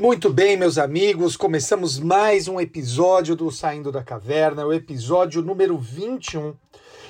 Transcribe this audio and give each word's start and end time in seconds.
Muito 0.00 0.32
bem, 0.32 0.56
meus 0.56 0.78
amigos, 0.78 1.36
começamos 1.36 1.98
mais 1.98 2.48
um 2.48 2.58
episódio 2.58 3.36
do 3.36 3.50
Saindo 3.50 3.92
da 3.92 4.02
Caverna, 4.02 4.64
o 4.64 4.72
episódio 4.72 5.42
número 5.42 5.76
21. 5.76 6.54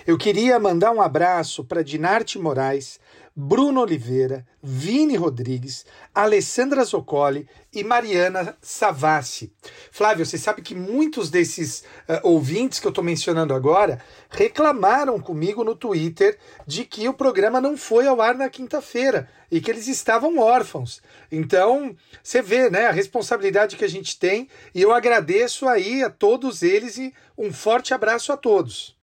Eu 0.06 0.16
queria 0.16 0.58
mandar 0.58 0.92
um 0.92 1.02
abraço 1.02 1.62
para 1.62 1.84
Dinarte 1.84 2.38
Moraes, 2.38 2.98
Bruno 3.36 3.82
Oliveira, 3.82 4.46
Vini 4.62 5.14
Rodrigues, 5.14 5.84
Alessandra 6.14 6.82
Zoccoli 6.84 7.46
e 7.72 7.84
Mariana 7.84 8.56
Savassi. 8.62 9.52
Flávio, 9.92 10.24
você 10.24 10.38
sabe 10.38 10.62
que 10.62 10.74
muitos 10.74 11.30
desses 11.30 11.80
uh, 12.08 12.20
ouvintes 12.22 12.80
que 12.80 12.86
eu 12.86 12.90
estou 12.90 13.04
mencionando 13.04 13.54
agora 13.54 14.02
reclamaram 14.30 15.20
comigo 15.20 15.62
no 15.62 15.76
Twitter 15.76 16.38
de 16.66 16.84
que 16.84 17.06
o 17.06 17.14
programa 17.14 17.60
não 17.60 17.76
foi 17.76 18.06
ao 18.06 18.20
ar 18.22 18.34
na 18.34 18.48
quinta-feira 18.48 19.28
e 19.50 19.60
que 19.60 19.70
eles 19.70 19.86
estavam 19.86 20.38
órfãos. 20.38 21.02
Então, 21.30 21.94
você 22.22 22.40
vê, 22.40 22.70
né, 22.70 22.86
a 22.86 22.92
responsabilidade 22.92 23.76
que 23.76 23.84
a 23.84 23.88
gente 23.88 24.18
tem 24.18 24.48
e 24.74 24.80
eu 24.80 24.92
agradeço 24.92 25.68
aí 25.68 26.02
a 26.02 26.10
todos 26.10 26.62
eles 26.62 26.96
e 26.96 27.12
um 27.36 27.52
forte 27.52 27.92
abraço 27.92 28.32
a 28.32 28.36
todos. 28.36 28.99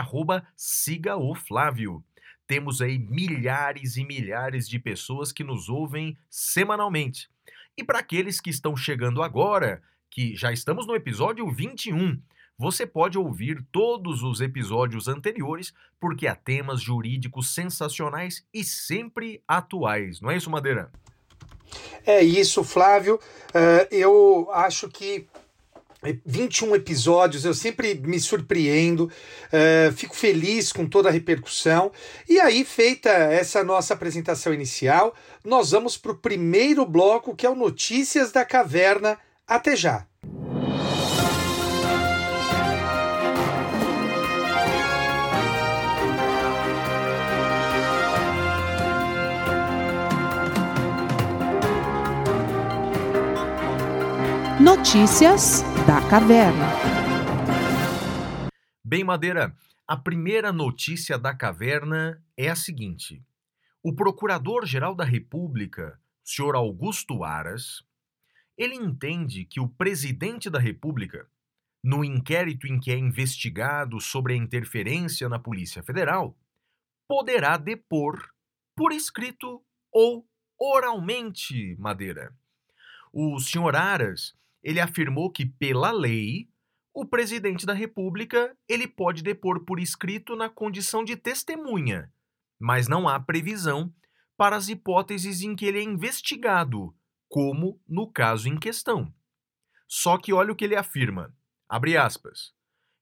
sigaoflávio. 0.55 2.03
Temos 2.45 2.81
aí 2.81 2.97
milhares 2.97 3.95
e 3.95 4.03
milhares 4.03 4.67
de 4.67 4.79
pessoas 4.79 5.31
que 5.31 5.43
nos 5.43 5.69
ouvem 5.69 6.17
semanalmente. 6.29 7.29
E 7.77 7.83
para 7.83 7.99
aqueles 7.99 8.41
que 8.41 8.49
estão 8.49 8.75
chegando 8.75 9.23
agora, 9.23 9.81
que 10.09 10.35
já 10.35 10.51
estamos 10.51 10.85
no 10.85 10.95
episódio 10.95 11.49
21. 11.49 12.21
Você 12.63 12.87
pode 12.87 13.17
ouvir 13.17 13.61
todos 13.73 14.23
os 14.23 14.39
episódios 14.39 15.09
anteriores, 15.09 15.73
porque 15.99 16.27
há 16.27 16.33
temas 16.33 16.79
jurídicos 16.79 17.53
sensacionais 17.53 18.41
e 18.53 18.63
sempre 18.63 19.43
atuais, 19.45 20.21
não 20.21 20.31
é 20.31 20.37
isso, 20.37 20.49
Madeira? 20.49 20.89
É 22.05 22.23
isso, 22.23 22.63
Flávio. 22.63 23.15
Uh, 23.49 23.85
eu 23.91 24.49
acho 24.53 24.87
que 24.87 25.27
21 26.25 26.77
episódios, 26.77 27.43
eu 27.43 27.53
sempre 27.53 27.95
me 27.95 28.17
surpreendo, 28.17 29.11
uh, 29.11 29.91
fico 29.91 30.15
feliz 30.15 30.71
com 30.71 30.87
toda 30.87 31.09
a 31.09 31.11
repercussão. 31.11 31.91
E 32.29 32.39
aí, 32.39 32.63
feita 32.63 33.09
essa 33.09 33.61
nossa 33.61 33.93
apresentação 33.93 34.53
inicial, 34.53 35.13
nós 35.43 35.71
vamos 35.71 35.97
para 35.97 36.13
o 36.13 36.17
primeiro 36.17 36.85
bloco, 36.85 37.35
que 37.35 37.45
é 37.45 37.49
o 37.49 37.55
Notícias 37.55 38.31
da 38.31 38.45
Caverna 38.45 39.19
até 39.45 39.75
já! 39.75 40.07
Notícias 54.83 55.61
da 55.87 56.05
Caverna. 56.09 56.67
Bem, 58.83 59.01
Madeira, 59.01 59.55
a 59.87 59.95
primeira 59.95 60.51
notícia 60.51 61.17
da 61.17 61.33
caverna 61.33 62.21
é 62.35 62.49
a 62.49 62.55
seguinte: 62.55 63.23
o 63.81 63.95
Procurador-Geral 63.95 64.93
da 64.93 65.05
República, 65.05 65.97
senhor 66.21 66.53
Augusto 66.53 67.23
Aras, 67.23 67.81
ele 68.57 68.75
entende 68.75 69.45
que 69.45 69.61
o 69.61 69.69
presidente 69.69 70.49
da 70.49 70.59
República, 70.59 71.29
no 71.81 72.03
inquérito 72.03 72.67
em 72.67 72.77
que 72.77 72.91
é 72.91 72.97
investigado 72.97 74.01
sobre 74.01 74.33
a 74.33 74.37
interferência 74.37 75.29
na 75.29 75.39
Polícia 75.39 75.81
Federal, 75.81 76.37
poderá 77.07 77.55
depor 77.55 78.21
por 78.75 78.91
escrito 78.91 79.63
ou 79.89 80.27
oralmente, 80.59 81.73
Madeira. 81.79 82.35
O 83.13 83.39
senhor 83.39 83.77
Aras, 83.77 84.35
ele 84.63 84.79
afirmou 84.79 85.29
que 85.29 85.45
pela 85.45 85.91
lei, 85.91 86.47
o 86.93 87.05
presidente 87.05 87.65
da 87.65 87.73
República, 87.73 88.55
ele 88.67 88.87
pode 88.87 89.21
depor 89.21 89.65
por 89.65 89.79
escrito 89.79 90.35
na 90.35 90.49
condição 90.49 91.03
de 91.03 91.15
testemunha, 91.15 92.11
mas 92.59 92.87
não 92.87 93.07
há 93.07 93.19
previsão 93.19 93.93
para 94.37 94.55
as 94.55 94.69
hipóteses 94.69 95.41
em 95.41 95.55
que 95.55 95.65
ele 95.65 95.79
é 95.79 95.83
investigado 95.83 96.95
como 97.27 97.81
no 97.87 98.11
caso 98.11 98.47
em 98.47 98.57
questão. 98.57 99.11
Só 99.87 100.19
que 100.19 100.31
olha 100.31 100.51
o 100.51 100.55
que 100.55 100.65
ele 100.65 100.75
afirma, 100.75 101.35
abre 101.67 101.97
aspas, 101.97 102.53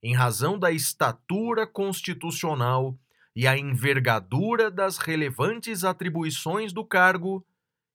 em 0.02 0.16
razão 0.16 0.58
da 0.58 0.72
estatura 0.72 1.68
constitucional 1.68 2.98
e 3.36 3.46
a 3.46 3.58
envergadura 3.58 4.72
das 4.72 4.98
relevantes 4.98 5.84
atribuições 5.84 6.74
do 6.74 6.86
cargo, 6.86 7.46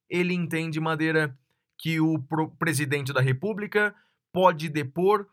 ele 0.07 0.33
entende, 0.33 0.79
Madeira, 0.79 1.37
que 1.77 1.99
o 1.99 2.19
presidente 2.57 3.13
da 3.13 3.21
República 3.21 3.95
pode 4.33 4.69
depor 4.69 5.27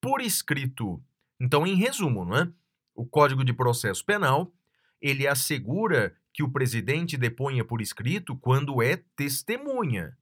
por 0.00 0.20
escrito. 0.20 1.02
Então, 1.40 1.66
em 1.66 1.74
resumo, 1.74 2.24
não 2.24 2.36
é? 2.36 2.52
o 2.98 3.06
Código 3.06 3.44
de 3.44 3.52
Processo 3.52 4.04
Penal, 4.04 4.52
ele 5.00 5.24
assegura 5.24 6.16
que 6.34 6.42
o 6.42 6.50
presidente 6.50 7.16
deponha 7.16 7.64
por 7.64 7.80
escrito 7.80 8.36
quando 8.36 8.82
é 8.82 8.96
testemunha. 9.14 10.18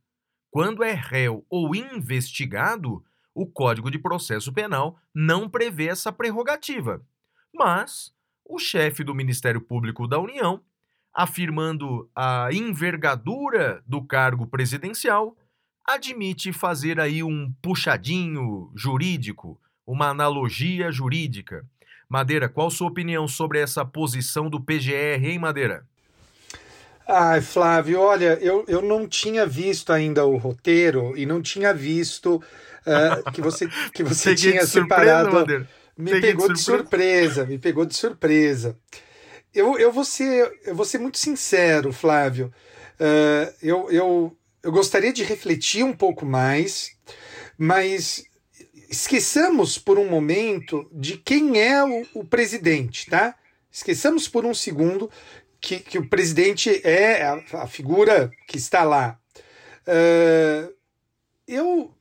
Quando 0.51 0.85
é 0.85 0.93
réu 0.93 1.45
ou 1.49 1.75
investigado, 1.75 3.03
o 3.35 3.47
Código 3.47 3.91
de 3.91 3.99
Processo 3.99 4.53
Penal 4.53 4.99
não 5.15 5.49
prevê 5.49 5.89
essa 5.89 6.13
prerrogativa. 6.13 7.03
Mas 7.55 8.13
o 8.45 8.59
chefe 8.59 9.03
do 9.03 9.15
Ministério 9.15 9.61
Público 9.63 10.07
da 10.07 10.19
União, 10.19 10.63
afirmando 11.15 12.11
a 12.15 12.51
envergadura 12.53 13.83
do 13.87 14.05
cargo 14.05 14.47
presidencial, 14.47 15.35
admite 15.87 16.53
fazer 16.53 16.99
aí 16.99 17.23
um 17.23 17.53
puxadinho 17.63 18.71
jurídico, 18.75 19.61
uma 19.87 20.09
analogia 20.09 20.91
jurídica. 20.91 21.65
Madeira, 22.09 22.49
qual 22.49 22.71
sua 22.71 22.89
opinião 22.89 23.27
sobre 23.27 23.60
essa 23.60 23.84
posição 23.84 24.49
do 24.49 24.60
PGR, 24.60 25.25
hein, 25.25 25.39
Madeira? 25.39 25.84
Ai, 27.09 27.41
Flávio, 27.41 28.01
olha, 28.01 28.37
eu, 28.41 28.65
eu 28.66 28.83
não 28.83 29.07
tinha 29.07 29.47
visto 29.47 29.93
ainda 29.93 30.25
o 30.25 30.37
roteiro 30.37 31.16
e 31.16 31.25
não 31.25 31.41
tinha 31.41 31.72
visto 31.72 32.37
uh, 32.37 33.31
que 33.33 33.41
você, 33.41 33.69
que 33.95 34.03
você 34.03 34.34
tinha 34.34 34.66
separado. 34.66 35.47
Me 35.97 36.10
Peguei 36.10 36.33
pegou 36.33 36.53
de, 36.53 36.60
surpresa. 36.60 36.83
de 36.83 36.91
surpresa, 36.91 37.47
me 37.47 37.59
pegou 37.59 37.87
de 37.87 37.97
surpresa. 37.97 38.77
Eu, 39.55 39.78
eu, 39.78 39.91
vou, 39.91 40.05
ser, 40.05 40.53
eu 40.66 40.75
vou 40.75 40.84
ser 40.84 40.99
muito 40.99 41.16
sincero, 41.16 41.93
Flávio. 41.93 42.53
Uh, 43.01 43.55
eu, 43.63 43.91
eu, 43.91 44.37
eu 44.66 44.72
gostaria 44.72 45.13
de 45.13 45.22
refletir 45.22 45.84
um 45.84 45.92
pouco 45.92 46.27
mais, 46.27 46.91
mas 47.57 48.24
esqueçamos 48.91 49.78
por 49.78 49.97
um 49.97 50.09
momento 50.09 50.91
de 50.92 51.16
quem 51.18 51.60
é 51.60 51.84
o, 51.84 52.04
o 52.15 52.24
presidente, 52.24 53.09
tá? 53.09 53.36
Esqueçamos 53.71 54.27
por 54.27 54.45
um 54.45 54.53
segundo 54.53 55.09
que, 55.60 55.78
que 55.78 55.98
o 55.98 56.09
presidente 56.09 56.80
é 56.83 57.22
a, 57.22 57.63
a 57.63 57.66
figura 57.68 58.28
que 58.48 58.57
está 58.57 58.83
lá. 58.83 59.16
Uh, 59.86 60.74
eu 61.47 61.95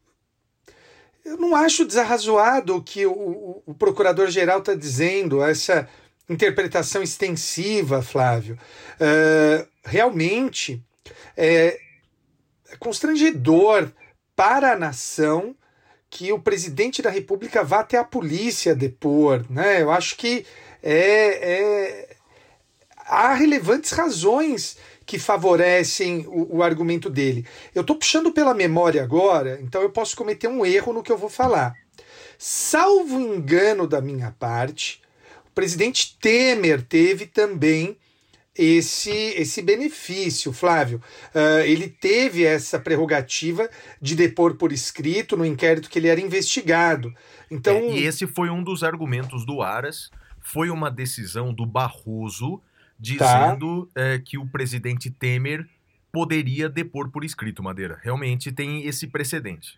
eu 1.24 1.38
não 1.38 1.56
acho 1.56 1.86
desarrazoado 1.86 2.78
o 2.78 2.84
que 2.84 3.06
o, 3.06 3.62
o, 3.64 3.76
procurador-geral 3.76 4.60
está 4.60 4.74
dizendo, 4.74 5.44
essa 5.44 5.88
interpretação 6.28 7.04
extensiva, 7.04 8.02
Flávio. 8.02 8.58
Uh, 8.96 9.68
realmente 9.84 10.84
é 11.38 11.85
constrangedor 12.80 13.92
para 14.36 14.74
a 14.74 14.78
nação 14.78 15.56
que 16.10 16.32
o 16.32 16.40
presidente 16.40 17.02
da 17.02 17.10
República 17.10 17.64
vá 17.64 17.82
até 17.82 17.98
a 17.98 18.04
polícia 18.04 18.76
depor. 18.76 19.46
Né? 19.50 19.82
Eu 19.82 19.92
acho 19.92 20.16
que 20.16 20.46
é, 20.82 21.52
é, 21.52 22.16
há 23.06 23.34
relevantes 23.34 23.92
razões 23.92 24.78
que 25.06 25.20
favorecem 25.20 26.26
o, 26.28 26.58
o 26.58 26.64
argumento 26.64 27.10
dele. 27.10 27.46
Eu 27.74 27.82
estou 27.82 27.96
puxando 27.96 28.32
pela 28.32 28.54
memória 28.54 29.04
agora, 29.04 29.60
então 29.62 29.82
eu 29.82 29.90
posso 29.90 30.16
cometer 30.16 30.48
um 30.48 30.66
erro 30.66 30.94
no 30.94 31.04
que 31.04 31.12
eu 31.12 31.18
vou 31.18 31.30
falar. 31.30 31.74
Salvo 32.38 33.20
engano 33.20 33.88
da 33.88 34.02
minha 34.02 34.32
parte, 34.32 35.02
o 35.48 35.52
presidente 35.52 36.18
Temer 36.20 36.82
teve 36.82 37.26
também 37.26 37.98
esse, 38.56 39.12
esse 39.12 39.62
benefício, 39.62 40.54
Flávio. 40.54 41.02
Uh, 41.34 41.64
ele 41.66 41.90
teve 41.90 42.46
essa 42.46 42.80
prerrogativa 42.80 43.70
de 44.02 44.16
depor 44.16 44.56
por 44.56 44.72
escrito 44.72 45.36
no 45.36 45.46
inquérito 45.46 45.90
que 45.90 46.00
ele 46.00 46.08
era 46.08 46.22
investigado. 46.22 47.14
Então, 47.52 47.76
é, 47.76 47.92
e 47.92 48.06
esse 48.06 48.26
foi 48.26 48.50
um 48.50 48.64
dos 48.64 48.84
argumentos 48.84 49.46
do 49.46 49.62
Aras. 49.62 50.10
Foi 50.42 50.70
uma 50.70 50.90
decisão 50.90 51.54
do 51.54 51.66
Barroso 51.66 52.62
dizendo 53.00 53.90
tá. 53.94 54.02
é, 54.02 54.20
que 54.20 54.38
o 54.38 54.48
presidente 54.48 55.10
Temer 55.12 55.68
poderia 56.12 56.70
depor 56.70 57.12
por 57.12 57.26
escrito, 57.26 57.62
Madeira. 57.62 58.00
Realmente 58.02 58.52
tem 58.52 58.88
esse 58.88 59.08
precedente. 59.08 59.78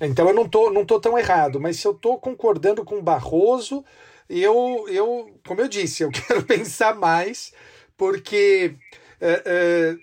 Então 0.00 0.26
eu 0.26 0.34
não 0.34 0.48
tô, 0.48 0.72
não 0.72 0.84
tô 0.84 0.98
tão 0.98 1.16
errado, 1.16 1.60
mas 1.60 1.76
se 1.76 1.86
eu 1.86 1.94
tô 1.94 2.18
concordando 2.18 2.84
com 2.84 2.96
o 2.96 3.02
Barroso, 3.02 3.84
eu, 4.28 4.86
eu, 4.88 5.38
como 5.46 5.60
eu 5.60 5.68
disse, 5.68 6.02
eu 6.02 6.10
quero 6.26 6.42
pensar 6.42 6.96
mais, 6.96 7.52
porque, 8.02 8.74
é, 9.20 9.42
é, 9.46 9.96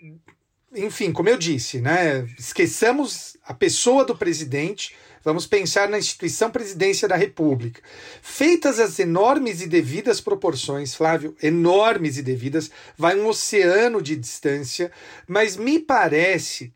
enfim, 0.74 1.12
como 1.12 1.28
eu 1.28 1.38
disse, 1.38 1.82
né, 1.82 2.26
esqueçamos 2.40 3.36
a 3.44 3.54
pessoa 3.54 4.06
do 4.06 4.16
presidente, 4.16 4.96
Vamos 5.22 5.46
pensar 5.46 5.90
na 5.90 6.00
instituição 6.00 6.50
presidência 6.50 7.06
da 7.06 7.18
República. 7.18 7.82
Feitas 8.22 8.80
as 8.80 9.00
enormes 9.00 9.62
e 9.62 9.68
devidas 9.68 10.22
proporções, 10.22 10.96
Flávio, 10.96 11.36
enormes 11.44 12.18
e 12.18 12.22
devidas, 12.22 12.72
vai 12.98 13.20
um 13.20 13.28
oceano 13.28 14.02
de 14.02 14.16
distância, 14.16 14.90
mas 15.28 15.58
me 15.58 15.78
parece. 15.78 16.74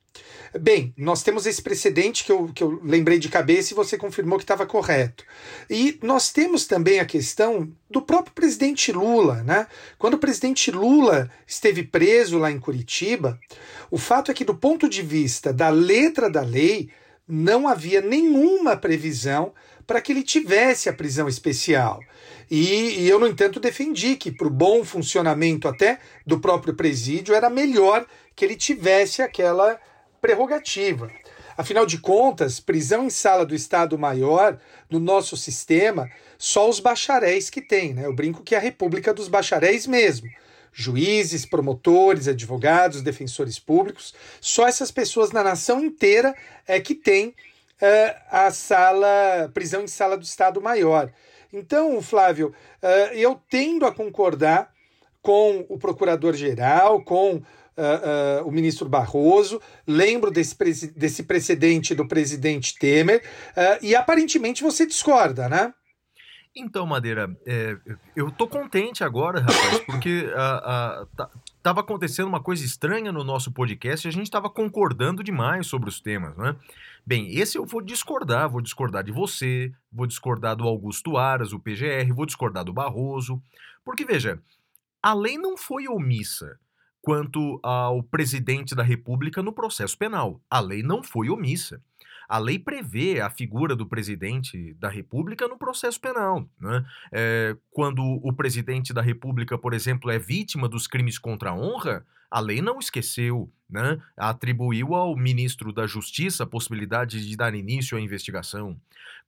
Bem, 0.60 0.94
nós 0.96 1.24
temos 1.24 1.48
esse 1.48 1.62
precedente 1.62 2.24
que 2.24 2.32
eu, 2.32 2.52
que 2.54 2.64
eu 2.64 2.80
lembrei 2.84 3.18
de 3.18 3.28
cabeça 3.28 3.74
e 3.74 3.76
você 3.76 3.98
confirmou 3.98 4.38
que 4.38 4.44
estava 4.44 4.68
correto. 4.68 5.26
E 5.68 5.98
nós 6.04 6.32
temos 6.32 6.68
também 6.68 7.00
a 7.00 7.06
questão 7.06 7.72
do 7.90 8.02
próprio 8.02 8.36
presidente 8.36 8.92
Lula, 8.92 9.42
né? 9.42 9.66
Quando 9.98 10.14
o 10.14 10.20
presidente 10.20 10.70
Lula 10.70 11.30
esteve 11.48 11.84
preso 11.84 12.38
lá 12.38 12.52
em 12.52 12.60
Curitiba, 12.60 13.40
o 13.90 13.98
fato 13.98 14.30
é 14.30 14.34
que, 14.34 14.46
do 14.46 14.54
ponto 14.54 14.88
de 14.88 15.02
vista 15.02 15.52
da 15.52 15.70
letra 15.70 16.30
da 16.30 16.42
lei, 16.42 16.92
não 17.28 17.68
havia 17.68 18.02
nenhuma 18.02 18.78
previsão 18.78 19.54
para 19.88 20.02
que 20.02 20.12
ele 20.12 20.24
tivesse 20.24 20.88
a 20.88 20.94
prisão 20.94 21.28
especial. 21.28 22.00
E, 22.50 23.02
e 23.02 23.10
eu, 23.10 23.20
no 23.20 23.28
entanto, 23.28 23.60
defendi 23.60 24.16
que, 24.16 24.32
para 24.32 24.48
o 24.48 24.52
bom 24.52 24.84
funcionamento 24.84 25.68
até 25.68 26.00
do 26.28 26.40
próprio 26.40 26.76
presídio, 26.76 27.34
era 27.34 27.50
melhor 27.50 28.06
que 28.36 28.46
ele 28.46 28.56
tivesse 28.56 29.22
aquela 29.22 29.80
prerrogativa. 30.24 31.12
Afinal 31.58 31.86
de 31.86 31.98
contas, 31.98 32.62
prisão 32.62 33.06
em 33.06 33.10
sala 33.10 33.46
do 33.46 33.54
Estado 33.54 34.00
Maior, 34.00 34.58
no 34.90 34.98
nosso 34.98 35.36
sistema, 35.36 36.10
só 36.38 36.70
os 36.70 36.80
bacharéis 36.80 37.50
que 37.50 37.62
tem. 37.62 37.94
Né? 37.94 38.06
Eu 38.06 38.16
brinco 38.16 38.42
que 38.42 38.56
é 38.56 38.58
a 38.58 38.62
República 38.62 39.14
dos 39.14 39.28
Bacharéis 39.28 39.86
mesmo 39.86 40.30
juízes, 40.76 41.46
promotores, 41.46 42.28
advogados, 42.28 43.04
defensores 43.04 43.60
públicos. 43.60 44.12
Só 44.42 44.68
essas 44.68 44.90
pessoas 44.90 45.32
na 45.32 45.44
nação 45.44 45.80
inteira 45.86 46.34
é 46.66 46.80
que 46.80 46.96
tem 46.96 47.36
é, 47.80 48.18
a 48.32 48.50
sala, 48.50 49.52
prisão 49.54 49.84
em 49.84 49.88
sala 49.88 50.18
do 50.18 50.24
Estado 50.24 50.60
Maior. 50.60 51.12
Então, 51.52 52.02
Flávio, 52.02 52.56
é, 52.82 53.16
eu 53.16 53.40
tendo 53.48 53.86
a 53.86 53.92
concordar 53.92 54.74
com 55.22 55.64
o 55.70 55.78
procurador-geral, 55.78 57.04
com 57.04 57.44
Uh, 57.76 58.44
uh, 58.44 58.48
o 58.48 58.52
ministro 58.52 58.88
Barroso, 58.88 59.60
lembro 59.88 60.30
desse, 60.30 60.56
desse 60.94 61.24
precedente 61.24 61.96
do 61.96 62.08
presidente 62.08 62.78
Temer, 62.78 63.24
uh, 63.58 63.84
e 63.84 63.96
aparentemente 63.96 64.62
você 64.62 64.86
discorda, 64.86 65.50
né? 65.50 65.74
Então, 66.56 66.86
Madeira, 66.86 67.36
é, 67.48 67.76
eu 68.16 68.30
tô 68.30 68.48
contente 68.48 69.04
agora, 69.04 69.40
rapaz, 69.40 69.80
porque 69.88 70.32
a, 70.36 71.08
tá, 71.18 71.30
tava 71.64 71.80
acontecendo 71.82 72.28
uma 72.28 72.44
coisa 72.44 72.64
estranha 72.64 73.12
no 73.12 73.24
nosso 73.24 73.52
podcast 73.52 74.08
e 74.08 74.10
a 74.10 74.12
gente 74.12 74.30
tava 74.30 74.52
concordando 74.52 75.24
demais 75.24 75.66
sobre 75.66 75.90
os 75.90 76.00
temas, 76.00 76.38
né? 76.38 76.56
Bem, 77.04 77.36
esse 77.36 77.58
eu 77.58 77.66
vou 77.66 77.82
discordar, 77.82 78.48
vou 78.50 78.62
discordar 78.62 79.04
de 79.04 79.12
você, 79.12 79.74
vou 79.92 80.06
discordar 80.06 80.56
do 80.56 80.68
Augusto 80.68 81.18
Aras, 81.18 81.54
o 81.54 81.60
PGR, 81.60 82.14
vou 82.14 82.26
discordar 82.26 82.64
do 82.64 82.72
Barroso, 82.72 83.42
porque 83.84 84.06
veja, 84.06 84.40
a 85.02 85.14
lei 85.16 85.40
não 85.40 85.58
foi 85.58 85.88
omissa 85.88 86.60
quanto 87.04 87.60
ao 87.62 88.02
presidente 88.02 88.74
da 88.74 88.82
República 88.82 89.44
no 89.44 89.52
processo 89.52 89.98
penal. 89.98 90.40
A 90.50 90.62
lei 90.62 90.82
não 90.82 91.04
foi 91.04 91.30
omissa. 91.30 91.82
A 92.30 92.38
lei 92.38 92.58
prevê 92.58 93.20
a 93.20 93.30
figura 93.30 93.76
do 93.76 93.86
presidente 93.86 94.74
da 94.76 94.88
República 94.88 95.46
no 95.46 95.58
processo 95.58 96.00
penal. 96.00 96.48
Né? 96.58 96.86
É, 97.12 97.58
quando 97.72 98.02
o 98.02 98.32
presidente 98.32 98.94
da 98.94 99.02
República, 99.02 99.58
por 99.58 99.74
exemplo, 99.74 100.10
é 100.10 100.18
vítima 100.18 100.70
dos 100.70 100.88
crimes 100.88 101.20
contra 101.20 101.50
a 101.50 101.54
honra, 101.54 102.06
a 102.32 102.40
lei 102.40 102.62
não 102.62 102.80
esqueceu, 102.80 103.52
né? 103.70 104.02
atribuiu 104.16 104.96
ao 104.96 105.14
ministro 105.18 105.74
da 105.74 105.86
Justiça 105.86 106.44
a 106.44 106.48
possibilidade 106.48 107.28
de 107.28 107.36
dar 107.36 107.54
início 107.54 107.98
à 107.98 108.02
investigação. 108.02 108.80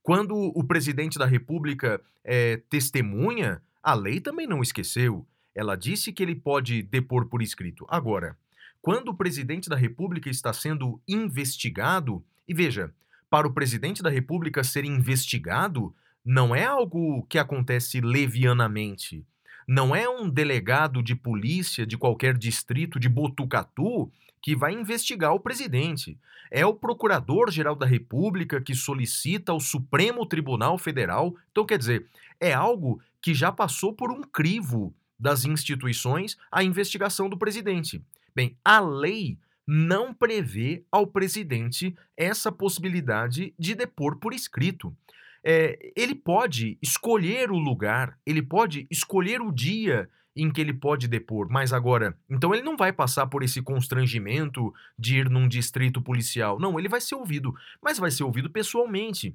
Quando 0.02 0.34
o 0.34 0.64
presidente 0.64 1.18
da 1.18 1.26
República 1.26 2.00
é 2.24 2.56
testemunha, 2.70 3.60
a 3.82 3.92
lei 3.92 4.18
também 4.18 4.46
não 4.46 4.62
esqueceu. 4.62 5.26
Ela 5.56 5.74
disse 5.74 6.12
que 6.12 6.22
ele 6.22 6.34
pode 6.34 6.82
depor 6.82 7.26
por 7.26 7.40
escrito. 7.40 7.86
Agora, 7.88 8.36
quando 8.82 9.08
o 9.08 9.14
presidente 9.14 9.70
da 9.70 9.74
República 9.74 10.28
está 10.28 10.52
sendo 10.52 11.00
investigado, 11.08 12.22
e 12.46 12.52
veja, 12.52 12.92
para 13.30 13.48
o 13.48 13.52
presidente 13.52 14.02
da 14.02 14.10
República 14.10 14.62
ser 14.62 14.84
investigado 14.84 15.94
não 16.22 16.54
é 16.54 16.64
algo 16.64 17.24
que 17.28 17.38
acontece 17.38 18.00
levianamente. 18.02 19.24
Não 19.66 19.96
é 19.96 20.06
um 20.08 20.28
delegado 20.28 21.02
de 21.02 21.16
polícia 21.16 21.86
de 21.86 21.96
qualquer 21.96 22.36
distrito 22.36 23.00
de 23.00 23.08
Botucatu 23.08 24.12
que 24.42 24.54
vai 24.54 24.72
investigar 24.74 25.32
o 25.32 25.40
presidente. 25.40 26.18
É 26.50 26.66
o 26.66 26.74
Procurador-Geral 26.74 27.74
da 27.74 27.86
República 27.86 28.60
que 28.60 28.74
solicita 28.74 29.52
ao 29.52 29.58
Supremo 29.58 30.26
Tribunal 30.26 30.76
Federal. 30.78 31.34
Então, 31.50 31.64
quer 31.64 31.78
dizer, 31.78 32.06
é 32.38 32.52
algo 32.52 33.00
que 33.22 33.34
já 33.34 33.50
passou 33.50 33.92
por 33.92 34.12
um 34.12 34.22
crivo 34.22 34.94
das 35.18 35.44
instituições 35.44 36.36
a 36.50 36.62
investigação 36.62 37.28
do 37.28 37.38
presidente. 37.38 38.02
Bem, 38.34 38.56
a 38.64 38.80
lei 38.80 39.38
não 39.66 40.14
prevê 40.14 40.84
ao 40.92 41.06
presidente 41.06 41.96
essa 42.16 42.52
possibilidade 42.52 43.52
de 43.58 43.74
depor 43.74 44.16
por 44.16 44.32
escrito. 44.32 44.94
É, 45.42 45.92
ele 45.96 46.14
pode 46.14 46.78
escolher 46.82 47.50
o 47.50 47.58
lugar, 47.58 48.18
ele 48.24 48.42
pode 48.42 48.86
escolher 48.90 49.40
o 49.40 49.52
dia 49.52 50.08
em 50.36 50.50
que 50.50 50.60
ele 50.60 50.74
pode 50.74 51.08
depor, 51.08 51.48
mas 51.50 51.72
agora, 51.72 52.16
então 52.28 52.54
ele 52.54 52.62
não 52.62 52.76
vai 52.76 52.92
passar 52.92 53.26
por 53.26 53.42
esse 53.42 53.62
constrangimento 53.62 54.72
de 54.98 55.18
ir 55.18 55.30
num 55.30 55.48
distrito 55.48 56.02
policial. 56.02 56.60
Não, 56.60 56.78
ele 56.78 56.88
vai 56.88 57.00
ser 57.00 57.14
ouvido, 57.14 57.54
mas 57.82 57.98
vai 57.98 58.10
ser 58.10 58.22
ouvido 58.22 58.50
pessoalmente. 58.50 59.34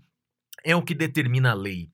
É 0.64 0.76
o 0.76 0.84
que 0.84 0.94
determina 0.94 1.52
a 1.52 1.56
lei 1.56 1.90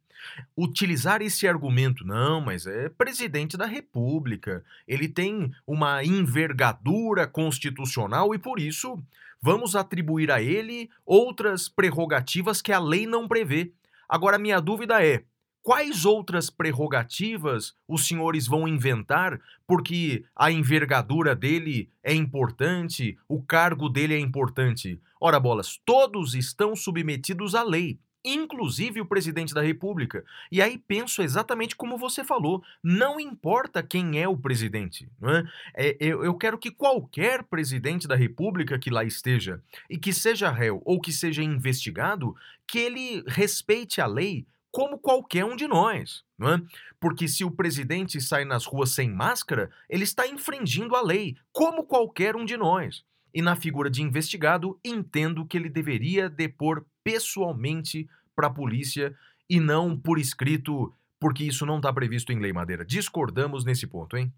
utilizar 0.57 1.21
esse 1.21 1.47
argumento, 1.47 2.05
não, 2.05 2.41
mas 2.41 2.65
é 2.65 2.89
presidente 2.89 3.57
da 3.57 3.65
República, 3.65 4.63
ele 4.87 5.07
tem 5.07 5.51
uma 5.65 6.03
envergadura 6.03 7.27
constitucional 7.27 8.33
e 8.33 8.39
por 8.39 8.59
isso 8.59 8.97
vamos 9.41 9.75
atribuir 9.75 10.31
a 10.31 10.41
ele 10.41 10.89
outras 11.05 11.69
prerrogativas 11.69 12.61
que 12.61 12.71
a 12.71 12.79
lei 12.79 13.05
não 13.05 13.27
prevê. 13.27 13.71
Agora, 14.07 14.37
minha 14.37 14.59
dúvida 14.59 15.05
é: 15.05 15.23
quais 15.61 16.05
outras 16.05 16.49
prerrogativas 16.49 17.73
os 17.87 18.07
senhores 18.07 18.47
vão 18.47 18.67
inventar 18.67 19.39
porque 19.65 20.23
a 20.35 20.51
envergadura 20.51 21.35
dele 21.35 21.89
é 22.01 22.13
importante, 22.13 23.17
o 23.27 23.41
cargo 23.41 23.89
dele 23.89 24.13
é 24.13 24.19
importante? 24.19 24.99
Ora, 25.19 25.39
bolas, 25.39 25.79
todos 25.85 26.35
estão 26.35 26.75
submetidos 26.75 27.53
à 27.53 27.63
lei. 27.63 27.99
Inclusive 28.23 29.01
o 29.01 29.05
presidente 29.05 29.53
da 29.53 29.61
República. 29.61 30.23
E 30.51 30.61
aí 30.61 30.77
penso 30.77 31.21
exatamente 31.21 31.75
como 31.75 31.97
você 31.97 32.23
falou: 32.23 32.63
não 32.83 33.19
importa 33.19 33.83
quem 33.83 34.21
é 34.21 34.27
o 34.27 34.37
presidente. 34.37 35.09
É? 35.75 35.89
É, 35.89 35.97
eu, 35.99 36.23
eu 36.23 36.35
quero 36.35 36.57
que 36.57 36.71
qualquer 36.71 37.43
presidente 37.43 38.07
da 38.07 38.15
República 38.15 38.79
que 38.79 38.89
lá 38.89 39.03
esteja 39.03 39.61
e 39.89 39.97
que 39.97 40.13
seja 40.13 40.51
réu 40.51 40.81
ou 40.85 40.99
que 40.99 41.11
seja 41.11 41.43
investigado, 41.43 42.35
que 42.67 42.79
ele 42.79 43.23
respeite 43.27 44.01
a 44.01 44.05
lei 44.05 44.45
como 44.71 44.99
qualquer 44.99 45.43
um 45.45 45.55
de 45.55 45.67
nós. 45.67 46.23
É? 46.39 46.61
Porque 46.99 47.27
se 47.27 47.43
o 47.43 47.51
presidente 47.51 48.21
sai 48.21 48.45
nas 48.45 48.65
ruas 48.65 48.91
sem 48.91 49.09
máscara, 49.09 49.71
ele 49.89 50.03
está 50.03 50.27
infringindo 50.27 50.95
a 50.95 51.01
lei, 51.01 51.35
como 51.51 51.83
qualquer 51.83 52.35
um 52.35 52.45
de 52.45 52.55
nós. 52.57 53.03
E 53.33 53.41
na 53.41 53.55
figura 53.55 53.89
de 53.89 54.01
investigado, 54.01 54.79
entendo 54.83 55.45
que 55.45 55.57
ele 55.57 55.69
deveria 55.69 56.29
depor 56.29 56.85
pessoalmente 57.07 58.05
para 58.35 58.47
a 58.47 58.53
polícia 58.53 59.15
e 59.49 59.61
não 59.61 59.97
por 59.97 60.19
escrito, 60.19 60.93
porque 61.17 61.45
isso 61.45 61.65
não 61.65 61.77
está 61.77 61.93
previsto 61.93 62.33
em 62.33 62.39
lei 62.39 62.51
Madeira. 62.51 62.83
Discordamos 62.83 63.63
nesse 63.63 63.87
ponto, 63.87 64.17
hein? 64.17 64.29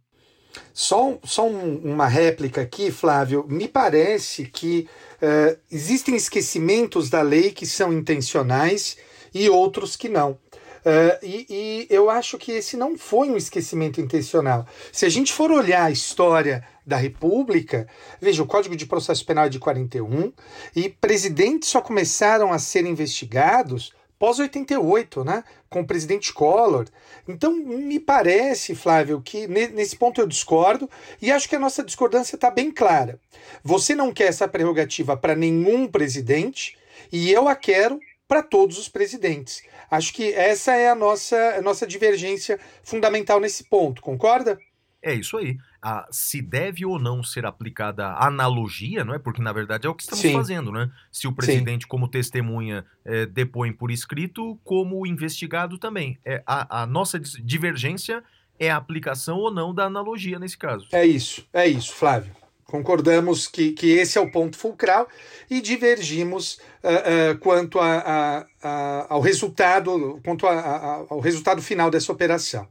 Só, 0.72 1.18
só 1.24 1.48
um, 1.48 1.78
uma 1.78 2.06
réplica 2.06 2.62
aqui, 2.62 2.92
Flávio. 2.92 3.44
Me 3.50 3.68
parece 3.68 4.46
que 4.46 4.88
uh, 5.16 5.60
existem 5.72 6.16
esquecimentos 6.16 7.10
da 7.10 7.24
lei 7.24 7.52
que 7.52 7.66
são 7.66 7.92
intencionais 7.92 8.98
e 9.34 9.50
outros 9.50 9.96
que 9.96 10.08
não. 10.08 10.34
Uh, 10.34 11.26
e, 11.26 11.46
e, 11.50 11.88
eu 11.90 12.08
acho 12.08 12.38
que 12.38 12.52
esse 12.52 12.78
não 12.78 12.96
foi 12.96 13.32
um 13.32 13.36
esquecimento 13.36 14.00
intencional. 14.00 14.68
Se 14.92 15.08
a 15.08 15.10
gente 15.10 15.34
for 15.34 15.52
olhar 15.52 15.86
a 15.86 15.92
história 15.92 16.64
da 16.90 16.98
República, 16.98 17.88
veja, 18.20 18.44
o 18.44 18.48
Código 18.48 18.76
de 18.76 18.86
Processo 18.86 19.26
Penal 19.26 19.46
é 19.46 19.50
de 19.50 19.60
41 19.60 20.34
e 20.76 20.90
presidentes 20.90 21.70
só 21.70 21.80
começaram 21.80 22.52
a 22.52 22.60
ser 22.60 22.86
investigados 22.86 23.94
pós-88, 24.20 25.24
né? 25.24 25.44
Com 25.70 25.80
o 25.82 25.88
presidente 25.88 26.34
Collor. 26.34 26.88
Então, 27.26 27.54
me 27.56 28.00
parece, 28.00 28.76
Flávio, 28.76 29.22
que 29.22 29.48
nesse 29.48 29.96
ponto 29.96 30.20
eu 30.20 30.28
discordo 30.28 30.90
e 31.22 31.32
acho 31.32 31.48
que 31.48 31.56
a 31.56 31.60
nossa 31.60 31.82
discordância 31.82 32.36
está 32.36 32.52
bem 32.52 32.70
clara. 32.70 33.18
Você 33.64 33.96
não 33.96 34.12
quer 34.12 34.26
essa 34.26 34.48
prerrogativa 34.48 35.16
para 35.16 35.36
nenhum 35.36 35.88
presidente 35.88 36.78
e 37.12 37.32
eu 37.32 37.48
a 37.48 37.56
quero 37.56 38.00
para 38.28 38.44
todos 38.44 38.78
os 38.78 38.90
presidentes. 38.90 39.64
Acho 39.90 40.14
que 40.14 40.34
essa 40.34 40.76
é 40.76 40.90
a 40.90 40.96
nossa, 40.96 41.38
a 41.58 41.62
nossa 41.62 41.88
divergência 41.88 42.60
fundamental 42.84 43.40
nesse 43.40 43.64
ponto, 43.64 44.02
concorda? 44.02 44.60
É 45.02 45.14
isso 45.14 45.38
aí. 45.38 45.58
Ah, 45.82 46.08
se 46.12 46.42
deve 46.42 46.86
ou 46.86 47.00
não 47.00 47.24
ser 47.24 47.46
aplicada 47.46 48.06
a 48.08 48.28
analogia, 48.28 49.06
não 49.06 49.14
é? 49.14 49.20
Porque 49.20 49.42
na 49.42 49.54
verdade 49.54 49.88
é 49.88 49.90
o 49.90 49.96
que 49.96 50.04
estamos 50.04 50.22
Sim. 50.22 50.34
fazendo, 50.34 50.72
né? 50.72 50.92
Se 51.12 51.28
o 51.28 51.32
presidente, 51.32 51.84
Sim. 51.84 51.88
como 51.88 52.08
testemunha, 52.08 52.86
é, 53.06 53.26
depõe 53.26 53.72
por 53.72 53.90
escrito, 53.90 54.60
como 54.64 55.08
investigado 55.08 55.78
também. 55.78 56.20
É, 56.26 56.44
a, 56.46 56.82
a 56.82 56.86
nossa 56.86 57.18
divergência 57.18 58.22
é 58.60 58.70
a 58.70 58.76
aplicação 58.76 59.38
ou 59.38 59.52
não 59.52 59.74
da 59.74 59.86
analogia 59.86 60.38
nesse 60.38 60.58
caso. 60.58 60.88
É 60.92 61.06
isso, 61.06 61.48
é 61.54 61.66
isso, 61.66 61.94
Flávio. 61.94 62.40
Concordamos 62.70 63.48
que, 63.48 63.72
que 63.72 63.92
esse 63.92 64.18
é 64.18 64.22
o 64.22 64.30
ponto 64.30 64.56
fulcral 64.56 65.08
e 65.50 65.60
divergimos 65.60 66.60
uh, 66.84 67.34
uh, 67.34 67.38
quanto 67.40 67.80
a, 67.80 67.98
a, 67.98 68.46
a, 68.62 69.08
ao 69.10 69.22
resultado, 69.22 70.20
quanto 70.24 70.46
ao 70.46 71.20
resultado 71.20 71.64
final 71.64 71.90
dessa 71.90 72.12
operação. 72.12 72.68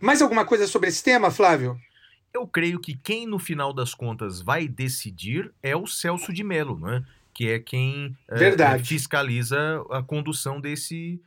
Mais 0.00 0.22
alguma 0.22 0.44
coisa 0.44 0.68
sobre 0.68 0.88
esse 0.88 1.02
tema, 1.02 1.32
Flávio? 1.32 1.76
Eu 2.32 2.46
creio 2.46 2.78
que 2.80 2.96
quem 2.96 3.26
no 3.26 3.38
final 3.38 3.72
das 3.72 3.94
contas 3.94 4.40
vai 4.40 4.68
decidir 4.68 5.52
é 5.62 5.74
o 5.74 5.86
Celso 5.86 6.32
de 6.32 6.44
Mello, 6.44 6.78
né? 6.78 7.04
que 7.34 7.48
é 7.48 7.58
quem 7.58 8.16
uh, 8.28 8.84
fiscaliza 8.84 9.82
a 9.90 10.02
condução 10.02 10.60
desse 10.60 11.20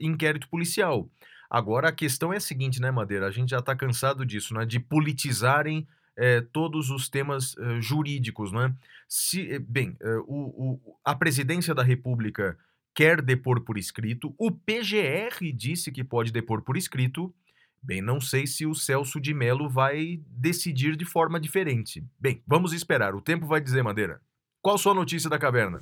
inquérito 0.00 0.48
policial. 0.48 1.08
Agora 1.48 1.90
a 1.90 1.92
questão 1.92 2.32
é 2.32 2.38
a 2.38 2.40
seguinte, 2.40 2.80
né, 2.80 2.90
Madeira? 2.90 3.28
A 3.28 3.30
gente 3.30 3.50
já 3.50 3.60
está 3.60 3.76
cansado 3.76 4.26
disso, 4.26 4.52
né? 4.54 4.66
De 4.66 4.80
politizarem 4.80 5.86
é, 6.16 6.40
todos 6.40 6.90
os 6.90 7.08
temas 7.08 7.56
é, 7.58 7.80
jurídicos, 7.80 8.52
não 8.52 8.62
é? 8.62 8.74
Se, 9.08 9.58
bem, 9.60 9.96
é, 10.00 10.16
o, 10.26 10.80
o, 10.82 10.96
a 11.04 11.14
presidência 11.14 11.74
da 11.74 11.82
República 11.82 12.58
quer 12.94 13.20
depor 13.20 13.60
por 13.60 13.76
escrito, 13.76 14.34
o 14.38 14.50
PGR 14.50 15.52
disse 15.54 15.90
que 15.90 16.04
pode 16.04 16.32
depor 16.32 16.62
por 16.62 16.76
escrito. 16.76 17.34
Bem, 17.84 18.00
não 18.00 18.18
sei 18.18 18.46
se 18.46 18.64
o 18.64 18.74
Celso 18.74 19.20
de 19.20 19.34
Mello 19.34 19.68
vai 19.68 20.18
decidir 20.26 20.96
de 20.96 21.04
forma 21.04 21.38
diferente. 21.38 22.02
Bem, 22.18 22.42
vamos 22.46 22.72
esperar, 22.72 23.14
o 23.14 23.20
tempo 23.20 23.44
vai 23.44 23.60
dizer, 23.60 23.82
Madeira. 23.82 24.22
Qual 24.62 24.78
sua 24.78 24.94
notícia 24.94 25.28
da 25.28 25.38
caverna? 25.38 25.80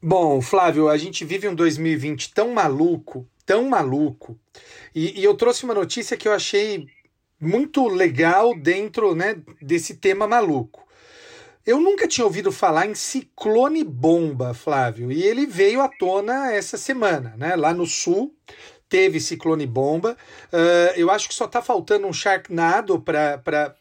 Bom, 0.00 0.40
Flávio, 0.40 0.88
a 0.88 0.96
gente 0.96 1.24
vive 1.24 1.48
um 1.48 1.54
2020 1.54 2.32
tão 2.32 2.54
maluco, 2.54 3.28
tão 3.44 3.68
maluco, 3.68 4.38
e, 4.94 5.20
e 5.20 5.24
eu 5.24 5.34
trouxe 5.34 5.64
uma 5.64 5.74
notícia 5.74 6.16
que 6.16 6.28
eu 6.28 6.32
achei 6.32 6.86
muito 7.40 7.88
legal 7.88 8.56
dentro 8.56 9.16
né, 9.16 9.42
desse 9.60 9.96
tema 9.96 10.28
maluco. 10.28 10.86
Eu 11.66 11.80
nunca 11.80 12.06
tinha 12.06 12.24
ouvido 12.24 12.52
falar 12.52 12.86
em 12.86 12.94
ciclone 12.94 13.82
bomba, 13.82 14.54
Flávio, 14.54 15.10
e 15.10 15.20
ele 15.24 15.46
veio 15.46 15.80
à 15.80 15.88
tona 15.88 16.52
essa 16.52 16.78
semana, 16.78 17.34
né? 17.36 17.56
Lá 17.56 17.74
no 17.74 17.86
sul 17.86 18.34
teve 18.90 19.20
ciclone 19.20 19.66
bomba. 19.66 20.16
Uh, 20.52 20.92
eu 20.96 21.10
acho 21.10 21.28
que 21.28 21.34
só 21.34 21.46
está 21.46 21.62
faltando 21.62 22.06
um 22.06 22.12
Sharknado 22.12 23.00
para 23.00 23.74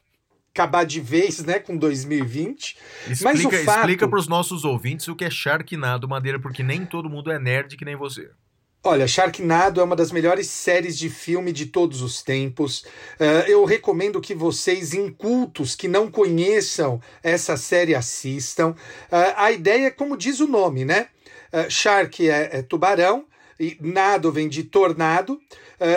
acabar 0.53 0.85
de 0.85 1.01
vez, 1.01 1.43
né, 1.43 1.59
com 1.59 1.75
2020. 1.75 2.77
Explica, 3.09 3.23
Mas 3.23 3.45
o 3.45 3.49
fato... 3.65 3.79
explica 3.79 4.07
para 4.07 4.19
os 4.19 4.27
nossos 4.27 4.63
ouvintes 4.63 5.07
o 5.07 5.15
que 5.15 5.25
é 5.25 5.29
Sharknado, 5.29 6.07
Madeira, 6.07 6.39
porque 6.39 6.63
nem 6.63 6.85
todo 6.85 7.09
mundo 7.09 7.31
é 7.31 7.39
nerd 7.39 7.75
que 7.75 7.83
nem 7.83 7.95
você. 7.95 8.29
Olha, 8.81 9.05
Sharknado 9.07 9.81
é 9.81 9.83
uma 9.83 9.95
das 9.95 10.09
melhores 10.09 10.47
séries 10.47 10.97
de 10.97 11.09
filme 11.09 11.51
de 11.51 11.65
todos 11.65 12.01
os 12.01 12.21
tempos. 12.21 12.83
Uh, 13.19 13.43
eu 13.45 13.65
recomendo 13.65 14.21
que 14.21 14.33
vocês, 14.33 14.93
incultos, 14.93 15.75
que 15.75 15.87
não 15.87 16.09
conheçam 16.09 17.01
essa 17.21 17.57
série, 17.57 17.93
assistam. 17.93 18.69
Uh, 19.11 19.35
a 19.35 19.51
ideia 19.51 19.87
é 19.87 19.91
como 19.91 20.15
diz 20.15 20.39
o 20.39 20.47
nome, 20.47 20.85
né? 20.85 21.07
Uh, 21.51 21.69
shark 21.69 22.29
é, 22.29 22.59
é, 22.59 22.61
tubarão, 22.61 23.25
e 23.59 23.77
nado 23.81 24.31
vem 24.31 24.47
de 24.47 24.63
tornado. 24.63 25.39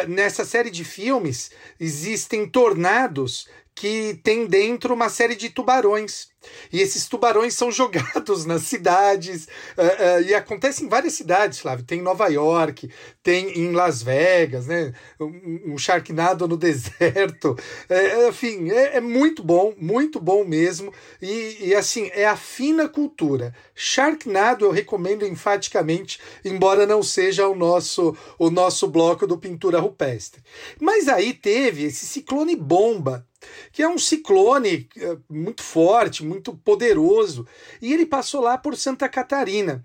nessa 0.09 0.45
série 0.45 0.71
de 0.71 0.85
filmes 0.85 1.51
existem 1.79 2.49
tornados 2.49 3.49
que 3.75 4.21
tem 4.23 4.47
dentro 4.47 4.95
uma 4.95 5.09
série 5.09 5.35
de 5.35 5.49
tubarões. 5.51 6.31
E 6.73 6.81
esses 6.81 7.07
tubarões 7.07 7.55
são 7.55 7.71
jogados 7.73 8.45
nas 8.45 8.63
cidades, 8.63 9.47
uh, 9.77 10.19
uh, 10.19 10.23
e 10.23 10.35
acontece 10.35 10.85
em 10.85 10.89
várias 10.89 11.15
cidades, 11.15 11.61
Flávio. 11.61 11.85
Tem 11.85 12.01
em 12.01 12.03
Nova 12.03 12.29
York, 12.29 12.91
tem 13.23 13.59
em 13.59 13.73
Las 13.73 14.03
Vegas, 14.03 14.67
né? 14.67 14.93
Um, 15.21 15.73
um 15.73 15.79
Sharknado 15.79 16.47
no 16.49 16.57
deserto. 16.59 17.57
É, 17.89 18.29
enfim, 18.29 18.71
é, 18.71 18.97
é, 18.97 19.01
muito 19.01 19.43
bom, 19.43 19.75
muito 19.79 20.21
bom 20.21 20.45
mesmo. 20.45 20.93
E, 21.21 21.69
e, 21.69 21.75
assim, 21.75 22.11
é 22.13 22.27
a 22.27 22.37
fina 22.37 22.89
cultura. 22.89 23.55
Sharknado 23.75 24.65
eu 24.65 24.71
recomendo 24.71 25.27
enfaticamente, 25.27 26.21
embora 26.45 26.87
não 26.87 27.03
seja 27.03 27.49
o 27.49 27.55
nosso, 27.55 28.17
o 28.39 28.51
nosso 28.51 28.89
bloco 28.89 29.27
do 29.27 29.39
Pintura 29.39 29.79
Rupestre. 29.79 30.43
Mas 30.81 31.09
aí 31.09 31.33
teve 31.33 31.85
esse 31.85 32.07
ciclone 32.07 32.57
bomba 32.57 33.27
que 33.73 33.83
é 33.83 33.89
um 33.89 33.99
ciclone 33.99 34.89
é, 34.97 35.17
muito 35.29 35.63
forte, 35.63 36.25
muito 36.25 36.55
poderoso, 36.55 37.47
e 37.81 37.93
ele 37.93 38.07
passou 38.07 38.41
lá 38.41 38.59
por 38.59 38.77
Santa 38.77 39.09
Catarina. 39.09 39.85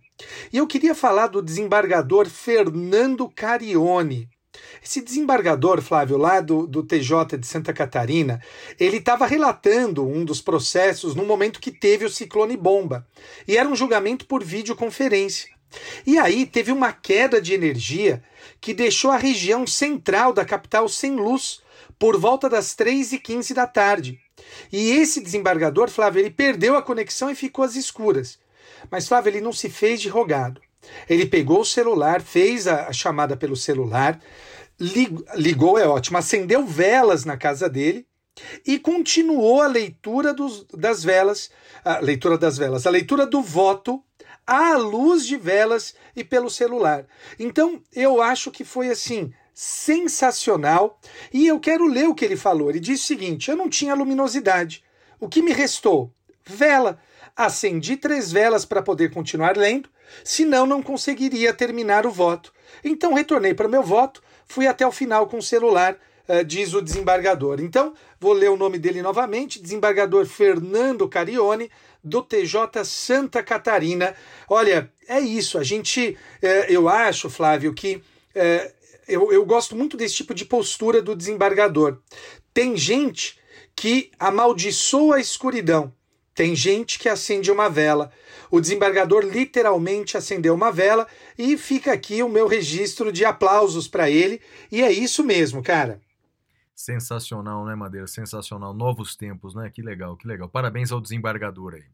E 0.51 0.57
eu 0.57 0.67
queria 0.67 0.95
falar 0.95 1.27
do 1.27 1.41
desembargador 1.41 2.27
Fernando 2.27 3.29
Carione. 3.29 4.29
Esse 4.83 5.01
desembargador, 5.01 5.81
Flávio, 5.81 6.17
lá 6.17 6.41
do, 6.41 6.65
do 6.65 6.83
TJ 6.83 7.37
de 7.37 7.45
Santa 7.45 7.73
Catarina, 7.73 8.41
ele 8.79 8.97
estava 8.97 9.25
relatando 9.25 10.07
um 10.07 10.25
dos 10.25 10.41
processos 10.41 11.13
no 11.13 11.25
momento 11.25 11.59
que 11.59 11.71
teve 11.71 12.05
o 12.05 12.09
ciclone 12.09 12.57
bomba. 12.57 13.05
E 13.47 13.57
era 13.57 13.67
um 13.67 13.75
julgamento 13.75 14.25
por 14.25 14.43
videoconferência. 14.43 15.49
E 16.05 16.17
aí 16.17 16.45
teve 16.45 16.71
uma 16.71 16.93
queda 16.93 17.41
de 17.41 17.53
energia 17.53 18.23
que 18.61 18.73
deixou 18.73 19.11
a 19.11 19.17
região 19.17 19.67
central 19.67 20.31
da 20.31 20.45
capital 20.45 20.87
sem 20.87 21.15
luz 21.15 21.61
por 21.99 22.19
volta 22.19 22.49
das 22.49 22.75
3h15 22.75 23.53
da 23.53 23.67
tarde. 23.67 24.19
E 24.71 24.91
esse 24.91 25.21
desembargador, 25.21 25.89
Flávio, 25.89 26.19
ele 26.19 26.29
perdeu 26.29 26.75
a 26.75 26.81
conexão 26.81 27.29
e 27.29 27.35
ficou 27.35 27.65
às 27.65 27.75
escuras. 27.75 28.39
Mas, 28.91 29.07
Flávio, 29.07 29.29
ele 29.29 29.41
não 29.41 29.51
se 29.51 29.69
fez 29.69 30.01
de 30.01 30.09
rogado. 30.09 30.61
Ele 31.09 31.25
pegou 31.25 31.61
o 31.61 31.65
celular, 31.65 32.21
fez 32.21 32.67
a, 32.67 32.91
chamada 32.93 33.35
pelo 33.35 33.55
celular, 33.55 34.19
lig, 34.79 35.17
ligou, 35.35 35.77
é 35.77 35.87
ótimo, 35.87 36.17
acendeu 36.17 36.65
velas 36.65 37.25
na 37.25 37.35
casa 37.35 37.67
dele 37.67 38.05
e 38.65 38.77
continuou 38.77 39.61
a 39.61 39.67
leitura 39.67 40.33
dos, 40.33 40.65
das 40.73 41.03
velas, 41.03 41.49
a 41.83 41.99
leitura 41.99 42.37
das 42.37 42.57
velas, 42.57 42.85
a 42.85 42.89
leitura 42.89 43.25
do 43.25 43.41
voto 43.41 44.01
à 44.45 44.77
luz 44.77 45.25
de 45.25 45.35
velas 45.35 45.95
e 46.15 46.23
pelo 46.23 46.49
celular. 46.49 47.05
Então, 47.39 47.81
eu 47.93 48.21
acho 48.21 48.51
que 48.51 48.63
foi 48.63 48.89
assim, 48.89 49.33
sensacional. 49.59 50.99
E 51.33 51.47
eu 51.47 51.59
quero 51.59 51.87
ler 51.87 52.07
o 52.07 52.13
que 52.13 52.23
ele 52.23 52.37
falou. 52.37 52.69
Ele 52.69 52.79
disse 52.79 53.05
o 53.05 53.07
seguinte: 53.07 53.49
eu 53.49 53.57
não 53.57 53.67
tinha 53.67 53.95
luminosidade. 53.95 54.83
O 55.19 55.27
que 55.27 55.41
me 55.41 55.51
restou? 55.51 56.13
Vela. 56.45 56.99
Acendi 57.35 57.97
três 57.97 58.31
velas 58.31 58.65
para 58.65 58.83
poder 58.83 59.11
continuar 59.11 59.57
lendo. 59.57 59.89
senão 60.23 60.67
não 60.67 60.81
conseguiria 60.83 61.53
terminar 61.53 62.05
o 62.05 62.11
voto. 62.11 62.53
Então 62.83 63.15
retornei 63.15 63.55
para 63.55 63.67
meu 63.67 63.81
voto, 63.81 64.21
fui 64.45 64.67
até 64.67 64.85
o 64.85 64.91
final 64.91 65.25
com 65.25 65.39
o 65.39 65.43
celular, 65.43 65.97
uh, 66.29 66.45
diz 66.45 66.75
o 66.75 66.81
desembargador. 66.81 67.59
Então, 67.59 67.95
vou 68.19 68.33
ler 68.33 68.51
o 68.51 68.57
nome 68.57 68.77
dele 68.77 69.01
novamente: 69.01 69.59
desembargador 69.59 70.27
Fernando 70.27 71.09
Carione, 71.09 71.71
do 72.03 72.21
TJ 72.21 72.85
Santa 72.85 73.41
Catarina. 73.41 74.15
Olha, 74.47 74.91
é 75.07 75.19
isso. 75.19 75.57
A 75.57 75.63
gente, 75.63 76.15
uh, 76.43 76.71
eu 76.71 76.87
acho, 76.87 77.27
Flávio, 77.27 77.73
que. 77.73 78.03
Uh, 78.35 78.76
eu, 79.07 79.31
eu 79.31 79.45
gosto 79.45 79.75
muito 79.75 79.95
desse 79.95 80.15
tipo 80.15 80.33
de 80.33 80.45
postura 80.45 81.01
do 81.01 81.15
desembargador. 81.15 81.99
Tem 82.53 82.75
gente 82.75 83.39
que 83.75 84.11
amaldiçoa 84.19 85.17
a 85.17 85.19
escuridão. 85.19 85.93
Tem 86.33 86.55
gente 86.55 86.99
que 86.99 87.09
acende 87.09 87.51
uma 87.51 87.69
vela. 87.69 88.11
O 88.51 88.61
desembargador 88.61 89.23
literalmente 89.23 90.17
acendeu 90.17 90.53
uma 90.53 90.71
vela 90.71 91.07
e 91.37 91.57
fica 91.57 91.91
aqui 91.91 92.21
o 92.21 92.29
meu 92.29 92.47
registro 92.47 93.11
de 93.11 93.25
aplausos 93.25 93.87
para 93.87 94.09
ele. 94.09 94.39
E 94.71 94.83
é 94.83 94.91
isso 94.91 95.23
mesmo, 95.23 95.63
cara. 95.63 95.99
Sensacional, 96.75 97.65
né, 97.65 97.73
Madeira? 97.73 98.05
Sensacional. 98.05 98.73
Novos 98.73 99.15
tempos, 99.15 99.55
né? 99.55 99.71
Que 99.73 99.81
legal, 99.81 100.15
que 100.15 100.27
legal. 100.27 100.47
Parabéns 100.47 100.91
ao 100.91 101.01
desembargador 101.01 101.73
aí. 101.73 101.85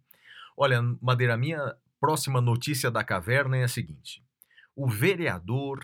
Olha, 0.57 0.81
Madeira, 1.01 1.37
minha 1.37 1.75
próxima 1.99 2.41
notícia 2.41 2.91
da 2.91 3.01
caverna 3.01 3.55
é 3.57 3.63
a 3.63 3.67
seguinte: 3.69 4.21
o 4.75 4.89
vereador 4.89 5.79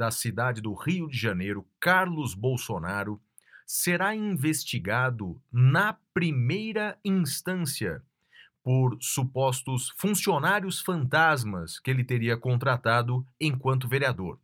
da 0.00 0.10
cidade 0.10 0.62
do 0.62 0.72
Rio 0.72 1.06
de 1.10 1.18
Janeiro, 1.18 1.68
Carlos 1.78 2.32
Bolsonaro, 2.32 3.20
será 3.66 4.14
investigado 4.14 5.38
na 5.52 5.92
primeira 6.14 6.98
instância 7.04 8.02
por 8.62 8.96
supostos 8.98 9.90
funcionários 9.98 10.80
fantasmas 10.80 11.78
que 11.78 11.90
ele 11.90 12.02
teria 12.02 12.34
contratado 12.34 13.26
enquanto 13.38 13.86
vereador. 13.86 14.40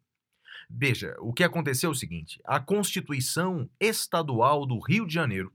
Veja, 0.69 1.17
o 1.21 1.33
que 1.33 1.43
aconteceu 1.43 1.89
é 1.89 1.93
o 1.93 1.97
seguinte: 1.97 2.39
a 2.45 2.61
Constituição 2.61 3.67
Estadual 3.81 4.67
do 4.67 4.79
Rio 4.79 5.07
de 5.07 5.15
Janeiro 5.15 5.51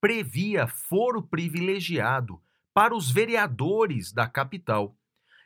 previa 0.00 0.68
foro 0.68 1.24
privilegiado 1.24 2.40
para 2.72 2.94
os 2.94 3.10
vereadores 3.10 4.12
da 4.12 4.28
capital. 4.28 4.96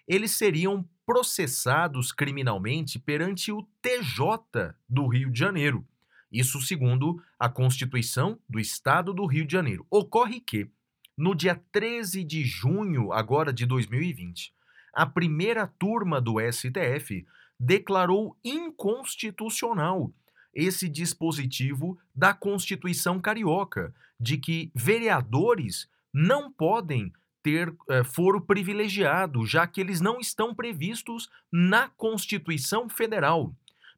Eles 0.07 0.33
seriam 0.33 0.87
processados 1.05 2.13
criminalmente 2.13 2.99
perante 2.99 3.51
o 3.51 3.63
TJ 3.81 4.75
do 4.89 5.07
Rio 5.07 5.31
de 5.31 5.39
Janeiro. 5.39 5.87
Isso 6.31 6.61
segundo 6.61 7.23
a 7.39 7.49
Constituição 7.49 8.39
do 8.49 8.59
Estado 8.59 9.13
do 9.13 9.27
Rio 9.27 9.45
de 9.45 9.53
Janeiro. 9.53 9.87
Ocorre 9.91 10.41
que, 10.41 10.71
no 11.17 11.35
dia 11.35 11.61
13 11.71 12.25
de 12.25 12.45
junho 12.45 13.13
agora 13.13 13.53
de 13.53 13.67
2020, 13.67 14.55
a 14.95 15.05
primeira 15.05 15.67
turma 15.67 16.21
do 16.21 16.37
STF 16.41 17.27
declarou 17.59 18.37
inconstitucional 18.43 20.13
esse 20.55 20.89
dispositivo 20.89 21.99
da 22.15 22.35
Constituição 22.35 23.21
Carioca, 23.21 23.95
de 24.21 24.37
que 24.37 24.71
vereadores 24.75 25.89
não 26.13 26.53
podem 26.53 27.13
ter 27.43 27.75
é, 27.89 28.05
foro 28.05 28.41
privilegiado, 28.41 29.45
já 29.47 29.67
que 29.67 29.81
eles 29.81 30.01
não 30.01 30.21
estão 30.21 30.55
previstos 30.55 31.29
na 31.51 31.89
Constituição 31.97 32.89
Federal. 32.89 33.53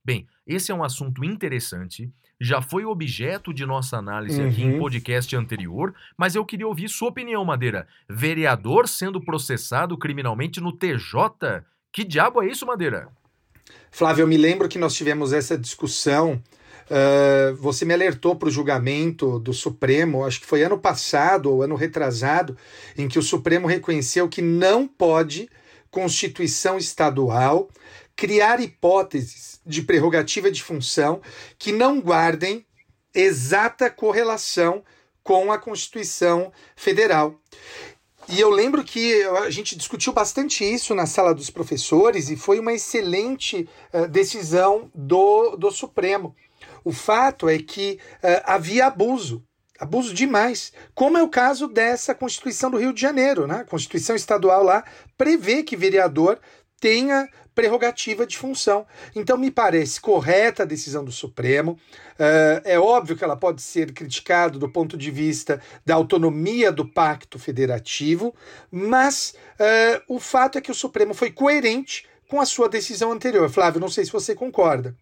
Bem, 0.04 0.26
esse 0.46 0.70
é 0.70 0.74
um 0.74 0.84
assunto 0.84 1.24
interessante, 1.24 2.10
já 2.40 2.60
foi 2.60 2.84
objeto 2.84 3.54
de 3.54 3.64
nossa 3.64 3.96
análise 3.96 4.40
uhum. 4.40 4.48
aqui 4.48 4.62
em 4.62 4.72
uhum. 4.72 4.78
podcast 4.78 5.34
anterior, 5.36 5.94
mas 6.16 6.34
eu 6.34 6.44
queria 6.44 6.66
ouvir 6.66 6.88
sua 6.88 7.08
opinião, 7.08 7.44
Madeira. 7.44 7.86
Vereador 8.08 8.88
sendo 8.88 9.20
processado 9.20 9.96
criminalmente 9.96 10.60
no 10.60 10.72
TJ? 10.72 11.62
Que 11.92 12.04
diabo 12.04 12.42
é 12.42 12.48
isso, 12.48 12.66
Madeira? 12.66 13.08
Flávio, 13.90 14.22
eu 14.22 14.26
me 14.26 14.36
lembro 14.36 14.68
que 14.68 14.78
nós 14.78 14.94
tivemos 14.94 15.32
essa 15.32 15.56
discussão 15.56 16.42
Uh, 16.90 17.54
você 17.56 17.84
me 17.84 17.94
alertou 17.94 18.36
para 18.36 18.48
o 18.48 18.52
julgamento 18.52 19.38
do 19.38 19.52
Supremo, 19.54 20.24
acho 20.24 20.40
que 20.40 20.46
foi 20.46 20.62
ano 20.62 20.78
passado 20.78 21.50
ou 21.50 21.62
ano 21.62 21.76
retrasado, 21.76 22.56
em 22.96 23.08
que 23.08 23.18
o 23.18 23.22
Supremo 23.22 23.66
reconheceu 23.66 24.28
que 24.28 24.42
não 24.42 24.86
pode 24.86 25.48
Constituição 25.90 26.76
estadual 26.76 27.68
criar 28.16 28.60
hipóteses 28.60 29.60
de 29.64 29.80
prerrogativa 29.80 30.50
de 30.50 30.60
função 30.60 31.20
que 31.56 31.70
não 31.70 32.00
guardem 32.00 32.66
exata 33.14 33.88
correlação 33.88 34.82
com 35.22 35.52
a 35.52 35.58
Constituição 35.58 36.52
Federal. 36.74 37.40
E 38.28 38.40
eu 38.40 38.50
lembro 38.50 38.82
que 38.82 39.22
a 39.22 39.50
gente 39.50 39.76
discutiu 39.76 40.12
bastante 40.12 40.64
isso 40.64 40.94
na 40.94 41.06
sala 41.06 41.34
dos 41.34 41.50
professores 41.50 42.30
e 42.30 42.36
foi 42.36 42.58
uma 42.58 42.72
excelente 42.72 43.68
uh, 43.92 44.08
decisão 44.08 44.90
do, 44.94 45.56
do 45.56 45.70
Supremo. 45.70 46.34
O 46.84 46.92
fato 46.92 47.48
é 47.48 47.58
que 47.58 47.98
uh, 48.16 48.42
havia 48.44 48.86
abuso, 48.86 49.42
abuso 49.80 50.12
demais, 50.14 50.72
como 50.94 51.18
é 51.18 51.22
o 51.22 51.28
caso 51.28 51.66
dessa 51.66 52.14
Constituição 52.14 52.70
do 52.70 52.76
Rio 52.76 52.92
de 52.92 53.00
Janeiro, 53.00 53.46
né? 53.46 53.60
A 53.60 53.64
Constituição 53.64 54.14
estadual 54.14 54.62
lá 54.62 54.84
prevê 55.16 55.62
que 55.62 55.76
vereador 55.76 56.38
tenha 56.78 57.28
prerrogativa 57.54 58.26
de 58.26 58.36
função. 58.36 58.84
Então, 59.14 59.38
me 59.38 59.50
parece 59.50 60.00
correta 60.00 60.64
a 60.64 60.66
decisão 60.66 61.04
do 61.04 61.12
Supremo. 61.12 61.78
Uh, 62.18 62.60
é 62.64 62.78
óbvio 62.78 63.16
que 63.16 63.24
ela 63.24 63.36
pode 63.36 63.62
ser 63.62 63.92
criticada 63.92 64.58
do 64.58 64.68
ponto 64.68 64.96
de 64.96 65.10
vista 65.10 65.60
da 65.86 65.94
autonomia 65.94 66.72
do 66.72 66.84
Pacto 66.86 67.38
Federativo, 67.38 68.34
mas 68.70 69.34
uh, 69.54 70.02
o 70.08 70.18
fato 70.18 70.58
é 70.58 70.60
que 70.60 70.70
o 70.70 70.74
Supremo 70.74 71.14
foi 71.14 71.30
coerente 71.30 72.06
com 72.28 72.40
a 72.40 72.46
sua 72.46 72.68
decisão 72.68 73.12
anterior. 73.12 73.48
Flávio, 73.48 73.80
não 73.80 73.88
sei 73.88 74.04
se 74.04 74.12
você 74.12 74.34
concorda. 74.34 74.96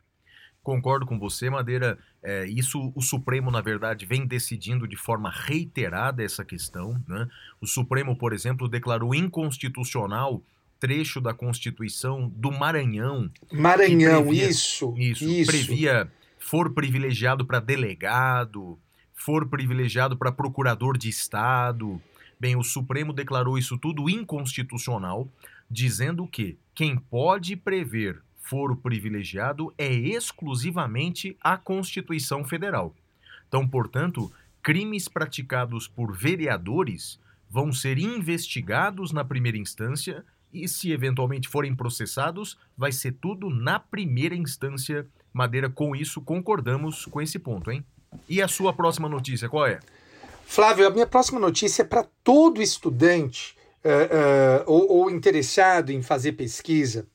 Concordo 0.63 1.05
com 1.05 1.19
você, 1.19 1.51
Madeira. 1.51 1.99
É, 2.23 2.47
isso 2.47 2.93
o 2.95 3.03
Supremo, 3.03 3.51
na 3.51 3.61
verdade, 3.61 4.07
vem 4.07 4.27
decidindo 4.27 4.87
de 4.87 4.97
forma 4.97 5.31
reiterada 5.31 6.23
essa 6.23 6.45
questão. 6.45 7.03
Né? 7.09 7.29
O 7.61 7.67
Supremo, 7.67 8.17
por 8.17 8.33
exemplo, 8.33 8.69
declarou 8.69 9.15
inconstitucional 9.15 10.43
trecho 10.79 11.21
da 11.21 11.33
Constituição 11.33 12.29
do 12.29 12.51
Maranhão. 12.51 13.31
Maranhão, 13.53 14.23
previa, 14.23 14.49
isso, 14.49 14.95
isso. 14.97 15.25
Isso. 15.25 15.51
Previa 15.51 16.11
for 16.39 16.73
privilegiado 16.73 17.47
para 17.47 17.61
delegado, 17.61 18.79
for 19.15 19.49
privilegiado 19.49 20.17
para 20.17 20.33
procurador 20.33 20.99
de 20.99 21.09
Estado. 21.09 22.01
Bem, 22.39 22.57
o 22.57 22.65
Supremo 22.65 23.13
declarou 23.13 23.57
isso 23.57 23.79
tudo 23.79 24.11
inconstitucional, 24.11 25.29
dizendo 25.71 26.27
que 26.27 26.59
quem 26.75 26.97
pode 26.97 27.55
prever 27.55 28.21
foro 28.43 28.77
privilegiado 28.77 29.73
é 29.79 29.91
exclusivamente 29.93 31.37
a 31.41 31.57
Constituição 31.57 32.45
Federal. 32.45 32.95
Então, 33.49 33.67
portanto, 33.67 34.31
crimes 34.63 35.09
praticados 35.09 35.89
por 35.89 36.15
vereadores 36.15 37.19
vão 37.49 37.73
ser 37.73 37.99
investigados 37.99 39.13
na 39.13 39.25
primeira 39.25 39.59
instância 39.59 40.25
e, 40.53 40.69
se 40.69 40.91
eventualmente 40.93 41.49
forem 41.49 41.75
processados, 41.75 42.59
vai 42.77 42.93
ser 42.93 43.13
tudo 43.13 43.49
na 43.49 43.79
primeira 43.79 44.35
instância. 44.35 45.07
Madeira, 45.33 45.71
com 45.71 45.97
isso, 45.97 46.21
concordamos 46.21 47.07
com 47.07 47.21
esse 47.21 47.39
ponto, 47.39 47.71
hein? 47.71 47.85
E 48.29 48.43
a 48.43 48.49
sua 48.49 48.73
próxima 48.73 49.09
notícia, 49.09 49.49
qual 49.49 49.67
é? 49.67 49.81
Flávio, 50.45 50.87
a 50.87 50.91
minha 50.91 51.07
próxima 51.07 51.41
notícia 51.41 51.83
é 51.83 51.85
para 51.85 52.07
todo 52.23 52.61
estudante 52.61 53.57
uh, 53.85 53.89
uh, 53.89 54.65
ou, 54.67 54.91
ou, 54.91 55.11
interessado 55.11 55.91
em 55.91 56.03
fazer 56.03 56.33
pesquisa. 56.33 57.07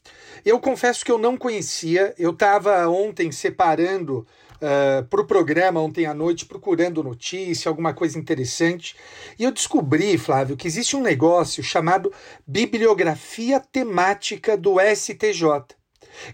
Eu 0.45 0.60
confesso 0.60 1.04
que 1.04 1.12
eu 1.12 1.17
não 1.17 1.38
conhecia, 1.38 2.13
eu 2.17 2.32
estava 2.32 2.88
ontem 2.88 3.32
separando 3.32 4.26
uh, 4.56 5.04
para 5.06 5.21
o 5.21 5.26
programa, 5.26 5.82
ontem 5.82 6.06
à 6.06 6.13
noite, 6.13 6.45
procurando 6.45 7.04
notícia, 7.04 7.69
alguma 7.69 7.93
coisa 7.93 8.17
interessante, 8.17 8.95
e 9.38 9.43
eu 9.43 9.52
descobri, 9.52 10.17
Flávio, 10.17 10.58
que 10.58 10.67
existe 10.67 10.95
um 10.95 11.02
negócio 11.02 11.63
chamado 11.63 12.12
Bibliografia 12.45 13.60
Temática 13.60 14.58
do 14.58 14.78
STJ. 14.80 15.76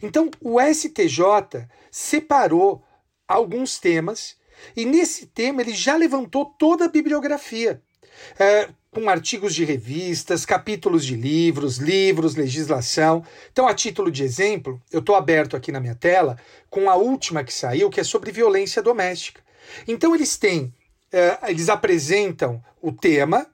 Então, 0.01 0.29
o 0.41 0.59
STJ 0.61 1.67
separou 1.91 2.83
alguns 3.27 3.79
temas 3.79 4.37
e 4.75 4.85
nesse 4.85 5.27
tema 5.27 5.61
ele 5.61 5.73
já 5.73 5.95
levantou 5.95 6.45
toda 6.45 6.85
a 6.85 6.89
bibliografia. 6.89 7.81
É, 8.39 8.69
com 8.93 9.09
artigos 9.09 9.55
de 9.55 9.65
revistas, 9.65 10.45
capítulos 10.45 11.03
de 11.03 11.15
livros, 11.15 11.77
livros, 11.77 12.35
legislação. 12.35 13.25
Então, 13.51 13.67
a 13.67 13.73
título 13.73 14.11
de 14.11 14.23
exemplo, 14.23 14.79
eu 14.91 14.99
estou 14.99 15.15
aberto 15.15 15.57
aqui 15.57 15.71
na 15.71 15.79
minha 15.79 15.95
tela 15.95 16.37
com 16.69 16.89
a 16.89 16.95
última 16.95 17.43
que 17.43 17.53
saiu, 17.53 17.89
que 17.89 17.99
é 17.99 18.03
sobre 18.03 18.31
violência 18.31 18.81
doméstica. 18.81 19.41
Então, 19.87 20.13
eles 20.13 20.37
têm, 20.37 20.73
é, 21.11 21.37
eles 21.49 21.69
apresentam 21.69 22.63
o 22.81 22.91
tema, 22.91 23.47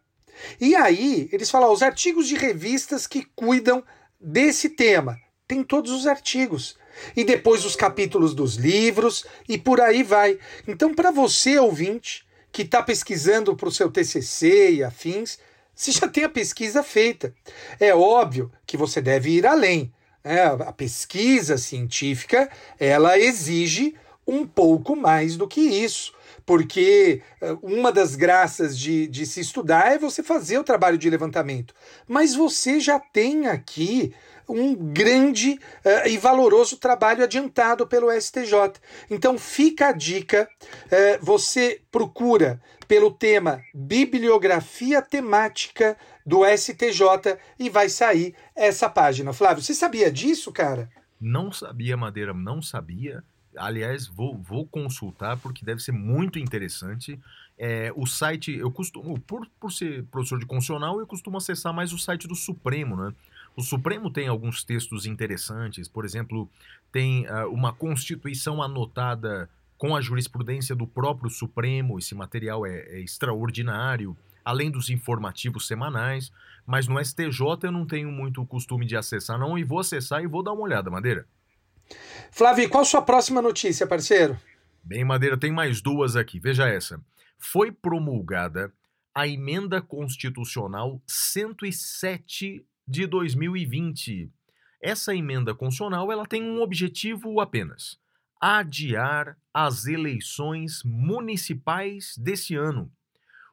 e 0.59 0.75
aí 0.75 1.29
eles 1.31 1.49
falam 1.49 1.71
os 1.71 1.81
artigos 1.81 2.27
de 2.27 2.35
revistas 2.35 3.07
que 3.07 3.25
cuidam 3.35 3.83
desse 4.19 4.69
tema. 4.69 5.17
Tem 5.47 5.63
todos 5.63 5.91
os 5.91 6.05
artigos. 6.05 6.77
E 7.15 7.23
depois 7.23 7.63
os 7.63 7.75
capítulos 7.75 8.33
dos 8.33 8.55
livros, 8.55 9.25
e 9.47 9.57
por 9.57 9.79
aí 9.79 10.03
vai. 10.03 10.37
Então, 10.67 10.93
para 10.93 11.11
você, 11.11 11.57
ouvinte, 11.57 12.27
que 12.51 12.63
está 12.63 12.81
pesquisando 12.81 13.55
para 13.55 13.69
o 13.69 13.71
seu 13.71 13.91
TCC 13.91 14.71
e 14.71 14.83
afins, 14.83 15.37
Você 15.75 15.91
já 15.91 16.07
tem 16.07 16.25
a 16.25 16.29
pesquisa 16.29 16.83
feita. 16.83 17.33
É 17.79 17.95
óbvio 17.95 18.51
que 18.65 18.75
você 18.75 19.01
deve 19.01 19.31
ir 19.31 19.45
além. 19.45 19.93
Né? 20.23 20.43
A 20.43 20.73
pesquisa 20.73 21.57
científica 21.57 22.49
ela 22.79 23.17
exige 23.17 23.95
um 24.27 24.45
pouco 24.45 24.95
mais 24.95 25.37
do 25.37 25.47
que 25.47 25.61
isso 25.61 26.13
porque 26.49 27.21
eh, 27.41 27.55
uma 27.61 27.91
das 27.91 28.15
graças 28.15 28.75
de, 28.75 29.05
de 29.05 29.23
se 29.23 29.39
estudar 29.39 29.93
é 29.93 29.99
você 29.99 30.23
fazer 30.23 30.57
o 30.57 30.63
trabalho 30.63 30.97
de 30.97 31.07
levantamento. 31.07 31.75
Mas 32.07 32.33
você 32.33 32.79
já 32.79 32.99
tem 32.99 33.45
aqui 33.45 34.15
um 34.49 34.75
grande 34.75 35.59
uh, 35.85 36.07
e 36.07 36.17
valoroso 36.17 36.77
trabalho 36.77 37.23
adiantado 37.23 37.85
pelo 37.87 38.11
STJ. 38.11 38.79
Então 39.09 39.37
fica 39.37 39.89
a 39.89 39.91
dica, 39.91 40.49
uh, 40.85 41.23
você 41.25 41.81
procura 41.91 42.59
pelo 42.87 43.11
tema 43.11 43.63
Bibliografia 43.73 44.99
Temática 45.01 45.95
do 46.25 46.41
STJ 46.43 47.37
e 47.59 47.69
vai 47.69 47.87
sair 47.87 48.33
essa 48.55 48.89
página. 48.89 49.31
Flávio, 49.31 49.61
você 49.61 49.75
sabia 49.75 50.11
disso, 50.11 50.51
cara? 50.51 50.89
Não 51.21 51.51
sabia, 51.51 51.95
Madeira, 51.95 52.33
não 52.33 52.61
sabia. 52.61 53.23
Aliás, 53.55 54.07
vou, 54.07 54.37
vou 54.37 54.65
consultar 54.65 55.37
porque 55.37 55.65
deve 55.65 55.81
ser 55.81 55.91
muito 55.91 56.39
interessante. 56.39 57.19
É, 57.57 57.91
o 57.95 58.07
site, 58.07 58.55
eu 58.55 58.71
costumo, 58.71 59.19
por, 59.19 59.45
por 59.59 59.71
ser 59.71 60.05
professor 60.05 60.39
de 60.39 60.45
constitucional, 60.45 60.99
eu 60.99 61.05
costumo 61.05 61.37
acessar 61.37 61.73
mais 61.73 61.91
o 61.91 61.97
site 61.97 62.27
do 62.27 62.35
Supremo, 62.35 62.95
né? 62.95 63.13
O 63.59 63.61
Supremo 63.61 64.09
tem 64.09 64.29
alguns 64.29 64.63
textos 64.63 65.05
interessantes, 65.05 65.85
por 65.85 66.05
exemplo, 66.05 66.49
tem 66.93 67.27
uh, 67.27 67.45
uma 67.51 67.73
Constituição 67.73 68.63
anotada 68.63 69.49
com 69.77 69.93
a 69.93 69.99
jurisprudência 69.99 70.73
do 70.73 70.87
próprio 70.87 71.29
Supremo, 71.29 71.99
esse 71.99 72.15
material 72.15 72.65
é, 72.65 72.79
é 72.87 73.01
extraordinário, 73.01 74.15
além 74.45 74.71
dos 74.71 74.89
informativos 74.89 75.67
semanais, 75.67 76.31
mas 76.65 76.87
no 76.87 77.03
STJ 77.03 77.63
eu 77.63 77.71
não 77.73 77.85
tenho 77.85 78.09
muito 78.09 78.45
costume 78.45 78.85
de 78.85 78.95
acessar, 78.95 79.37
não, 79.37 79.57
e 79.57 79.63
vou 79.65 79.79
acessar 79.79 80.23
e 80.23 80.27
vou 80.27 80.41
dar 80.41 80.53
uma 80.53 80.63
olhada, 80.63 80.89
Madeira. 80.89 81.27
Flávio, 82.31 82.69
qual 82.69 82.85
sua 82.85 83.01
próxima 83.01 83.41
notícia, 83.41 83.85
parceiro? 83.85 84.39
Bem, 84.81 85.03
Madeira, 85.03 85.37
tem 85.37 85.51
mais 85.51 85.81
duas 85.81 86.15
aqui. 86.15 86.39
Veja 86.39 86.65
essa. 86.65 86.97
Foi 87.37 87.73
promulgada 87.73 88.71
a 89.13 89.27
emenda 89.27 89.81
constitucional 89.81 91.01
107 91.05 92.65
de 92.89 93.05
2020. 93.05 94.31
Essa 94.81 95.15
emenda 95.15 95.53
constitucional 95.53 96.11
ela 96.11 96.25
tem 96.25 96.41
um 96.41 96.59
objetivo 96.59 97.39
apenas: 97.39 97.99
adiar 98.41 99.37
as 99.53 99.85
eleições 99.85 100.81
municipais 100.83 102.15
desse 102.17 102.55
ano. 102.55 102.91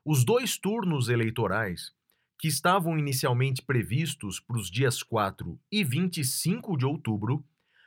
Os 0.03 0.25
dois 0.25 0.57
turnos 0.57 1.11
eleitorais, 1.11 1.93
que 2.39 2.49
estavam 2.49 2.99
inicialmente 2.99 3.61
previstos 3.61 4.41
para 4.41 4.57
os 4.57 4.71
dias 4.71 5.03
4 5.03 5.59
e 5.71 5.85
25 5.85 6.75
de 6.79 6.87
outubro, 6.87 7.45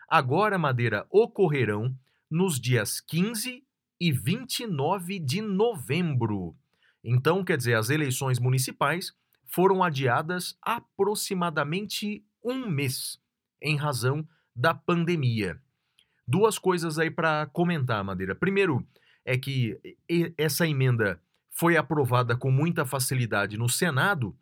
agora, 0.08 0.58
Madeira, 0.58 1.08
ocorrerão 1.10 1.98
nos 2.30 2.60
dias 2.60 3.02
15 3.02 3.64
e 4.00 4.12
29 4.12 5.18
de 5.18 5.42
novembro. 5.42 6.56
Então, 7.04 7.44
quer 7.44 7.58
dizer, 7.58 7.74
as 7.74 7.90
eleições 7.90 8.38
municipais 8.38 9.14
foram 9.50 9.84
adiadas 9.84 10.58
aproximadamente 10.62 12.24
um 12.44 12.70
mês, 12.70 13.20
em 13.62 13.76
razão 13.76 14.28
da 14.56 14.74
pandemia. 14.74 15.60
Duas 16.28 16.60
coisas 16.60 17.00
aí 17.00 17.10
para 17.10 17.48
comentar, 17.48 18.04
Madeira. 18.04 18.36
Primeiro, 18.36 18.86
é 19.26 19.38
que 19.38 19.80
essa 20.38 20.68
emenda 20.68 21.20
foi 21.52 21.76
aprovada 21.76 22.36
com 22.36 22.52
muita 22.52 22.86
facilidade 22.86 23.58
no 23.58 23.68
Senado 23.68 24.36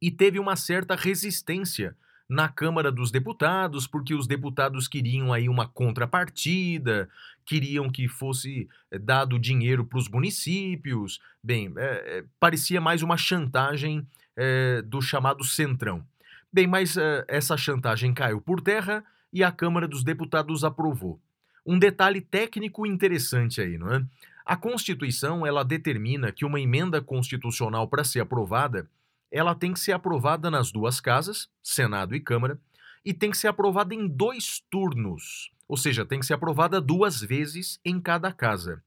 e 0.00 0.10
teve 0.10 0.38
uma 0.38 0.56
certa 0.56 0.94
resistência 0.94 1.96
na 2.28 2.48
Câmara 2.48 2.92
dos 2.92 3.10
Deputados, 3.10 3.86
porque 3.86 4.14
os 4.14 4.26
deputados 4.26 4.86
queriam 4.86 5.32
aí 5.32 5.48
uma 5.48 5.66
contrapartida, 5.66 7.08
queriam 7.44 7.90
que 7.90 8.06
fosse 8.06 8.68
eh, 8.90 8.98
dado 8.98 9.38
dinheiro 9.38 9.84
para 9.84 9.98
os 9.98 10.08
municípios. 10.08 11.20
Bem, 11.42 11.72
é, 11.76 12.18
é, 12.18 12.24
parecia 12.38 12.80
mais 12.80 13.02
uma 13.02 13.16
chantagem 13.16 14.06
é, 14.38 14.80
do 14.82 15.02
chamado 15.02 15.42
Centrão. 15.42 16.06
Bem, 16.50 16.66
mas 16.66 16.96
essa 17.26 17.56
chantagem 17.56 18.14
caiu 18.14 18.40
por 18.40 18.60
terra 18.60 19.04
e 19.32 19.42
a 19.42 19.50
Câmara 19.52 19.86
dos 19.86 20.04
Deputados 20.04 20.64
aprovou. 20.64 21.20
Um 21.66 21.78
detalhe 21.78 22.20
técnico 22.20 22.86
interessante 22.86 23.60
aí, 23.60 23.76
não 23.76 23.92
é? 23.92 24.02
A 24.46 24.56
Constituição, 24.56 25.46
ela 25.46 25.62
determina 25.62 26.32
que 26.32 26.44
uma 26.46 26.58
emenda 26.58 27.02
constitucional 27.02 27.86
para 27.86 28.02
ser 28.02 28.20
aprovada, 28.20 28.88
ela 29.30 29.54
tem 29.54 29.74
que 29.74 29.80
ser 29.80 29.92
aprovada 29.92 30.50
nas 30.50 30.72
duas 30.72 31.00
casas, 31.00 31.50
Senado 31.62 32.14
e 32.14 32.20
Câmara, 32.20 32.58
e 33.04 33.12
tem 33.12 33.30
que 33.30 33.36
ser 33.36 33.48
aprovada 33.48 33.94
em 33.94 34.08
dois 34.08 34.64
turnos, 34.70 35.50
ou 35.66 35.76
seja, 35.76 36.06
tem 36.06 36.20
que 36.20 36.26
ser 36.26 36.32
aprovada 36.32 36.80
duas 36.80 37.20
vezes 37.20 37.78
em 37.84 38.00
cada 38.00 38.32
casa. 38.32 38.82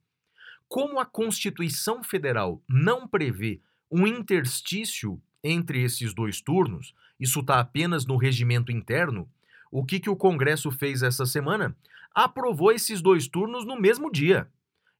Como 0.67 0.99
a 0.99 1.05
Constituição 1.05 2.03
Federal 2.03 2.59
não 2.67 3.07
prevê 3.07 3.61
um 3.91 4.07
interstício 4.07 5.21
entre 5.43 5.81
esses 5.83 6.13
dois 6.13 6.41
turnos, 6.41 6.93
isso 7.19 7.39
está 7.39 7.59
apenas 7.59 8.05
no 8.05 8.17
regimento 8.17 8.71
interno, 8.71 9.27
o 9.71 9.85
que, 9.85 9.99
que 9.99 10.09
o 10.09 10.15
Congresso 10.15 10.69
fez 10.71 11.01
essa 11.01 11.25
semana? 11.25 11.75
Aprovou 12.13 12.71
esses 12.71 13.01
dois 13.01 13.27
turnos 13.27 13.65
no 13.65 13.79
mesmo 13.79 14.11
dia. 14.11 14.47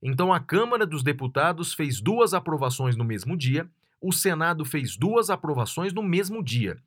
Então 0.02 0.34
a 0.34 0.40
Câmara 0.40 0.86
dos 0.86 1.04
Deputados 1.04 1.74
fez 1.74 2.00
duas 2.00 2.34
aprovações 2.34 2.96
no 2.96 3.04
mesmo 3.04 3.38
dia 3.38 3.70
o 4.02 4.12
Senado 4.12 4.66
fez 4.66 4.98
duas 4.98 5.30
aprovações 5.30 5.94
no 5.94 6.02
mesmo 6.02 6.44
dia. 6.44 6.82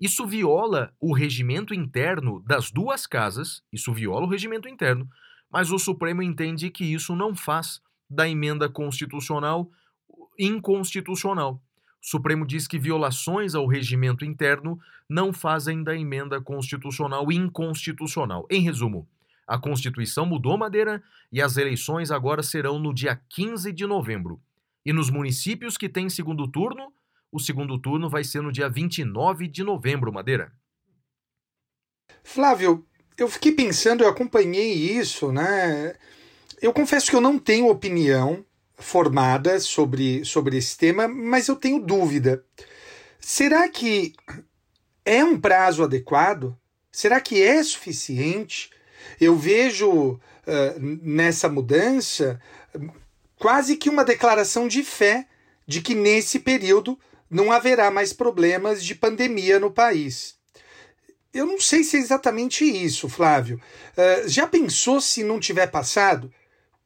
Isso 0.00 0.26
viola 0.26 0.94
o 0.98 1.12
regimento 1.12 1.74
interno 1.74 2.42
das 2.46 2.70
duas 2.70 3.06
casas, 3.06 3.62
isso 3.70 3.92
viola 3.92 4.24
o 4.24 4.28
regimento 4.28 4.68
interno, 4.68 5.08
mas 5.50 5.70
o 5.70 5.78
Supremo 5.78 6.22
entende 6.22 6.70
que 6.70 6.84
isso 6.84 7.14
não 7.14 7.34
faz 7.34 7.82
da 8.08 8.26
emenda 8.26 8.68
constitucional 8.68 9.70
inconstitucional. 10.38 11.60
O 12.02 12.06
Supremo 12.06 12.46
diz 12.46 12.66
que 12.66 12.78
violações 12.78 13.54
ao 13.54 13.66
regimento 13.66 14.24
interno 14.24 14.78
não 15.08 15.32
fazem 15.32 15.82
da 15.82 15.96
emenda 15.96 16.40
constitucional 16.40 17.30
inconstitucional. 17.32 18.46
Em 18.50 18.62
resumo, 18.62 19.08
a 19.46 19.58
Constituição 19.58 20.26
mudou 20.26 20.56
madeira 20.56 21.02
e 21.32 21.40
as 21.40 21.56
eleições 21.56 22.10
agora 22.10 22.42
serão 22.42 22.78
no 22.78 22.94
dia 22.94 23.20
15 23.28 23.72
de 23.72 23.86
novembro. 23.86 24.40
E 24.84 24.92
nos 24.92 25.10
municípios 25.10 25.76
que 25.76 25.88
têm 25.88 26.08
segundo 26.08 26.46
turno, 26.46 26.92
o 27.32 27.38
segundo 27.38 27.78
turno 27.78 28.08
vai 28.08 28.24
ser 28.24 28.42
no 28.42 28.52
dia 28.52 28.68
29 28.68 29.48
de 29.48 29.62
novembro, 29.62 30.12
Madeira. 30.12 30.52
Flávio, 32.22 32.86
eu 33.16 33.28
fiquei 33.28 33.52
pensando, 33.52 34.02
eu 34.02 34.08
acompanhei 34.08 34.72
isso, 34.72 35.32
né? 35.32 35.94
Eu 36.60 36.72
confesso 36.72 37.10
que 37.10 37.16
eu 37.16 37.20
não 37.20 37.38
tenho 37.38 37.68
opinião 37.68 38.44
formada 38.78 39.58
sobre, 39.58 40.24
sobre 40.24 40.56
esse 40.56 40.76
tema, 40.76 41.08
mas 41.08 41.48
eu 41.48 41.56
tenho 41.56 41.80
dúvida. 41.80 42.44
Será 43.20 43.68
que 43.68 44.14
é 45.04 45.24
um 45.24 45.38
prazo 45.38 45.82
adequado? 45.82 46.56
Será 46.90 47.20
que 47.20 47.42
é 47.42 47.62
suficiente? 47.62 48.70
Eu 49.20 49.36
vejo 49.36 50.12
uh, 50.12 50.20
nessa 51.02 51.48
mudança 51.48 52.40
quase 53.36 53.76
que 53.76 53.90
uma 53.90 54.04
declaração 54.04 54.68
de 54.68 54.82
fé 54.82 55.26
de 55.66 55.80
que 55.80 55.94
nesse 55.94 56.38
período 56.38 56.98
não 57.30 57.52
haverá 57.52 57.90
mais 57.90 58.12
problemas 58.12 58.82
de 58.82 58.94
pandemia 58.94 59.60
no 59.60 59.70
país. 59.70 60.36
Eu 61.32 61.44
não 61.44 61.60
sei 61.60 61.84
se 61.84 61.96
é 61.96 62.00
exatamente 62.00 62.64
isso, 62.64 63.08
Flávio. 63.08 63.60
Uh, 63.96 64.28
já 64.28 64.46
pensou 64.46 65.00
se 65.00 65.22
não 65.22 65.38
tiver 65.38 65.66
passado? 65.66 66.32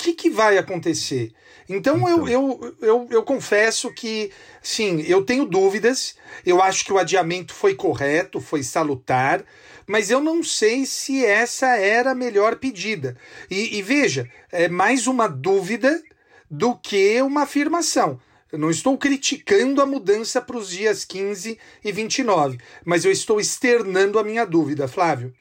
O 0.02 0.04
que, 0.04 0.14
que 0.14 0.30
vai 0.30 0.58
acontecer? 0.58 1.32
Então, 1.68 1.96
então. 1.96 2.28
Eu, 2.28 2.28
eu, 2.28 2.76
eu, 2.80 3.08
eu 3.08 3.22
confesso 3.22 3.94
que, 3.94 4.32
sim, 4.60 5.00
eu 5.02 5.24
tenho 5.24 5.44
dúvidas. 5.44 6.16
Eu 6.44 6.60
acho 6.60 6.84
que 6.84 6.92
o 6.92 6.98
adiamento 6.98 7.54
foi 7.54 7.76
correto, 7.76 8.40
foi 8.40 8.64
salutar, 8.64 9.44
mas 9.86 10.10
eu 10.10 10.20
não 10.20 10.42
sei 10.42 10.84
se 10.86 11.24
essa 11.24 11.76
era 11.76 12.10
a 12.10 12.16
melhor 12.16 12.56
pedida. 12.56 13.16
E, 13.48 13.78
e 13.78 13.80
veja, 13.82 14.28
é 14.50 14.68
mais 14.68 15.06
uma 15.06 15.28
dúvida 15.28 16.02
do 16.50 16.76
que 16.76 17.22
uma 17.22 17.42
afirmação. 17.42 18.18
Eu 18.50 18.58
não 18.58 18.70
estou 18.70 18.98
criticando 18.98 19.80
a 19.80 19.86
mudança 19.86 20.42
para 20.42 20.56
os 20.58 20.68
dias 20.68 21.04
15 21.04 21.56
e 21.84 21.92
29, 21.92 22.58
mas 22.84 23.04
eu 23.04 23.12
estou 23.12 23.38
externando 23.38 24.18
a 24.18 24.24
minha 24.24 24.44
dúvida, 24.44 24.88
Flávio. 24.88 25.32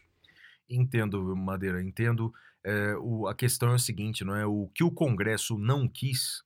Entendo, 0.69 1.35
Madeira, 1.35 1.81
entendo. 1.81 2.31
É, 2.63 2.95
o, 2.97 3.27
a 3.27 3.35
questão 3.35 3.71
é 3.71 3.75
o 3.75 3.79
seguinte, 3.79 4.23
não 4.23 4.35
é? 4.35 4.45
O 4.45 4.69
que 4.73 4.83
o 4.83 4.91
Congresso 4.91 5.57
não 5.57 5.87
quis, 5.87 6.43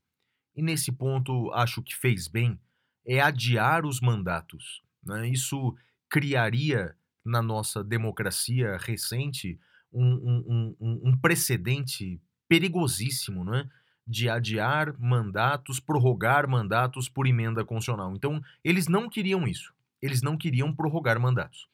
e 0.56 0.62
nesse 0.62 0.92
ponto 0.92 1.52
acho 1.54 1.82
que 1.82 1.96
fez 1.96 2.28
bem, 2.28 2.60
é 3.06 3.20
adiar 3.20 3.86
os 3.86 4.00
mandatos. 4.00 4.82
Né? 5.04 5.28
Isso 5.28 5.76
criaria 6.10 6.96
na 7.24 7.42
nossa 7.42 7.84
democracia 7.84 8.78
recente 8.78 9.60
um, 9.92 10.06
um, 10.06 10.76
um, 10.80 11.10
um 11.10 11.18
precedente 11.18 12.22
perigosíssimo, 12.48 13.44
não 13.44 13.56
é? 13.56 13.70
de 14.08 14.30
adiar 14.30 14.96
mandatos, 15.00 15.80
prorrogar 15.80 16.48
mandatos 16.48 17.10
por 17.10 17.26
emenda 17.26 17.66
constitucional. 17.66 18.14
Então, 18.16 18.42
eles 18.64 18.88
não 18.88 19.10
queriam 19.10 19.48
isso. 19.48 19.74
Eles 20.02 20.22
não 20.22 20.38
queriam 20.38 20.74
prorrogar 20.74 21.20
mandatos. 21.20 21.68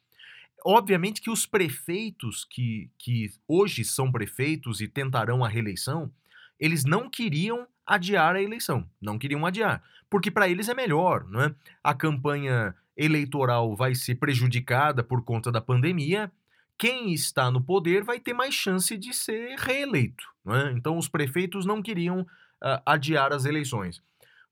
Obviamente 0.64 1.22
que 1.22 1.30
os 1.30 1.46
prefeitos 1.46 2.46
que, 2.46 2.90
que 2.98 3.32
hoje 3.48 3.84
são 3.84 4.12
prefeitos 4.12 4.82
e 4.82 4.88
tentarão 4.88 5.44
a 5.44 5.50
reeleição, 5.50 6.12
eles 6.60 6.84
não 6.86 7.10
queriam 7.10 7.68
adiar 7.86 8.36
a 8.36 8.42
eleição, 8.42 8.88
não 9.02 9.18
queriam 9.18 9.46
adiar, 9.46 9.84
porque 10.10 10.30
para 10.30 10.48
eles 10.48 10.70
é 10.70 10.74
melhor, 10.74 11.26
não 11.28 11.42
é? 11.42 11.56
A 11.84 11.94
campanha 11.94 12.76
eleitoral 12.96 13.76
vai 13.76 13.96
ser 13.96 14.16
prejudicada 14.16 15.04
por 15.04 15.24
conta 15.24 15.52
da 15.52 15.60
pandemia, 15.60 16.32
quem 16.78 17.14
está 17.14 17.52
no 17.52 17.62
poder 17.62 18.04
vai 18.04 18.20
ter 18.20 18.34
mais 18.34 18.56
chance 18.56 18.98
de 18.98 19.14
ser 19.14 19.56
reeleito. 19.60 20.24
Não 20.44 20.56
é? 20.56 20.72
Então, 20.72 20.98
os 20.98 21.08
prefeitos 21.08 21.64
não 21.64 21.80
queriam 21.80 22.22
uh, 22.22 22.82
adiar 22.86 23.32
as 23.34 23.46
eleições. 23.46 24.02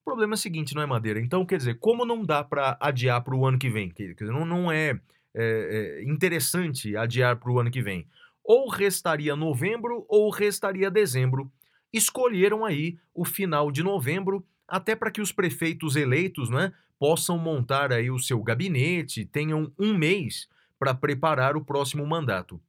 O 0.02 0.06
problema 0.06 0.34
é 0.34 0.36
o 0.36 0.38
seguinte, 0.38 0.76
não 0.76 0.82
é, 0.82 0.86
Madeira? 0.86 1.20
Então, 1.20 1.46
quer 1.46 1.58
dizer, 1.58 1.80
como 1.80 2.06
não 2.06 2.24
dá 2.24 2.44
para 2.44 2.78
adiar 2.80 3.24
para 3.24 3.36
o 3.36 3.46
ano 3.48 3.58
que 3.58 3.70
vem? 3.70 3.90
Quer 3.90 4.14
dizer, 4.14 4.32
não, 4.32 4.46
não 4.46 4.72
é, 4.72 5.00
é, 5.36 6.04
interessante 6.04 6.96
adiar 6.96 7.38
para 7.38 7.52
o 7.52 7.60
ano 7.60 7.72
que 7.72 7.82
vem. 7.82 8.08
Ou 8.44 8.70
restaria 8.70 9.36
novembro 9.36 10.06
ou 10.08 10.30
restaria 10.30 10.90
dezembro. 10.90 11.52
Escolheram 11.94 12.66
aí 12.66 12.98
o 13.14 13.26
final 13.26 13.72
de 13.72 13.84
novembro, 13.84 14.46
até 14.68 14.96
para 14.96 15.12
que 15.12 15.22
os 15.22 15.32
prefeitos 15.32 15.96
eleitos 15.96 16.50
né, 16.50 16.72
possam 17.00 17.38
montar 17.38 17.92
aí 17.92 18.12
o 18.12 18.20
seu 18.20 18.42
gabinete, 18.44 19.26
tenham 19.26 19.72
um 19.78 19.98
mês 19.98 20.48
para 20.78 20.94
preparar 20.94 21.56
o 21.56 21.64
próximo 21.64 22.06
mandato. 22.06 22.60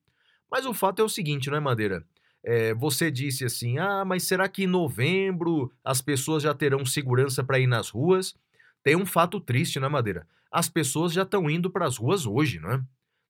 Mas 0.51 0.66
o 0.66 0.75
fato 0.75 1.01
é 1.01 1.05
o 1.05 1.09
seguinte, 1.09 1.49
não 1.51 1.57
é, 1.57 1.61
Madeira? 1.61 2.05
É, 2.42 2.75
você 2.75 3.11
disse 3.11 3.44
assim: 3.44 3.79
ah, 3.79 4.05
mas 4.05 4.25
será 4.25 4.49
que 4.49 4.64
em 4.64 4.66
novembro 4.66 5.70
as 5.85 6.01
pessoas 6.01 6.42
já 6.42 6.55
terão 6.55 6.85
segurança 6.85 7.44
para 7.44 7.59
ir 7.59 7.66
nas 7.66 7.90
ruas? 7.90 8.35
Tem 8.83 8.96
um 8.96 9.05
fato 9.05 9.38
triste, 9.38 9.79
não 9.79 9.87
é, 9.87 9.90
Madeira? 9.90 10.27
As 10.50 10.68
pessoas 10.68 11.12
já 11.12 11.22
estão 11.22 11.48
indo 11.48 11.70
para 11.70 11.86
as 11.86 11.96
ruas 11.96 12.26
hoje, 12.26 12.58
não 12.58 12.72
é? 12.72 12.80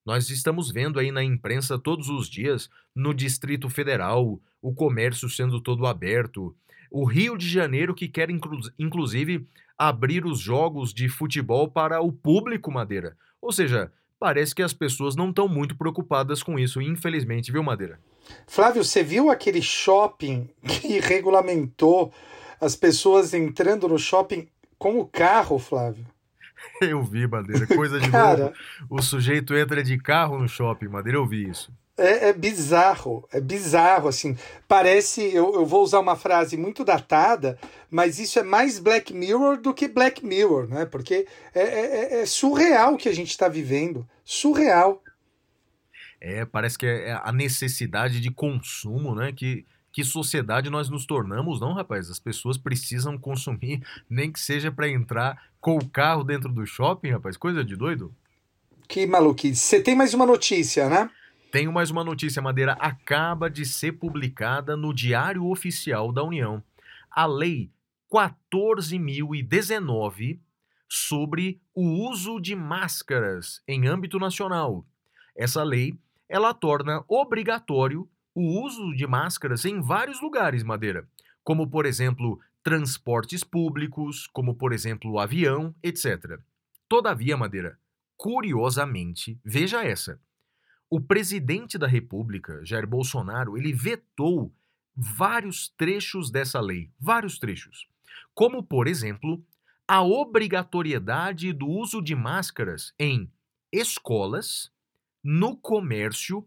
Nós 0.07 0.31
estamos 0.31 0.71
vendo 0.71 0.99
aí 0.99 1.13
na 1.13 1.23
imprensa 1.23 1.79
todos 1.79 2.09
os 2.09 2.29
dias, 2.29 2.71
no 2.95 3.13
Distrito 3.13 3.69
Federal, 3.69 4.41
o 4.63 4.75
comércio 4.75 5.29
sendo 5.29 5.61
todo 5.61 5.87
aberto. 5.87 6.57
O 6.91 7.05
Rio 7.05 7.37
de 7.37 7.49
Janeiro 7.49 7.95
que 7.95 8.09
quer, 8.09 8.31
inclu 8.31 8.59
inclusive, 8.79 9.47
abrir 9.77 10.25
os 10.25 10.41
jogos 10.41 10.95
de 10.95 11.09
futebol 11.09 11.71
para 11.71 12.01
o 12.01 12.11
público, 12.11 12.73
Madeira. 12.73 13.17
Ou 13.41 13.53
seja, 13.53 13.93
parece 14.19 14.55
que 14.55 14.63
as 14.63 14.73
pessoas 14.73 15.15
não 15.15 15.29
estão 15.29 15.47
muito 15.47 15.77
preocupadas 15.77 16.43
com 16.43 16.59
isso, 16.59 16.81
infelizmente, 16.81 17.53
viu, 17.53 17.63
Madeira? 17.63 18.01
Flávio, 18.47 18.83
você 18.83 19.03
viu 19.03 19.31
aquele 19.31 19.61
shopping 19.61 20.49
que 20.67 20.99
regulamentou 21.01 22.13
as 22.59 22.75
pessoas 22.75 23.35
entrando 23.35 23.87
no 23.87 23.99
shopping 23.99 24.49
com 24.79 24.99
o 24.99 25.07
carro, 25.07 25.59
Flávio? 25.59 26.07
Eu 26.81 27.03
vi, 27.03 27.27
Madeira. 27.27 27.67
Coisa 27.67 27.99
de 27.99 28.11
Cara, 28.11 28.45
novo. 28.45 28.55
O 28.89 29.03
sujeito 29.03 29.55
entra 29.55 29.83
de 29.83 29.99
carro 29.99 30.39
no 30.39 30.49
shopping, 30.49 30.89
Madeira. 30.89 31.19
Eu 31.19 31.27
vi 31.27 31.49
isso. 31.49 31.73
É, 31.97 32.31
é, 32.31 32.33
bizarro, 32.33 33.29
é 33.31 33.39
bizarro, 33.41 34.09
assim. 34.09 34.35
Parece, 34.67 35.23
eu, 35.35 35.53
eu 35.55 35.67
vou 35.67 35.83
usar 35.83 36.01
uma 36.01 36.17
frase 36.17 36.57
muito 36.57 36.83
datada, 36.83 37.59
mas 37.91 38.19
isso 38.19 38.39
é 38.39 38.43
mais 38.43 38.79
Black 38.79 39.13
Mirror 39.13 39.61
do 39.61 39.75
que 39.75 39.87
Black 39.87 40.25
Mirror, 40.25 40.67
né? 40.67 40.87
Porque 40.87 41.27
é, 41.55 41.61
é, 41.61 41.97
é, 42.19 42.21
é 42.23 42.27
surreal 42.27 42.95
o 42.95 42.97
que 42.97 43.09
a 43.09 43.15
gente 43.15 43.31
está 43.31 43.49
vivendo. 43.49 44.09
Surreal. 44.25 45.03
É, 46.19 46.47
parece 46.47 46.79
que 46.79 46.87
é, 46.87 47.11
é 47.11 47.21
a 47.23 47.33
necessidade 47.33 48.19
de 48.19 48.31
consumo, 48.31 49.15
né? 49.15 49.31
Que, 49.31 49.67
que 49.93 50.05
sociedade 50.05 50.71
nós 50.71 50.89
nos 50.89 51.05
tornamos, 51.05 51.61
não, 51.61 51.73
rapaz? 51.73 52.11
As 52.11 52.19
pessoas 52.19 52.57
precisam 52.57 53.19
consumir, 53.19 53.83
nem 54.09 54.31
que 54.31 54.41
seja 54.41 54.71
para 54.71 54.89
entrar 54.89 55.51
com 55.61 55.77
o 55.77 55.89
carro 55.89 56.25
dentro 56.25 56.53
do 56.53 56.65
shopping, 56.65 57.11
rapaz. 57.11 57.37
Coisa 57.37 57.65
de 57.65 57.77
doido. 57.77 58.15
Que 58.89 59.07
maluquice. 59.07 59.61
Você 59.61 59.81
tem 59.81 59.95
mais 59.95 60.15
uma 60.15 60.27
notícia, 60.27 60.89
né? 60.89 61.11
Tenho 61.53 61.73
mais 61.73 61.91
uma 61.91 62.05
notícia, 62.05 62.41
Madeira. 62.41 62.73
Acaba 62.75 63.51
de 63.51 63.67
ser 63.67 63.93
publicada 63.93 64.77
no 64.77 64.95
Diário 64.95 65.47
Oficial 65.47 66.13
da 66.13 66.23
União 66.23 66.63
a 67.11 67.27
Lei 67.27 67.71
14.019 68.13 70.41
sobre 70.89 71.61
o 71.75 72.09
uso 72.09 72.41
de 72.41 72.57
máscaras 72.57 73.63
em 73.67 73.87
âmbito 73.87 74.19
nacional. 74.19 74.87
Essa 75.37 75.63
lei 75.63 75.99
ela 76.29 76.53
torna 76.53 77.05
obrigatório 77.09 78.07
o 78.41 78.65
uso 78.65 78.95
de 78.95 79.07
máscaras 79.07 79.65
em 79.65 79.81
vários 79.81 80.21
lugares, 80.21 80.63
Madeira, 80.63 81.07
como 81.45 81.69
por 81.69 81.85
exemplo 81.85 82.41
transportes 82.63 83.45
públicos, 83.45 84.27
como 84.27 84.55
por 84.55 84.73
exemplo 84.73 85.19
avião, 85.19 85.75
etc. 85.83 86.39
Todavia, 86.89 87.37
Madeira, 87.37 87.79
curiosamente, 88.17 89.39
veja 89.45 89.85
essa 89.85 90.21
o 90.91 91.01
presidente 91.01 91.79
da 91.79 91.87
República, 91.87 92.61
Jair 92.65 92.87
Bolsonaro, 92.87 93.57
ele 93.57 93.73
vetou 93.73 94.53
vários 94.97 95.69
trechos 95.69 96.33
dessa 96.33 96.61
lei, 96.61 96.91
vários 96.99 97.39
trechos, 97.39 97.87
como 98.35 98.61
por 98.61 98.89
exemplo, 98.89 99.41
a 99.87 100.03
obrigatoriedade 100.03 101.53
do 101.53 101.69
uso 101.69 102.03
de 102.03 102.17
máscaras 102.17 102.93
em 102.99 103.31
escolas, 103.73 104.73
no 105.23 105.57
comércio 105.57 106.45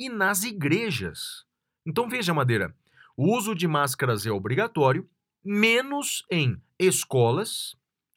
e 0.00 0.08
nas 0.08 0.44
igrejas. 0.44 1.44
Então 1.84 2.08
veja, 2.08 2.32
Madeira, 2.32 2.74
o 3.14 3.36
uso 3.36 3.54
de 3.54 3.68
máscaras 3.68 4.24
é 4.24 4.30
obrigatório, 4.30 5.06
menos 5.44 6.24
em 6.30 6.58
escolas, 6.78 7.76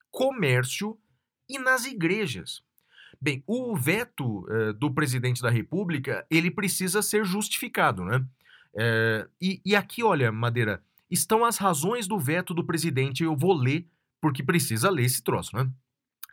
comércio 0.09 0.97
e 1.49 1.59
nas 1.59 1.85
igrejas. 1.85 2.63
Bem, 3.19 3.43
o 3.45 3.75
veto 3.75 4.45
uh, 4.49 4.73
do 4.73 4.93
presidente 4.93 5.41
da 5.41 5.49
República, 5.49 6.25
ele 6.31 6.49
precisa 6.49 7.01
ser 7.01 7.25
justificado, 7.25 8.05
né? 8.05 8.25
Uh, 8.73 9.29
e, 9.41 9.61
e 9.65 9.75
aqui, 9.75 10.03
olha, 10.03 10.31
Madeira, 10.31 10.81
estão 11.11 11.43
as 11.43 11.57
razões 11.57 12.07
do 12.07 12.17
veto 12.17 12.53
do 12.53 12.65
presidente, 12.65 13.23
eu 13.23 13.35
vou 13.35 13.53
ler, 13.53 13.85
porque 14.21 14.41
precisa 14.41 14.89
ler 14.89 15.03
esse 15.03 15.21
troço, 15.21 15.55
né? 15.55 15.69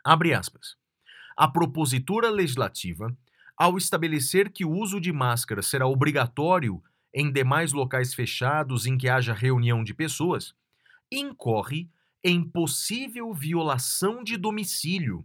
Abre 0.03 0.33
aspas. 0.33 0.77
A 1.35 1.47
propositura 1.47 2.29
legislativa, 2.29 3.15
ao 3.61 3.77
estabelecer 3.77 4.49
que 4.49 4.65
o 4.65 4.71
uso 4.71 4.99
de 4.99 5.13
máscara 5.13 5.61
será 5.61 5.85
obrigatório 5.85 6.81
em 7.13 7.31
demais 7.31 7.73
locais 7.73 8.11
fechados 8.11 8.87
em 8.87 8.97
que 8.97 9.07
haja 9.07 9.35
reunião 9.35 9.83
de 9.83 9.93
pessoas, 9.93 10.55
incorre 11.11 11.87
em 12.23 12.43
possível 12.43 13.31
violação 13.35 14.23
de 14.23 14.35
domicílio 14.35 15.23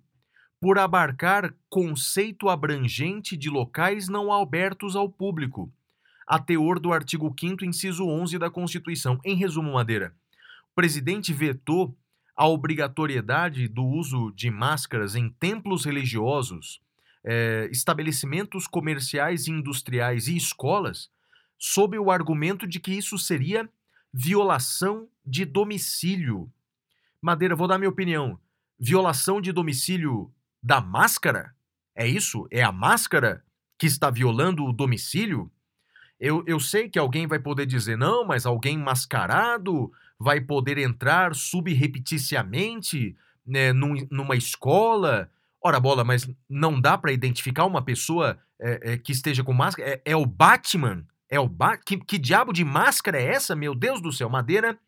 por 0.60 0.78
abarcar 0.78 1.54
conceito 1.70 2.50
abrangente 2.50 3.38
de 3.38 3.48
locais 3.48 4.06
não 4.06 4.30
abertos 4.30 4.94
ao 4.96 5.08
público, 5.08 5.72
a 6.26 6.38
teor 6.38 6.78
do 6.78 6.92
artigo 6.92 7.34
5 7.40 7.64
inciso 7.64 8.06
11 8.06 8.38
da 8.38 8.50
Constituição. 8.50 9.18
Em 9.24 9.34
resumo, 9.34 9.72
Madeira, 9.72 10.14
o 10.72 10.74
presidente 10.74 11.32
vetou 11.32 11.96
a 12.36 12.46
obrigatoriedade 12.46 13.66
do 13.66 13.82
uso 13.82 14.30
de 14.32 14.50
máscaras 14.50 15.16
em 15.16 15.30
templos 15.30 15.86
religiosos, 15.86 16.84
eh, 17.26 17.68
estabelecimentos 17.72 18.68
comerciais 18.68 19.48
industriais 19.48 20.28
e 20.28 20.36
escolas, 20.36 21.10
sob 21.58 21.98
o 21.98 22.10
argumento 22.10 22.66
de 22.66 22.78
que 22.78 22.92
isso 22.92 23.18
seria 23.18 23.68
violação 24.12 25.08
de 25.26 25.44
domicílio. 25.44 26.48
Madeira, 27.20 27.56
vou 27.56 27.66
dar 27.66 27.78
minha 27.78 27.90
opinião. 27.90 28.38
Violação 28.78 29.40
de 29.40 29.50
domicílio 29.50 30.32
da 30.62 30.80
máscara? 30.80 31.52
É 31.94 32.06
isso? 32.06 32.46
É 32.50 32.62
a 32.62 32.70
máscara 32.70 33.42
que 33.76 33.86
está 33.86 34.08
violando 34.08 34.64
o 34.64 34.72
domicílio? 34.72 35.50
Eu, 36.20 36.44
eu 36.46 36.60
sei 36.60 36.88
que 36.88 36.98
alguém 36.98 37.26
vai 37.26 37.38
poder 37.40 37.66
dizer, 37.66 37.98
não, 37.98 38.24
mas 38.24 38.46
alguém 38.46 38.78
mascarado 38.78 39.92
vai 40.18 40.40
poder 40.40 40.78
entrar 40.78 41.34
subrepeticiamente 41.34 43.16
né, 43.44 43.72
num, 43.72 44.06
numa 44.10 44.36
escola. 44.36 45.30
Ora, 45.66 45.80
bola, 45.80 46.04
mas 46.04 46.30
não 46.48 46.80
dá 46.80 46.96
para 46.96 47.10
identificar 47.10 47.64
uma 47.64 47.82
pessoa 47.82 48.38
é, 48.60 48.92
é, 48.92 48.96
que 48.96 49.10
esteja 49.10 49.42
com 49.42 49.52
máscara? 49.52 49.90
É, 49.90 50.12
é 50.12 50.16
o 50.16 50.24
Batman? 50.24 51.04
É 51.28 51.40
o 51.40 51.48
ba 51.48 51.76
que, 51.76 51.96
que 51.96 52.18
diabo 52.18 52.52
de 52.52 52.64
máscara 52.64 53.20
é 53.20 53.24
essa? 53.34 53.56
Meu 53.56 53.74
Deus 53.74 54.00
do 54.00 54.12
céu, 54.12 54.30
Madeira, 54.30 54.78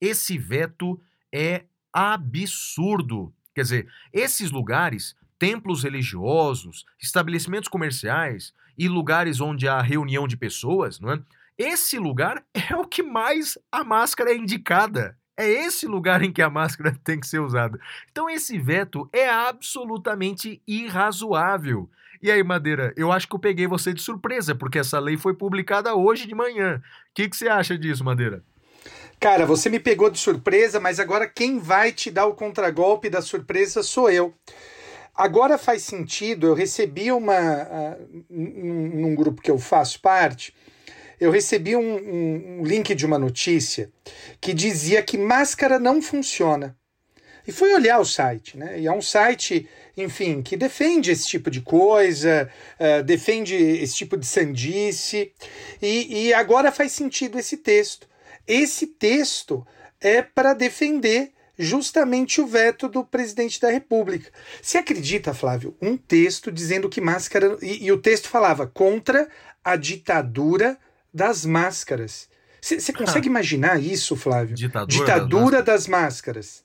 esse 0.00 0.36
veto 0.36 1.00
é 1.32 1.62
absurdo. 1.92 3.32
Quer 3.54 3.62
dizer, 3.62 3.88
esses 4.12 4.50
lugares 4.50 5.14
templos 5.38 5.84
religiosos, 5.84 6.84
estabelecimentos 7.00 7.68
comerciais 7.68 8.52
e 8.76 8.88
lugares 8.88 9.40
onde 9.40 9.68
há 9.68 9.80
reunião 9.80 10.26
de 10.26 10.36
pessoas, 10.36 10.98
não 10.98 11.12
é? 11.12 11.22
Esse 11.56 11.96
lugar 11.96 12.44
é 12.52 12.74
o 12.74 12.84
que 12.84 13.04
mais 13.04 13.56
a 13.70 13.84
máscara 13.84 14.32
é 14.32 14.36
indicada. 14.36 15.16
É 15.36 15.48
esse 15.48 15.86
lugar 15.86 16.22
em 16.22 16.32
que 16.32 16.42
a 16.42 16.50
máscara 16.50 16.96
tem 17.02 17.18
que 17.18 17.26
ser 17.26 17.40
usada. 17.40 17.78
Então 18.10 18.30
esse 18.30 18.58
veto 18.58 19.08
é 19.12 19.28
absolutamente 19.28 20.62
irrazoável. 20.66 21.88
E 22.22 22.30
aí, 22.30 22.42
Madeira, 22.42 22.94
eu 22.96 23.12
acho 23.12 23.28
que 23.28 23.34
eu 23.34 23.38
peguei 23.38 23.66
você 23.66 23.92
de 23.92 24.00
surpresa, 24.00 24.54
porque 24.54 24.78
essa 24.78 24.98
lei 24.98 25.16
foi 25.16 25.34
publicada 25.34 25.94
hoje 25.94 26.26
de 26.26 26.34
manhã. 26.34 26.80
O 27.10 27.14
que, 27.14 27.28
que 27.28 27.36
você 27.36 27.48
acha 27.48 27.76
disso, 27.76 28.02
Madeira? 28.02 28.42
Cara, 29.20 29.44
você 29.44 29.68
me 29.68 29.78
pegou 29.78 30.08
de 30.08 30.18
surpresa, 30.18 30.80
mas 30.80 30.98
agora 30.98 31.28
quem 31.28 31.58
vai 31.58 31.92
te 31.92 32.10
dar 32.10 32.26
o 32.26 32.34
contragolpe 32.34 33.10
da 33.10 33.20
surpresa 33.20 33.82
sou 33.82 34.10
eu. 34.10 34.34
Agora 35.14 35.56
faz 35.56 35.82
sentido, 35.82 36.46
eu 36.46 36.54
recebi 36.54 37.12
uma. 37.12 37.34
Uh, 37.34 38.24
num 38.30 39.14
grupo 39.14 39.40
que 39.40 39.50
eu 39.50 39.58
faço 39.58 40.00
parte, 40.00 40.54
eu 41.24 41.30
recebi 41.30 41.74
um, 41.74 41.96
um, 41.96 42.60
um 42.60 42.64
link 42.64 42.94
de 42.94 43.06
uma 43.06 43.18
notícia 43.18 43.90
que 44.40 44.52
dizia 44.52 45.02
que 45.02 45.16
máscara 45.16 45.78
não 45.78 46.02
funciona. 46.02 46.76
E 47.46 47.52
fui 47.52 47.72
olhar 47.72 47.98
o 47.98 48.04
site, 48.04 48.56
né? 48.56 48.78
E 48.80 48.86
é 48.86 48.92
um 48.92 49.02
site, 49.02 49.68
enfim, 49.96 50.42
que 50.42 50.56
defende 50.56 51.10
esse 51.10 51.26
tipo 51.26 51.50
de 51.50 51.60
coisa, 51.60 52.50
uh, 52.78 53.02
defende 53.02 53.54
esse 53.54 53.94
tipo 53.96 54.16
de 54.16 54.26
sandice. 54.26 55.32
E, 55.80 56.26
e 56.26 56.34
agora 56.34 56.72
faz 56.72 56.92
sentido 56.92 57.38
esse 57.38 57.58
texto. 57.58 58.06
Esse 58.46 58.86
texto 58.86 59.66
é 60.00 60.20
para 60.20 60.52
defender 60.54 61.32
justamente 61.58 62.40
o 62.40 62.46
veto 62.46 62.88
do 62.88 63.04
presidente 63.04 63.60
da 63.60 63.70
República. 63.70 64.30
Você 64.60 64.78
acredita, 64.78 65.32
Flávio, 65.32 65.76
um 65.80 65.96
texto 65.96 66.52
dizendo 66.52 66.88
que 66.88 67.00
máscara. 67.00 67.56
E, 67.62 67.86
e 67.86 67.92
o 67.92 67.98
texto 67.98 68.28
falava 68.28 68.66
contra 68.66 69.28
a 69.62 69.76
ditadura 69.76 70.78
das 71.14 71.46
máscaras. 71.46 72.28
Você 72.60 72.92
consegue 72.92 73.28
imaginar 73.28 73.80
isso, 73.80 74.16
Flávio? 74.16 74.56
Ditadura, 74.56 74.98
ditadura 74.98 75.62
das, 75.62 75.86
máscaras. 75.86 76.64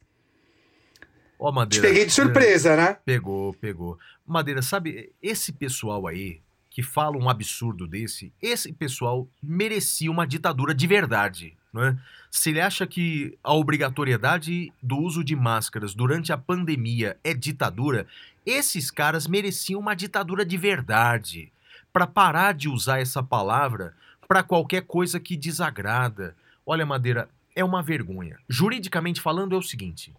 Ó, 1.38 1.50
oh, 1.50 1.52
Madeira. 1.52 1.86
Te 1.86 1.88
peguei 1.88 2.06
de 2.06 2.12
surpresa, 2.12 2.76
né? 2.76 2.98
Pegou, 3.06 3.54
pegou. 3.54 4.00
Madeira, 4.26 4.62
sabe, 4.62 5.12
esse 5.22 5.52
pessoal 5.52 6.08
aí 6.08 6.42
que 6.70 6.82
fala 6.82 7.18
um 7.18 7.30
absurdo 7.30 7.86
desse, 7.86 8.32
esse 8.42 8.72
pessoal 8.72 9.28
merecia 9.42 10.10
uma 10.10 10.26
ditadura 10.26 10.74
de 10.74 10.88
verdade. 10.88 11.58
Né? 11.74 11.98
Se 12.32 12.52
ele 12.52 12.62
acha 12.62 12.88
que 12.88 13.38
a 13.44 13.54
obrigatoriedade 13.54 14.72
do 14.82 14.98
uso 14.98 15.24
de 15.24 15.36
máscaras 15.36 15.94
durante 15.94 16.32
a 16.32 16.38
pandemia 16.38 17.18
é 17.24 17.34
ditadura, 17.34 18.08
esses 18.46 18.90
caras 18.90 19.28
mereciam 19.28 19.82
uma 19.82 19.96
ditadura 19.96 20.46
de 20.46 20.58
verdade. 20.58 21.52
Para 21.92 22.08
parar 22.08 22.54
de 22.54 22.70
usar 22.70 23.00
essa 23.00 23.22
palavra 23.22 23.94
para 24.30 24.44
qualquer 24.44 24.84
coisa 24.84 25.20
que 25.20 25.36
desagrada. 25.36 26.36
Olha, 26.64 26.86
Madeira, 26.86 27.28
é 27.56 27.66
uma 27.66 27.82
vergonha. 27.82 28.38
Juridicamente 28.48 29.20
falando, 29.20 29.56
é 29.56 29.58
o 29.58 29.64
seguinte: 29.64 30.14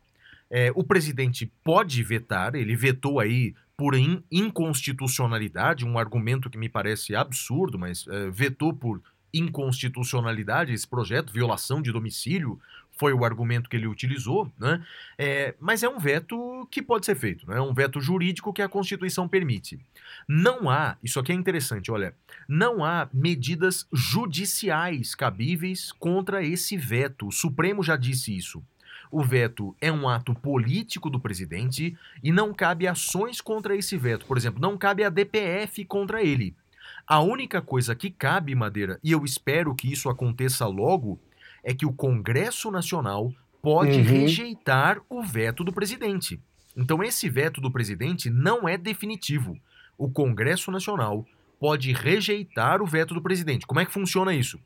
é, 0.50 0.72
o 0.74 0.82
presidente 0.82 1.46
pode 1.62 2.02
vetar, 2.02 2.56
ele 2.56 2.74
vetou 2.74 3.20
aí 3.20 3.54
por 3.76 3.94
in 3.94 4.22
inconstitucionalidade, 4.30 5.86
um 5.86 5.96
argumento 5.96 6.50
que 6.50 6.58
me 6.58 6.68
parece 6.68 7.14
absurdo, 7.14 7.78
mas 7.78 8.04
é, 8.08 8.28
vetou 8.30 8.74
por 8.74 9.00
inconstitucionalidade 9.32 10.72
esse 10.72 10.86
projeto, 10.86 11.32
violação 11.32 11.80
de 11.80 11.92
domicílio, 11.92 12.60
foi 13.00 13.14
o 13.14 13.24
argumento 13.24 13.70
que 13.70 13.76
ele 13.78 13.86
utilizou, 13.86 14.52
né? 14.58 14.84
É, 15.16 15.54
mas 15.58 15.82
é 15.82 15.88
um 15.88 15.98
veto 15.98 16.68
que 16.70 16.82
pode 16.82 17.06
ser 17.06 17.14
feito, 17.14 17.48
né? 17.48 17.56
é 17.56 17.60
um 17.62 17.72
veto 17.72 17.98
jurídico 17.98 18.52
que 18.52 18.60
a 18.60 18.68
Constituição 18.68 19.26
permite. 19.26 19.80
Não 20.28 20.68
há, 20.68 20.98
isso 21.02 21.18
aqui 21.18 21.32
é 21.32 21.34
interessante, 21.34 21.90
olha, 21.90 22.14
não 22.46 22.84
há 22.84 23.08
medidas 23.10 23.88
judiciais 23.90 25.14
cabíveis 25.14 25.92
contra 25.92 26.44
esse 26.44 26.76
veto. 26.76 27.28
O 27.28 27.32
Supremo 27.32 27.82
já 27.82 27.96
disse 27.96 28.36
isso. 28.36 28.62
O 29.10 29.24
veto 29.24 29.74
é 29.80 29.90
um 29.90 30.06
ato 30.06 30.34
político 30.34 31.08
do 31.08 31.18
presidente 31.18 31.96
e 32.22 32.30
não 32.30 32.52
cabe 32.52 32.86
ações 32.86 33.40
contra 33.40 33.74
esse 33.74 33.96
veto. 33.96 34.26
Por 34.26 34.36
exemplo, 34.36 34.60
não 34.60 34.76
cabe 34.76 35.04
a 35.04 35.08
DPF 35.08 35.86
contra 35.86 36.22
ele. 36.22 36.54
A 37.06 37.20
única 37.20 37.62
coisa 37.62 37.94
que 37.94 38.10
cabe, 38.10 38.54
Madeira, 38.54 39.00
e 39.02 39.10
eu 39.10 39.24
espero 39.24 39.74
que 39.74 39.90
isso 39.90 40.10
aconteça 40.10 40.66
logo, 40.66 41.18
é 41.62 41.74
que 41.74 41.86
o 41.86 41.92
Congresso 41.92 42.70
Nacional 42.70 43.32
pode 43.62 43.98
uhum. 43.98 44.04
rejeitar 44.04 45.00
o 45.08 45.22
veto 45.22 45.62
do 45.62 45.72
presidente. 45.72 46.40
Então, 46.76 47.02
esse 47.02 47.28
veto 47.28 47.60
do 47.60 47.70
presidente 47.70 48.30
não 48.30 48.68
é 48.68 48.78
definitivo. 48.78 49.58
O 49.98 50.10
Congresso 50.10 50.70
Nacional 50.70 51.26
pode 51.58 51.92
rejeitar 51.92 52.80
o 52.80 52.86
veto 52.86 53.12
do 53.12 53.20
presidente. 53.20 53.66
Como 53.66 53.80
é 53.80 53.84
que 53.84 53.92
funciona 53.92 54.34
isso? 54.34 54.58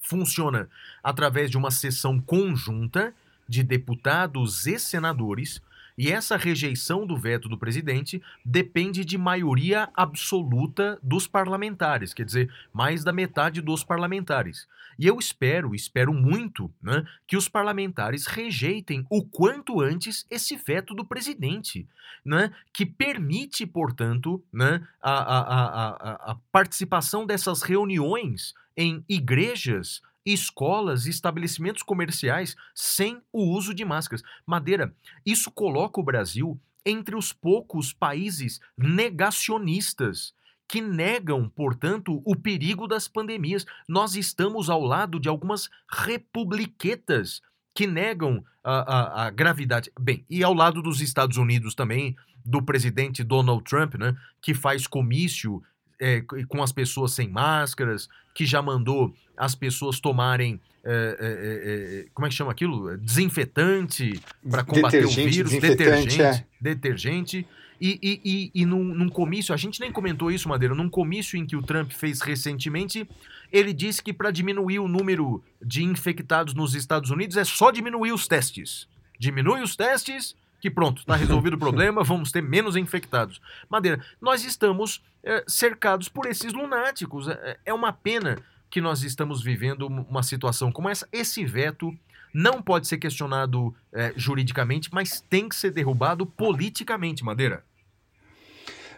Funciona 0.00 0.68
através 1.02 1.50
de 1.50 1.56
uma 1.56 1.70
sessão 1.70 2.20
conjunta 2.20 3.14
de 3.48 3.62
deputados 3.62 4.66
e 4.66 4.78
senadores 4.78 5.62
e 5.96 6.10
essa 6.10 6.36
rejeição 6.36 7.06
do 7.06 7.16
veto 7.16 7.48
do 7.48 7.58
presidente 7.58 8.22
depende 8.44 9.04
de 9.04 9.16
maioria 9.16 9.88
absoluta 9.94 10.98
dos 11.02 11.26
parlamentares, 11.26 12.12
quer 12.12 12.24
dizer, 12.24 12.52
mais 12.72 13.02
da 13.02 13.12
metade 13.12 13.60
dos 13.60 13.82
parlamentares. 13.82 14.68
E 14.98 15.06
eu 15.06 15.18
espero, 15.18 15.74
espero 15.74 16.12
muito, 16.12 16.72
né, 16.82 17.04
que 17.26 17.36
os 17.36 17.48
parlamentares 17.48 18.26
rejeitem 18.26 19.06
o 19.10 19.22
quanto 19.22 19.80
antes 19.80 20.26
esse 20.30 20.56
veto 20.56 20.94
do 20.94 21.04
presidente, 21.04 21.86
né, 22.24 22.52
que 22.72 22.86
permite, 22.86 23.66
portanto, 23.66 24.42
né, 24.52 24.86
a, 25.02 25.12
a, 25.12 25.40
a, 25.40 26.32
a 26.32 26.36
participação 26.50 27.26
dessas 27.26 27.62
reuniões 27.62 28.54
em 28.76 29.04
igrejas 29.08 30.02
escolas 30.26 31.06
e 31.06 31.10
estabelecimentos 31.10 31.82
comerciais 31.84 32.56
sem 32.74 33.22
o 33.32 33.44
uso 33.44 33.72
de 33.72 33.84
máscaras. 33.84 34.22
Madeira, 34.44 34.94
isso 35.24 35.50
coloca 35.50 36.00
o 36.00 36.04
Brasil 36.04 36.60
entre 36.84 37.16
os 37.16 37.32
poucos 37.32 37.92
países 37.92 38.60
negacionistas 38.76 40.34
que 40.68 40.80
negam, 40.80 41.48
portanto, 41.48 42.20
o 42.24 42.34
perigo 42.34 42.88
das 42.88 43.06
pandemias. 43.06 43.64
Nós 43.88 44.16
estamos 44.16 44.68
ao 44.68 44.82
lado 44.82 45.20
de 45.20 45.28
algumas 45.28 45.70
republiquetas 45.88 47.40
que 47.72 47.86
negam 47.86 48.44
a, 48.64 48.72
a, 48.72 49.26
a, 49.26 49.30
gravidade. 49.30 49.92
Bem, 50.00 50.24
e 50.28 50.42
ao 50.42 50.52
lado 50.52 50.82
dos 50.82 51.00
Estados 51.00 51.36
Unidos 51.36 51.74
também, 51.74 52.16
do 52.44 52.62
presidente 52.62 53.22
Donald 53.22 53.62
Trump, 53.64 53.94
né, 53.94 54.16
que 54.40 54.54
faz 54.54 54.86
comício 54.86 55.62
é, 56.00 56.22
com 56.48 56.62
as 56.62 56.72
pessoas 56.72 57.12
sem 57.12 57.28
máscaras, 57.28 58.08
que 58.34 58.44
já 58.44 58.60
mandou 58.60 59.14
as 59.36 59.54
pessoas 59.54 60.00
tomarem. 60.00 60.60
É, 60.84 61.16
é, 61.18 62.06
como 62.14 62.26
é 62.26 62.30
que 62.30 62.34
chama 62.36 62.52
aquilo? 62.52 62.96
Desinfetante 62.98 64.20
para 64.48 64.62
combater 64.62 65.04
o 65.04 65.08
vírus, 65.08 65.50
detergente, 65.50 66.22
é. 66.22 66.44
detergente. 66.60 67.46
E, 67.80 67.98
e, 68.02 68.20
e, 68.24 68.62
e 68.62 68.64
num, 68.64 68.84
num, 68.84 69.08
comício, 69.08 69.52
a 69.52 69.56
gente 69.56 69.80
nem 69.80 69.92
comentou 69.92 70.30
isso, 70.30 70.48
Madeira, 70.48 70.74
num 70.74 70.88
comício 70.88 71.36
em 71.36 71.44
que 71.44 71.56
o 71.56 71.62
Trump 71.62 71.92
fez 71.92 72.22
recentemente, 72.22 73.06
ele 73.52 73.72
disse 73.72 74.02
que 74.02 74.12
para 74.12 74.30
diminuir 74.30 74.78
o 74.78 74.88
número 74.88 75.42
de 75.60 75.84
infectados 75.84 76.54
nos 76.54 76.74
Estados 76.74 77.10
Unidos 77.10 77.36
é 77.36 77.44
só 77.44 77.70
diminuir 77.70 78.12
os 78.12 78.26
testes. 78.26 78.88
Diminui 79.18 79.62
os 79.62 79.76
testes 79.76 80.34
que 80.66 80.70
pronto, 80.70 80.98
está 80.98 81.14
resolvido 81.14 81.54
o 81.54 81.58
problema, 81.60 82.02
vamos 82.02 82.32
ter 82.32 82.42
menos 82.42 82.74
infectados. 82.74 83.40
Madeira, 83.70 84.04
nós 84.20 84.44
estamos 84.44 85.00
é, 85.22 85.44
cercados 85.46 86.08
por 86.08 86.26
esses 86.26 86.52
lunáticos. 86.52 87.28
É, 87.28 87.56
é 87.66 87.72
uma 87.72 87.92
pena 87.92 88.36
que 88.68 88.80
nós 88.80 89.04
estamos 89.04 89.40
vivendo 89.42 89.86
uma 89.86 90.24
situação 90.24 90.72
como 90.72 90.88
essa. 90.88 91.08
Esse 91.12 91.44
veto 91.44 91.96
não 92.34 92.60
pode 92.60 92.88
ser 92.88 92.98
questionado 92.98 93.72
é, 93.92 94.12
juridicamente, 94.16 94.90
mas 94.92 95.20
tem 95.20 95.48
que 95.48 95.54
ser 95.54 95.70
derrubado 95.70 96.26
politicamente, 96.26 97.24
Madeira. 97.24 97.64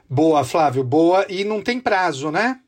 Boa, 0.08 0.42
Flávio, 0.42 0.82
boa. 0.82 1.26
E 1.28 1.44
não 1.44 1.60
tem 1.60 1.78
prazo, 1.78 2.30
né? 2.30 2.60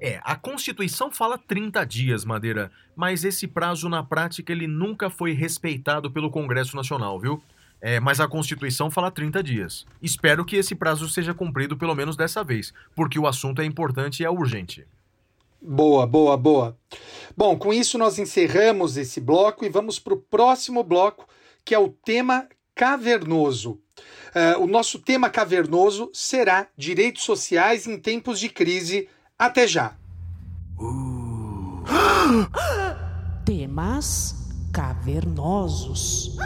É, 0.00 0.20
a 0.24 0.34
Constituição 0.34 1.12
fala 1.12 1.36
30 1.36 1.84
dias, 1.84 2.24
Madeira, 2.24 2.72
mas 2.96 3.24
esse 3.24 3.46
prazo 3.46 3.90
na 3.90 4.02
prática 4.02 4.50
ele 4.50 4.66
nunca 4.66 5.10
foi 5.10 5.32
respeitado 5.32 6.10
pelo 6.10 6.30
Congresso 6.30 6.74
Nacional, 6.74 7.20
viu? 7.20 7.42
É, 7.84 7.98
mas 7.98 8.20
a 8.20 8.28
Constituição 8.28 8.88
fala 8.88 9.10
30 9.10 9.42
dias. 9.42 9.84
Espero 10.00 10.44
que 10.44 10.54
esse 10.54 10.72
prazo 10.72 11.08
seja 11.08 11.34
cumprido 11.34 11.76
pelo 11.76 11.96
menos 11.96 12.16
dessa 12.16 12.44
vez, 12.44 12.72
porque 12.94 13.18
o 13.18 13.26
assunto 13.26 13.60
é 13.60 13.64
importante 13.64 14.20
e 14.20 14.24
é 14.24 14.30
urgente. 14.30 14.86
Boa, 15.60 16.06
boa, 16.06 16.36
boa. 16.36 16.78
Bom, 17.36 17.58
com 17.58 17.72
isso 17.72 17.98
nós 17.98 18.20
encerramos 18.20 18.96
esse 18.96 19.20
bloco 19.20 19.64
e 19.64 19.68
vamos 19.68 19.98
para 19.98 20.14
o 20.14 20.16
próximo 20.16 20.84
bloco, 20.84 21.26
que 21.64 21.74
é 21.74 21.78
o 21.78 21.88
tema 21.88 22.48
cavernoso. 22.72 23.80
Uh, 24.34 24.62
o 24.62 24.66
nosso 24.66 25.00
tema 25.00 25.28
cavernoso 25.28 26.08
será 26.12 26.68
direitos 26.76 27.24
sociais 27.24 27.88
em 27.88 27.98
tempos 27.98 28.38
de 28.38 28.48
crise. 28.48 29.08
Até 29.36 29.66
já. 29.66 29.96
Uh. 30.78 31.82
Temas 33.44 34.36
cavernosos. 34.72 36.36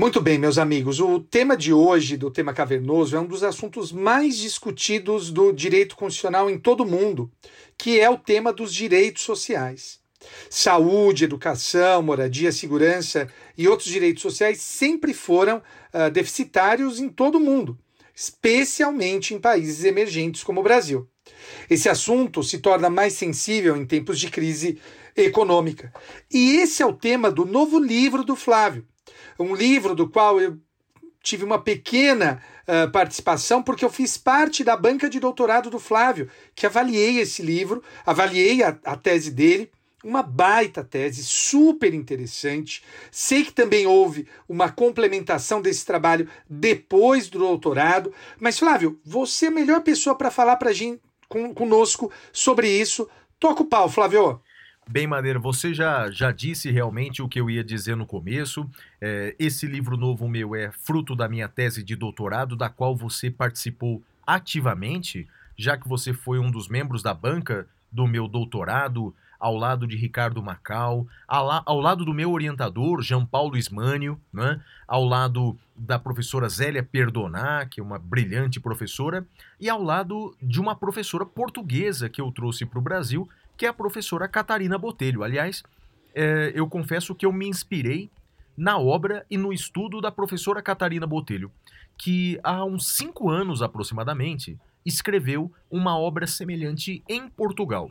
Muito 0.00 0.20
bem, 0.20 0.38
meus 0.38 0.58
amigos. 0.58 1.00
O 1.00 1.18
tema 1.18 1.56
de 1.56 1.72
hoje, 1.72 2.16
do 2.16 2.30
tema 2.30 2.54
cavernoso, 2.54 3.16
é 3.16 3.20
um 3.20 3.26
dos 3.26 3.42
assuntos 3.42 3.90
mais 3.90 4.36
discutidos 4.36 5.28
do 5.28 5.52
direito 5.52 5.96
constitucional 5.96 6.48
em 6.48 6.56
todo 6.56 6.84
o 6.84 6.86
mundo, 6.86 7.28
que 7.76 7.98
é 7.98 8.08
o 8.08 8.16
tema 8.16 8.52
dos 8.52 8.72
direitos 8.72 9.24
sociais. 9.24 9.98
Saúde, 10.48 11.24
educação, 11.24 12.00
moradia, 12.00 12.52
segurança 12.52 13.28
e 13.56 13.66
outros 13.66 13.88
direitos 13.88 14.22
sociais 14.22 14.60
sempre 14.60 15.12
foram 15.12 15.56
uh, 15.92 16.08
deficitários 16.12 17.00
em 17.00 17.08
todo 17.08 17.38
o 17.38 17.40
mundo, 17.40 17.76
especialmente 18.14 19.34
em 19.34 19.40
países 19.40 19.82
emergentes 19.82 20.44
como 20.44 20.60
o 20.60 20.62
Brasil. 20.64 21.08
Esse 21.68 21.88
assunto 21.88 22.44
se 22.44 22.58
torna 22.58 22.88
mais 22.88 23.14
sensível 23.14 23.76
em 23.76 23.84
tempos 23.84 24.20
de 24.20 24.30
crise 24.30 24.78
econômica. 25.16 25.92
E 26.30 26.52
esse 26.52 26.84
é 26.84 26.86
o 26.86 26.92
tema 26.92 27.32
do 27.32 27.44
novo 27.44 27.80
livro 27.80 28.22
do 28.22 28.36
Flávio, 28.36 28.86
um 29.38 29.54
livro 29.54 29.94
do 29.94 30.08
qual 30.08 30.40
eu 30.40 30.58
tive 31.22 31.44
uma 31.44 31.58
pequena 31.58 32.42
uh, 32.66 32.90
participação, 32.90 33.62
porque 33.62 33.84
eu 33.84 33.90
fiz 33.90 34.16
parte 34.16 34.64
da 34.64 34.76
banca 34.76 35.08
de 35.08 35.20
doutorado 35.20 35.70
do 35.70 35.78
Flávio, 35.78 36.28
que 36.54 36.66
avaliei 36.66 37.18
esse 37.18 37.42
livro, 37.42 37.82
avaliei 38.04 38.62
a, 38.62 38.76
a 38.84 38.96
tese 38.96 39.30
dele. 39.30 39.70
Uma 40.02 40.22
baita 40.22 40.84
tese, 40.84 41.24
super 41.24 41.92
interessante. 41.92 42.84
Sei 43.10 43.44
que 43.44 43.52
também 43.52 43.84
houve 43.84 44.28
uma 44.48 44.70
complementação 44.70 45.60
desse 45.60 45.84
trabalho 45.84 46.28
depois 46.48 47.28
do 47.28 47.40
doutorado. 47.40 48.14
Mas, 48.38 48.60
Flávio, 48.60 49.00
você 49.04 49.46
é 49.46 49.48
a 49.48 49.52
melhor 49.52 49.82
pessoa 49.82 50.14
para 50.14 50.30
falar 50.30 50.56
para 50.56 50.72
gente, 50.72 51.02
com, 51.28 51.52
conosco 51.52 52.12
sobre 52.32 52.70
isso. 52.70 53.08
Toca 53.40 53.62
o 53.62 53.66
pau, 53.66 53.88
Flávio. 53.88 54.40
Bem, 54.90 55.06
Madeira, 55.06 55.38
você 55.38 55.74
já, 55.74 56.10
já 56.10 56.32
disse 56.32 56.70
realmente 56.70 57.20
o 57.20 57.28
que 57.28 57.38
eu 57.38 57.50
ia 57.50 57.62
dizer 57.62 57.94
no 57.94 58.06
começo. 58.06 58.66
É, 58.98 59.36
esse 59.38 59.66
livro 59.66 59.98
novo 59.98 60.26
meu 60.26 60.56
é 60.56 60.72
fruto 60.72 61.14
da 61.14 61.28
minha 61.28 61.46
tese 61.46 61.82
de 61.82 61.94
doutorado, 61.94 62.56
da 62.56 62.70
qual 62.70 62.96
você 62.96 63.30
participou 63.30 64.02
ativamente, 64.26 65.28
já 65.58 65.76
que 65.76 65.86
você 65.86 66.14
foi 66.14 66.38
um 66.38 66.50
dos 66.50 66.68
membros 66.68 67.02
da 67.02 67.12
banca 67.12 67.66
do 67.92 68.06
meu 68.06 68.26
doutorado, 68.26 69.14
ao 69.38 69.56
lado 69.56 69.86
de 69.86 69.94
Ricardo 69.94 70.42
Macau, 70.42 71.06
ao, 71.26 71.80
lado 71.80 72.04
do 72.04 72.14
meu 72.14 72.32
orientador, 72.32 73.02
João 73.02 73.26
Paulo 73.26 73.58
Ismânio, 73.58 74.18
né? 74.32 74.58
ao 74.86 75.04
lado 75.04 75.56
da 75.76 75.98
professora 75.98 76.48
Zélia 76.48 76.82
Perdoná, 76.82 77.66
que 77.66 77.78
é 77.78 77.82
uma 77.82 77.98
brilhante 77.98 78.58
professora, 78.58 79.26
e 79.60 79.68
ao 79.68 79.82
lado 79.82 80.34
de 80.42 80.58
uma 80.60 80.74
professora 80.74 81.26
portuguesa 81.26 82.08
que 82.08 82.22
eu 82.22 82.32
trouxe 82.32 82.64
para 82.64 82.78
o 82.78 82.82
Brasil, 82.82 83.28
que 83.58 83.66
é 83.66 83.68
a 83.68 83.74
professora 83.74 84.28
Catarina 84.28 84.78
Botelho. 84.78 85.24
Aliás, 85.24 85.64
é, 86.14 86.52
eu 86.54 86.68
confesso 86.68 87.14
que 87.14 87.26
eu 87.26 87.32
me 87.32 87.48
inspirei 87.48 88.08
na 88.56 88.78
obra 88.78 89.26
e 89.28 89.36
no 89.36 89.52
estudo 89.52 90.00
da 90.00 90.12
professora 90.12 90.62
Catarina 90.62 91.06
Botelho, 91.06 91.50
que 91.96 92.38
há 92.42 92.64
uns 92.64 92.86
cinco 92.96 93.28
anos 93.28 93.60
aproximadamente 93.60 94.56
escreveu 94.86 95.52
uma 95.68 95.98
obra 95.98 96.26
semelhante 96.26 97.02
em 97.08 97.28
Portugal. 97.28 97.90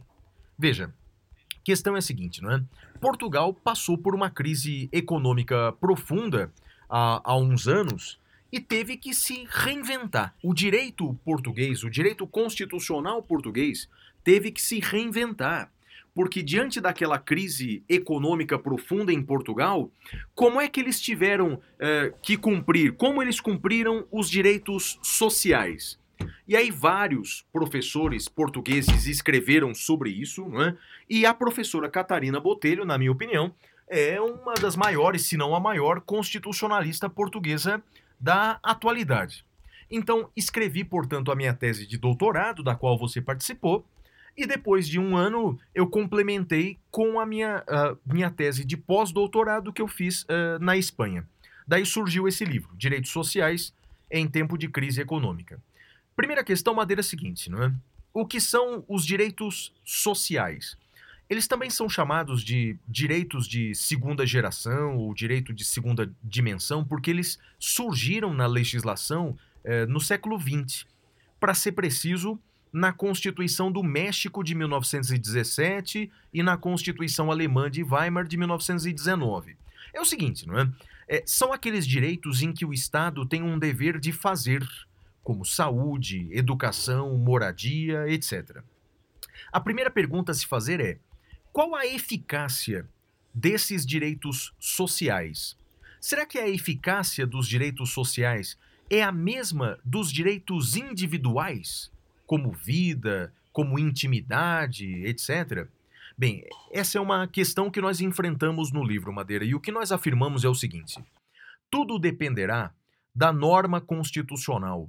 Veja, 0.57 0.93
questão 1.63 1.95
é 1.95 1.99
a 1.99 2.01
seguinte, 2.01 2.41
não 2.41 2.51
é? 2.51 2.63
Portugal 3.01 3.53
passou 3.53 3.97
por 3.97 4.15
uma 4.15 4.29
crise 4.29 4.89
econômica 4.91 5.73
profunda 5.73 6.51
há, 6.89 7.21
há 7.23 7.37
uns 7.37 7.67
anos 7.67 8.17
e 8.51 8.59
teve 8.59 8.95
que 8.95 9.13
se 9.13 9.45
reinventar. 9.49 10.33
O 10.41 10.53
direito 10.53 11.13
português, 11.25 11.83
o 11.83 11.89
direito 11.89 12.25
constitucional 12.25 13.21
português, 13.21 13.89
teve 14.27 14.51
que 14.51 14.61
se 14.61 14.81
reinventar. 14.81 15.71
Porque 16.13 16.43
diante 16.43 16.81
daquela 16.81 17.17
crise 17.17 17.81
econômica 17.87 18.59
profunda 18.59 19.13
em 19.13 19.23
Portugal, 19.23 19.89
como 20.35 20.59
é 20.59 20.67
que 20.67 20.81
eles 20.81 20.99
tiveram 20.99 21.61
eh, 21.79 22.13
que 22.21 22.35
cumprir? 22.35 22.91
Como 22.97 23.21
eles 23.21 23.39
cumpriram 23.39 24.05
os 24.11 24.29
direitos 24.29 24.99
sociais? 25.01 25.97
E 26.45 26.57
aí 26.57 26.69
vários 26.69 27.45
professores 27.53 28.27
portugueses 28.27 29.05
escreveram 29.07 29.73
sobre 29.73 30.09
isso, 30.09 30.45
é? 30.61 30.75
e 31.09 31.25
a 31.25 31.33
professora 31.33 31.89
Catarina 31.89 32.41
Botelho, 32.41 32.83
na 32.83 32.97
minha 32.97 33.13
opinião, 33.13 33.55
é 33.87 34.19
uma 34.19 34.55
das 34.55 34.75
maiores, 34.75 35.21
se 35.21 35.37
não 35.37 35.55
a 35.55 35.59
maior, 35.59 36.01
constitucionalista 36.01 37.09
portuguesa 37.09 37.81
da 38.19 38.59
atualidade. 38.61 39.45
Então, 39.89 40.29
escrevi, 40.35 40.83
portanto, 40.83 41.31
a 41.31 41.35
minha 41.35 41.53
tese 41.53 41.87
de 41.87 41.97
doutorado, 41.97 42.61
da 42.61 42.75
qual 42.75 42.97
você 42.97 43.21
participou, 43.21 43.85
e 44.37 44.45
depois 44.45 44.87
de 44.87 44.99
um 44.99 45.17
ano, 45.17 45.59
eu 45.73 45.87
complementei 45.87 46.77
com 46.91 47.19
a 47.19 47.25
minha, 47.25 47.63
minha 48.05 48.29
tese 48.29 48.63
de 48.63 48.77
pós-doutorado 48.77 49.73
que 49.73 49.81
eu 49.81 49.87
fiz 49.87 50.23
uh, 50.23 50.59
na 50.61 50.77
Espanha. 50.77 51.27
Daí 51.67 51.85
surgiu 51.85 52.27
esse 52.27 52.45
livro, 52.45 52.69
Direitos 52.77 53.09
Sociais 53.09 53.73
em 54.11 54.27
Tempo 54.27 54.57
de 54.57 54.69
Crise 54.69 55.01
Econômica. 55.01 55.59
Primeira 56.15 56.43
questão, 56.43 56.75
Madeira, 56.75 56.99
é 56.99 57.01
a 57.01 57.03
seguinte, 57.03 57.49
não 57.49 57.63
é? 57.63 57.73
O 58.13 58.25
que 58.25 58.39
são 58.39 58.85
os 58.87 59.05
direitos 59.05 59.73
sociais? 59.83 60.77
Eles 61.29 61.47
também 61.47 61.69
são 61.69 61.89
chamados 61.89 62.41
de 62.41 62.77
direitos 62.87 63.47
de 63.47 63.75
segunda 63.75 64.25
geração 64.25 64.97
ou 64.97 65.13
direito 65.13 65.53
de 65.53 65.65
segunda 65.65 66.09
dimensão, 66.23 66.85
porque 66.85 67.11
eles 67.11 67.37
surgiram 67.59 68.33
na 68.33 68.47
legislação 68.47 69.37
eh, 69.63 69.85
no 69.85 69.99
século 69.99 70.39
XX. 70.39 70.85
Para 71.37 71.53
ser 71.53 71.73
preciso, 71.73 72.39
na 72.71 72.91
Constituição 72.91 73.71
do 73.71 73.83
México 73.83 74.43
de 74.43 74.53
1917 74.55 76.11
e 76.33 76.43
na 76.43 76.57
Constituição 76.57 77.31
Alemã 77.31 77.69
de 77.69 77.83
Weimar 77.83 78.27
de 78.27 78.37
1919. 78.37 79.57
É 79.93 80.01
o 80.01 80.05
seguinte, 80.05 80.47
não 80.47 80.59
é? 80.59 80.69
é? 81.07 81.23
São 81.25 81.53
aqueles 81.53 81.87
direitos 81.87 82.41
em 82.41 82.51
que 82.51 82.65
o 82.65 82.73
Estado 82.73 83.25
tem 83.25 83.41
um 83.41 83.57
dever 83.57 83.99
de 83.99 84.11
fazer, 84.11 84.67
como 85.23 85.45
saúde, 85.45 86.27
educação, 86.31 87.17
moradia, 87.17 88.07
etc. 88.09 88.61
A 89.51 89.59
primeira 89.59 89.89
pergunta 89.89 90.31
a 90.31 90.35
se 90.35 90.45
fazer 90.45 90.79
é: 90.79 90.99
qual 91.51 91.75
a 91.75 91.85
eficácia 91.85 92.87
desses 93.33 93.85
direitos 93.85 94.53
sociais? 94.59 95.57
Será 95.99 96.25
que 96.25 96.37
a 96.37 96.47
eficácia 96.47 97.25
dos 97.25 97.47
direitos 97.47 97.91
sociais 97.91 98.57
é 98.89 99.01
a 99.01 99.11
mesma 99.11 99.79
dos 99.83 100.11
direitos 100.11 100.75
individuais? 100.75 101.91
Como 102.27 102.51
vida, 102.51 103.33
como 103.51 103.79
intimidade, 103.79 104.85
etc. 105.05 105.67
Bem, 106.15 106.43
essa 106.71 106.99
é 106.99 107.01
uma 107.01 107.27
questão 107.27 107.71
que 107.71 107.81
nós 107.81 108.01
enfrentamos 108.01 108.71
no 108.71 108.83
livro 108.83 109.11
Madeira 109.11 109.45
e 109.45 109.55
o 109.55 109.59
que 109.59 109.71
nós 109.71 109.91
afirmamos 109.91 110.43
é 110.43 110.49
o 110.49 110.53
seguinte: 110.53 111.03
tudo 111.71 111.97
dependerá 111.97 112.71
da 113.15 113.33
norma 113.33 113.81
constitucional. 113.81 114.87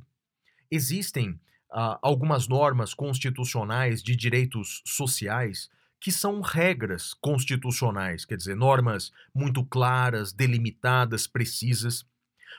Existem 0.71 1.41
ah, 1.71 1.99
algumas 2.03 2.47
normas 2.47 2.93
constitucionais 2.93 4.03
de 4.03 4.15
direitos 4.15 4.83
sociais 4.85 5.71
que 6.01 6.13
são 6.13 6.41
regras 6.41 7.15
constitucionais, 7.15 8.25
quer 8.25 8.37
dizer, 8.37 8.55
normas 8.55 9.13
muito 9.35 9.65
claras, 9.65 10.33
delimitadas, 10.33 11.27
precisas 11.27 12.07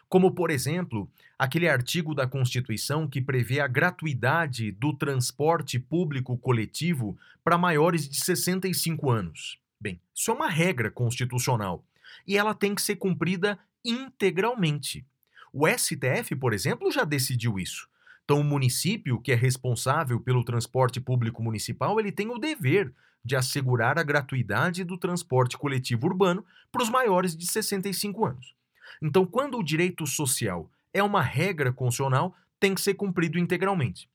como, 0.09 0.31
por 0.31 0.49
exemplo, 0.49 1.09
aquele 1.39 1.69
artigo 1.69 2.13
da 2.13 2.27
Constituição 2.27 3.07
que 3.07 3.21
prevê 3.21 3.61
a 3.61 3.67
gratuidade 3.67 4.73
do 4.73 4.91
transporte 4.91 5.79
público 5.79 6.37
coletivo 6.37 7.17
para 7.41 7.57
maiores 7.57 8.09
de 8.09 8.19
65 8.19 9.09
anos. 9.09 9.57
Bem, 9.79 10.01
isso 10.13 10.29
é 10.29 10.33
uma 10.33 10.49
regra 10.49 10.91
constitucional 10.91 11.81
e 12.27 12.37
ela 12.37 12.53
tem 12.53 12.75
que 12.75 12.81
ser 12.81 12.97
cumprida 12.97 13.57
integralmente. 13.85 15.05
O 15.53 15.65
STF, 15.65 16.35
por 16.35 16.53
exemplo, 16.53 16.91
já 16.91 17.05
decidiu 17.05 17.57
isso. 17.57 17.87
Então, 18.25 18.41
o 18.41 18.43
município 18.43 19.21
que 19.21 19.31
é 19.31 19.35
responsável 19.35 20.19
pelo 20.19 20.43
transporte 20.43 20.99
público 20.99 21.41
municipal, 21.41 21.97
ele 22.01 22.11
tem 22.11 22.29
o 22.29 22.37
dever 22.37 22.93
de 23.23 23.37
assegurar 23.37 23.97
a 23.97 24.03
gratuidade 24.03 24.83
do 24.83 24.97
transporte 24.97 25.57
coletivo 25.57 26.07
urbano 26.07 26.45
para 26.69 26.83
os 26.83 26.89
maiores 26.89 27.35
de 27.35 27.47
65 27.47 28.25
anos. 28.25 28.53
Então, 29.01 29.25
quando 29.25 29.57
o 29.57 29.63
direito 29.63 30.05
social 30.05 30.69
é 30.93 31.03
uma 31.03 31.21
regra 31.21 31.71
constitucional, 31.71 32.35
tem 32.59 32.73
que 32.73 32.81
ser 32.81 32.95
cumprido 32.95 33.37
integralmente. 33.39 34.09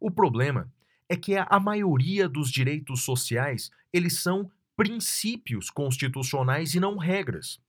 O 0.00 0.10
problema 0.10 0.72
é 1.08 1.16
que 1.16 1.34
a 1.36 1.60
maioria 1.60 2.28
dos 2.28 2.50
direitos 2.50 3.02
sociais, 3.02 3.70
eles 3.92 4.18
são 4.18 4.50
princípios 4.76 5.68
constitucionais 5.68 6.74
e 6.74 6.80
não 6.80 6.96
regras. 6.96 7.60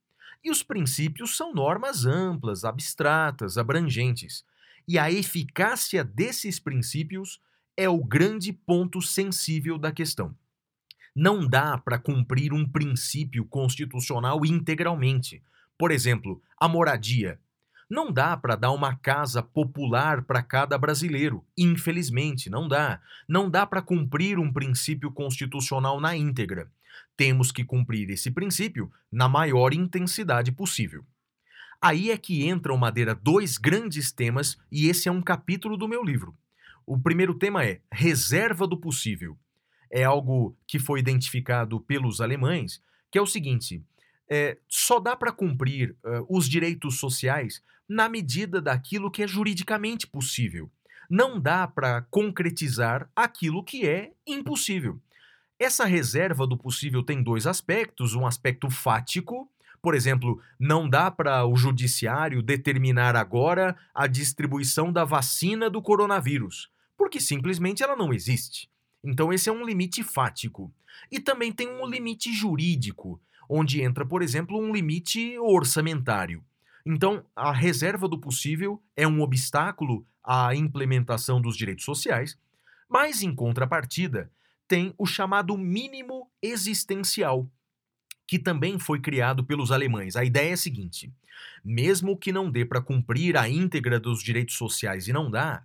E 0.44 0.50
os 0.50 0.64
princípios 0.64 1.36
são 1.36 1.54
normas 1.54 2.06
amplas, 2.06 2.64
abstratas, 2.64 3.58
abrangentes. 3.58 4.46
E 4.88 4.98
a 4.98 5.12
eficácia 5.12 6.04
desses 6.04 6.60
princípios 6.60 7.40
é 7.76 7.90
o 7.90 8.04
grande 8.04 8.54
ponto 8.54 9.02
sensível 9.02 9.78
da 9.78 9.92
questão. 9.92 10.36
Não 11.16 11.46
dá 11.46 11.78
para 11.78 12.00
cumprir 12.00 12.54
um 12.54 12.68
princípio 12.68 13.46
constitucional 13.46 14.46
integralmente. 14.46 15.44
Por 15.78 15.92
exemplo, 15.92 16.42
a 16.58 16.68
moradia. 16.68 17.40
Não 17.92 18.10
dá 18.10 18.38
para 18.38 18.56
dar 18.56 18.72
uma 18.72 18.96
casa 18.96 19.44
popular 19.44 20.24
para 20.24 20.42
cada 20.42 20.78
brasileiro. 20.78 21.46
Infelizmente, 21.58 22.50
não 22.50 22.66
dá. 22.66 23.02
Não 23.28 23.50
dá 23.50 23.68
para 23.68 23.82
cumprir 23.82 24.40
um 24.40 24.50
princípio 24.50 25.12
constitucional 25.12 26.00
na 26.00 26.16
íntegra. 26.16 26.72
Temos 27.18 27.52
que 27.52 27.66
cumprir 27.66 28.10
esse 28.10 28.32
princípio 28.32 28.90
na 29.12 29.28
maior 29.28 29.74
intensidade 29.74 30.54
possível. 30.54 31.04
Aí 31.82 32.12
é 32.12 32.18
que 32.18 32.48
entram, 32.48 32.78
Madeira, 32.78 33.14
dois 33.14 33.58
grandes 33.58 34.10
temas, 34.10 34.58
e 34.72 34.88
esse 34.88 35.10
é 35.10 35.12
um 35.12 35.22
capítulo 35.22 35.76
do 35.76 35.86
meu 35.86 36.02
livro. 36.02 36.34
O 36.86 36.98
primeiro 36.98 37.34
tema 37.34 37.66
é 37.66 37.82
reserva 37.92 38.66
do 38.66 38.78
possível. 38.78 39.38
é 39.92 40.06
algo 40.06 40.56
que 40.66 40.80
foi 40.80 41.02
identificado 41.02 41.78
pelos 41.82 42.22
alemães, 42.22 42.82
que 43.12 43.18
é 43.18 43.22
o 43.22 43.28
seguinte: 43.28 43.84
é, 44.32 44.58
só 44.70 44.98
dá 44.98 45.14
para 45.14 45.34
cumprir 45.34 45.94
os 46.30 46.48
direitos 46.48 46.98
sociais 46.98 47.62
na 47.88 48.08
medida 48.08 48.62
daquilo 48.62 49.12
que 49.12 49.22
é 49.22 49.28
juridicamente 49.28 50.08
possível. 50.08 50.72
Não 51.10 51.38
dá 51.38 51.68
para 51.68 52.04
concretizar 52.04 53.10
aquilo 53.14 53.62
que 53.62 53.86
é 53.86 54.14
impossível. 54.26 54.98
Essa 55.60 55.84
reserva 55.84 56.48
do 56.48 56.58
possível 56.58 57.04
tem 57.04 57.22
dois 57.22 57.46
aspectos: 57.46 58.16
um 58.16 58.26
aspecto 58.26 58.70
fático, 58.70 59.52
por 59.82 59.94
exemplo, 59.94 60.42
não 60.58 60.88
dá 60.88 61.12
para 61.12 61.46
o 61.46 61.56
judiciário 61.58 62.42
determinar 62.42 63.18
agora 63.18 63.76
a 63.94 64.08
distribuição 64.08 64.94
da 64.94 65.04
vacina 65.04 65.70
do 65.70 65.82
coronavírus, 65.82 66.70
porque 66.96 67.20
simplesmente 67.20 67.84
ela 67.84 67.98
não 67.98 68.14
existe. 68.14 68.70
Então, 69.04 69.34
esse 69.34 69.50
é 69.50 69.52
um 69.52 69.66
limite 69.66 70.04
fático. 70.04 70.72
E 71.12 71.20
também 71.20 71.52
tem 71.52 71.68
um 71.68 71.86
limite 71.86 72.32
jurídico, 72.32 73.20
onde 73.54 73.82
entra, 73.82 74.06
por 74.06 74.22
exemplo, 74.22 74.58
um 74.58 74.72
limite 74.72 75.38
orçamentário. 75.38 76.42
Então, 76.86 77.26
a 77.36 77.52
reserva 77.52 78.08
do 78.08 78.18
possível 78.18 78.82
é 78.96 79.06
um 79.06 79.20
obstáculo 79.22 80.08
à 80.24 80.56
implementação 80.56 81.42
dos 81.42 81.58
direitos 81.58 81.84
sociais, 81.84 82.38
mas, 82.88 83.22
em 83.22 83.36
contrapartida, 83.36 84.32
tem 84.70 84.94
o 84.98 85.06
chamado 85.06 85.58
mínimo 85.58 86.32
existencial, 86.42 87.46
que 88.26 88.40
também 88.40 88.80
foi 88.80 89.02
criado 89.02 89.44
pelos 89.44 89.70
alemães. 89.70 90.16
A 90.16 90.24
ideia 90.24 90.52
é 90.52 90.54
a 90.54 90.58
seguinte: 90.58 91.12
mesmo 91.62 92.18
que 92.18 92.32
não 92.32 92.50
dê 92.50 92.64
para 92.64 92.82
cumprir 92.82 93.36
a 93.36 93.50
íntegra 93.50 94.00
dos 94.00 94.24
direitos 94.24 94.56
sociais 94.56 95.10
e 95.10 95.14
não 95.14 95.30
dá, 95.30 95.62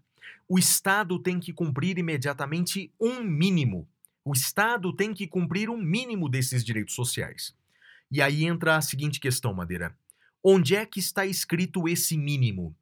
o 0.49 0.59
Estado 0.59 1.21
tem 1.21 1.39
que 1.39 1.53
cumprir 1.53 1.99
imediatamente 1.99 2.93
um 3.01 3.23
mínimo. 3.23 3.89
O 4.25 4.33
Estado 4.33 4.93
tem 4.93 5.15
que 5.15 5.29
cumprir 5.29 5.71
um 5.71 5.81
mínimo 5.81 6.29
desses 6.29 6.65
direitos 6.65 6.97
sociais. 6.97 7.55
E 8.11 8.23
aí 8.23 8.45
entra 8.45 8.77
a 8.77 8.81
seguinte 8.81 9.19
questão, 9.19 9.53
Madeira. 9.53 9.97
Onde 10.43 10.77
é 10.77 10.87
que 10.87 11.01
está 11.01 11.27
escrito 11.27 11.89
esse 11.89 12.17
mínimo? 12.17 12.75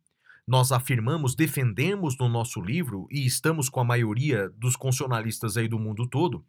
Nós 0.46 0.70
afirmamos, 0.70 1.34
defendemos 1.34 2.18
no 2.18 2.28
nosso 2.28 2.60
livro, 2.60 3.08
e 3.10 3.24
estamos 3.24 3.70
com 3.70 3.80
a 3.80 3.84
maioria 3.84 4.50
dos 4.50 4.76
constitucionalistas 4.76 5.56
aí 5.56 5.66
do 5.66 5.78
mundo 5.78 6.06
todo, 6.06 6.44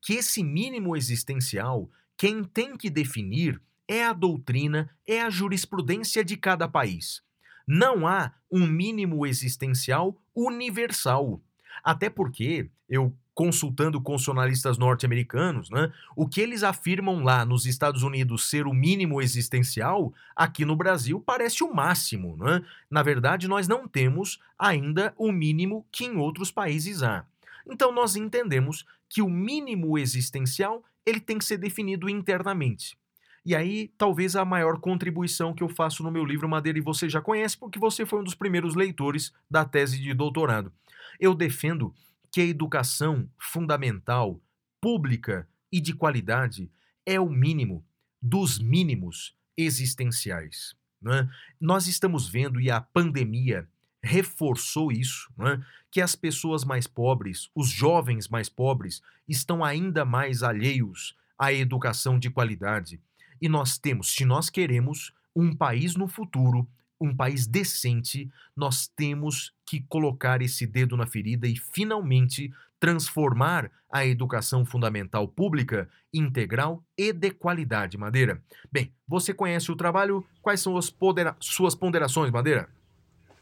que 0.00 0.14
esse 0.14 0.44
mínimo 0.44 0.96
existencial, 0.96 1.90
quem 2.16 2.44
tem 2.44 2.76
que 2.76 2.88
definir 2.88 3.60
é 3.88 4.04
a 4.04 4.12
doutrina, 4.12 4.88
é 5.04 5.20
a 5.20 5.30
jurisprudência 5.30 6.24
de 6.24 6.36
cada 6.36 6.68
país. 6.68 7.22
Não 7.66 8.06
há 8.06 8.32
um 8.50 8.66
mínimo 8.66 9.26
existencial 9.26 10.16
universal. 10.34 11.42
Até 11.82 12.08
porque 12.08 12.70
eu 12.88 13.12
consultando 13.40 14.02
constitucionalistas 14.02 14.76
norte-americanos, 14.76 15.70
né, 15.70 15.90
o 16.14 16.28
que 16.28 16.42
eles 16.42 16.62
afirmam 16.62 17.24
lá 17.24 17.42
nos 17.42 17.64
Estados 17.64 18.02
Unidos 18.02 18.50
ser 18.50 18.66
o 18.66 18.74
mínimo 18.74 19.22
existencial, 19.22 20.12
aqui 20.36 20.62
no 20.66 20.76
Brasil 20.76 21.18
parece 21.18 21.64
o 21.64 21.74
máximo. 21.74 22.36
Né? 22.36 22.62
Na 22.90 23.02
verdade, 23.02 23.48
nós 23.48 23.66
não 23.66 23.88
temos 23.88 24.38
ainda 24.58 25.14
o 25.16 25.32
mínimo 25.32 25.86
que 25.90 26.04
em 26.04 26.18
outros 26.18 26.50
países 26.50 27.02
há. 27.02 27.24
Então, 27.66 27.90
nós 27.90 28.14
entendemos 28.14 28.84
que 29.08 29.22
o 29.22 29.30
mínimo 29.30 29.96
existencial 29.96 30.84
ele 31.06 31.18
tem 31.18 31.38
que 31.38 31.44
ser 31.46 31.56
definido 31.56 32.10
internamente. 32.10 32.94
E 33.42 33.56
aí, 33.56 33.90
talvez 33.96 34.36
a 34.36 34.44
maior 34.44 34.80
contribuição 34.80 35.54
que 35.54 35.62
eu 35.62 35.68
faço 35.70 36.02
no 36.02 36.10
meu 36.10 36.26
livro 36.26 36.46
Madeira 36.46 36.78
e 36.78 36.82
você 36.82 37.08
já 37.08 37.22
conhece, 37.22 37.56
porque 37.56 37.78
você 37.78 38.04
foi 38.04 38.20
um 38.20 38.24
dos 38.24 38.34
primeiros 38.34 38.74
leitores 38.74 39.32
da 39.50 39.64
tese 39.64 39.98
de 39.98 40.12
doutorado. 40.12 40.70
Eu 41.18 41.34
defendo 41.34 41.94
que 42.30 42.40
a 42.40 42.44
educação 42.44 43.28
fundamental, 43.38 44.40
pública 44.80 45.48
e 45.72 45.80
de 45.80 45.92
qualidade 45.92 46.70
é 47.04 47.18
o 47.20 47.28
mínimo 47.28 47.84
dos 48.20 48.58
mínimos 48.58 49.34
existenciais. 49.56 50.74
Né? 51.00 51.28
Nós 51.60 51.86
estamos 51.86 52.28
vendo, 52.28 52.60
e 52.60 52.70
a 52.70 52.80
pandemia 52.80 53.68
reforçou 54.02 54.92
isso, 54.92 55.30
né? 55.36 55.64
que 55.90 56.00
as 56.00 56.14
pessoas 56.14 56.64
mais 56.64 56.86
pobres, 56.86 57.50
os 57.54 57.68
jovens 57.68 58.28
mais 58.28 58.48
pobres, 58.48 59.02
estão 59.28 59.64
ainda 59.64 60.04
mais 60.04 60.42
alheios 60.42 61.16
à 61.38 61.52
educação 61.52 62.18
de 62.18 62.30
qualidade. 62.30 63.00
E 63.40 63.48
nós 63.48 63.78
temos, 63.78 64.12
se 64.12 64.24
nós 64.24 64.50
queremos 64.50 65.12
um 65.34 65.54
país 65.54 65.94
no 65.96 66.06
futuro 66.06 66.68
um 67.00 67.14
país 67.16 67.46
decente, 67.46 68.30
nós 68.54 68.86
temos 68.86 69.52
que 69.64 69.80
colocar 69.88 70.42
esse 70.42 70.66
dedo 70.66 70.96
na 70.96 71.06
ferida 71.06 71.46
e 71.46 71.56
finalmente 71.56 72.52
transformar 72.78 73.70
a 73.90 74.06
educação 74.06 74.64
fundamental 74.64 75.26
pública 75.26 75.88
integral 76.12 76.82
e 76.96 77.12
de 77.12 77.30
qualidade, 77.30 77.98
Madeira. 77.98 78.42
Bem, 78.70 78.92
você 79.06 79.34
conhece 79.34 79.70
o 79.70 79.76
trabalho, 79.76 80.24
quais 80.40 80.60
são 80.60 80.78
pondera 80.98 81.36
suas 81.40 81.74
ponderações, 81.74 82.30
Madeira? 82.30 82.68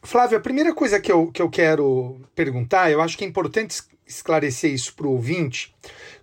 Flávio, 0.03 0.39
a 0.39 0.41
primeira 0.41 0.75
coisa 0.75 1.01
que 1.01 1.11
eu, 1.11 1.31
que 1.31 1.43
eu 1.43 1.51
quero 1.51 2.21
perguntar, 2.35 2.91
eu 2.91 3.01
acho 3.01 3.19
que 3.19 3.25
é 3.25 3.29
importante 3.29 3.83
esclarecer 4.07 4.73
isso 4.73 4.95
para 4.95 5.07
o 5.07 5.13
ouvinte. 5.13 5.75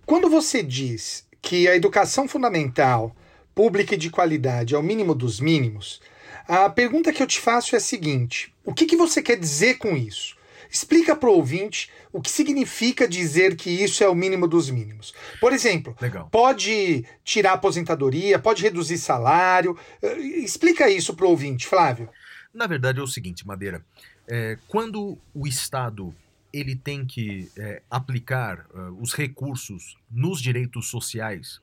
Quando 0.04 0.28
você 0.28 0.62
diz 0.62 1.26
que 1.40 1.68
a 1.68 1.76
educação 1.76 2.26
fundamental, 2.26 3.14
pública 3.54 3.94
e 3.94 3.98
de 3.98 4.10
qualidade 4.10 4.74
é 4.74 4.78
o 4.78 4.82
mínimo 4.82 5.14
dos 5.14 5.40
mínimos, 5.40 6.00
a 6.48 6.70
pergunta 6.70 7.12
que 7.12 7.22
eu 7.22 7.26
te 7.26 7.40
faço 7.40 7.74
é 7.74 7.78
a 7.78 7.80
seguinte: 7.80 8.52
o 8.64 8.74
que, 8.74 8.86
que 8.86 8.96
você 8.96 9.22
quer 9.22 9.38
dizer 9.38 9.78
com 9.78 9.96
isso? 9.96 10.36
Explica 10.70 11.14
para 11.14 11.28
o 11.28 11.34
ouvinte 11.34 11.90
o 12.12 12.20
que 12.20 12.30
significa 12.30 13.06
dizer 13.06 13.56
que 13.56 13.70
isso 13.70 14.02
é 14.02 14.08
o 14.08 14.14
mínimo 14.14 14.48
dos 14.48 14.68
mínimos. 14.68 15.14
Por 15.40 15.52
exemplo, 15.52 15.96
Legal. 16.00 16.28
pode 16.30 17.04
tirar 17.24 17.52
aposentadoria, 17.52 18.38
pode 18.38 18.62
reduzir 18.62 18.98
salário. 18.98 19.78
Eh, 20.02 20.18
explica 20.18 20.90
isso 20.90 21.14
para 21.14 21.26
o 21.26 21.30
ouvinte, 21.30 21.66
Flávio. 21.66 22.08
Na 22.52 22.66
verdade 22.66 22.98
é 22.98 23.02
o 23.02 23.06
seguinte, 23.06 23.46
Madeira. 23.46 23.84
É, 24.26 24.58
quando 24.66 25.18
o 25.32 25.46
Estado 25.46 26.14
ele 26.52 26.74
tem 26.74 27.04
que 27.04 27.50
é, 27.56 27.82
aplicar 27.90 28.66
uh, 28.74 29.00
os 29.00 29.12
recursos 29.12 29.96
nos 30.10 30.40
direitos 30.40 30.88
sociais, 30.88 31.60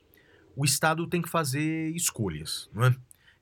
o 0.55 0.63
Estado 0.63 1.07
tem 1.07 1.21
que 1.21 1.29
fazer 1.29 1.89
escolhas. 1.95 2.69
Não 2.71 2.85
é? 2.85 2.95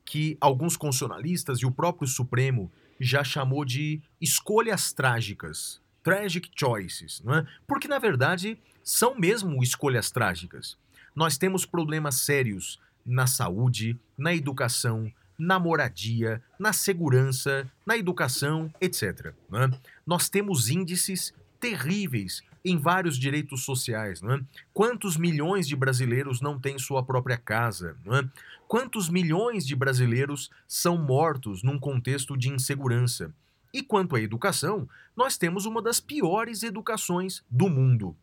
Que 0.06 0.38
alguns 0.41 0.76
constitucionalistas 0.76 1.60
e 1.60 1.66
o 1.66 1.72
próprio 1.72 2.08
Supremo 2.08 2.72
já 2.99 3.24
chamou 3.24 3.66
de 3.66 4.02
escolhas 4.20 4.93
trágicas, 4.93 5.82
tragic 6.04 6.49
choices, 6.56 7.22
não 7.24 7.36
é? 7.36 7.47
porque 7.68 7.88
na 7.88 7.99
verdade 7.99 8.58
são 8.84 9.16
mesmo 9.16 9.62
escolhas 9.64 10.12
trágicas. 10.12 10.78
Nós 11.16 11.38
temos 11.38 11.66
problemas 11.66 12.16
sérios 12.16 12.80
na 13.06 13.28
saúde, 13.28 13.99
na 14.18 14.34
educação, 14.34 15.12
na 15.38 15.60
moradia, 15.60 16.41
na 16.60 16.72
segurança, 16.72 17.70
na 17.86 17.97
educação, 17.97 18.72
etc. 18.80 19.34
É? 19.54 19.70
Nós 20.06 20.30
temos 20.30 20.70
índices 20.70 21.34
terríveis 21.60 22.43
em 22.64 22.78
vários 22.78 23.18
direitos 23.18 23.64
sociais. 23.64 24.22
É? 24.22 24.39
Quantos 24.72 25.18
milhões 25.18 25.68
de 25.68 25.76
brasileiros 25.76 26.41
não 26.41 26.60
têm 26.60 26.78
sua 26.78 27.04
própria 27.04 27.38
casa? 27.38 27.97
É? 28.06 28.26
Quantos 28.72 29.09
milhões 29.09 29.67
de 29.67 29.76
brasileiros 29.76 30.49
são 30.65 30.97
mortos 30.97 31.61
num 31.61 31.78
contexto 31.78 32.38
de 32.38 32.47
insegurança? 32.47 33.36
E 33.74 33.84
quanto 33.84 34.15
à 34.15 34.22
educação, 34.22 34.88
nós 35.13 35.38
temos 35.38 35.65
uma 35.65 35.82
das 35.82 35.99
piores 35.99 36.63
educações 36.63 37.43
do 37.49 37.69
mundo. 37.69 38.15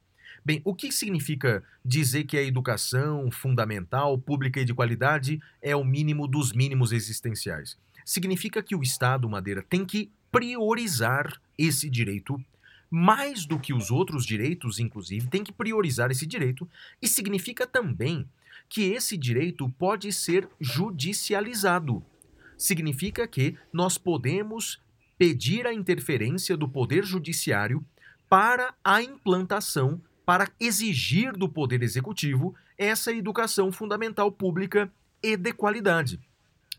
Bem, 0.43 0.63
o 0.65 0.75
que 0.75 0.91
significa 0.91 1.63
dizer 1.85 2.25
que 2.25 2.39
a 2.39 2.43
educação 2.43 3.31
fundamental, 3.31 4.17
pública 4.17 4.59
e 4.59 4.65
de 4.65 4.73
qualidade 4.73 5.39
é 5.61 5.77
o 5.77 5.85
mínimo 5.85 6.27
dos 6.27 6.55
mínimos 6.55 6.93
existenciais? 6.93 7.77
Significa 8.03 8.63
que 8.63 8.75
o 8.75 8.83
Estado, 8.83 9.29
Madeira, 9.29 9.63
tem 9.63 9.85
que 9.85 10.11
priorizar 10.33 11.39
esse 11.59 11.91
direito 11.91 12.43
mais 12.91 13.45
do 13.45 13.61
que 13.61 13.75
os 13.75 13.91
outros 13.91 14.25
direitos, 14.25 14.79
inclusive, 14.79 15.29
tem 15.29 15.45
que 15.45 15.53
priorizar 15.53 16.11
esse 16.11 16.25
direito, 16.25 16.67
e 17.03 17.07
significa 17.07 17.67
também 17.67 18.27
que 18.69 18.93
esse 18.93 19.17
direito 19.17 19.69
pode 19.79 20.13
ser 20.13 20.49
judicializado. 20.61 22.05
Significa 22.57 23.27
que 23.27 23.57
nós 23.73 23.97
podemos 23.97 24.81
pedir 25.17 25.67
a 25.67 25.73
interferência 25.73 26.57
do 26.57 26.69
Poder 26.69 27.05
Judiciário 27.05 27.85
para 28.29 28.75
a 28.85 29.03
implantação, 29.03 30.01
para 30.25 30.51
exigir 30.61 31.33
do 31.33 31.49
Poder 31.49 31.83
Executivo 31.83 32.55
essa 32.77 33.13
educação 33.13 33.73
fundamental 33.73 34.31
pública 34.31 34.91
e 35.23 35.37
de 35.37 35.53
qualidade. 35.53 36.21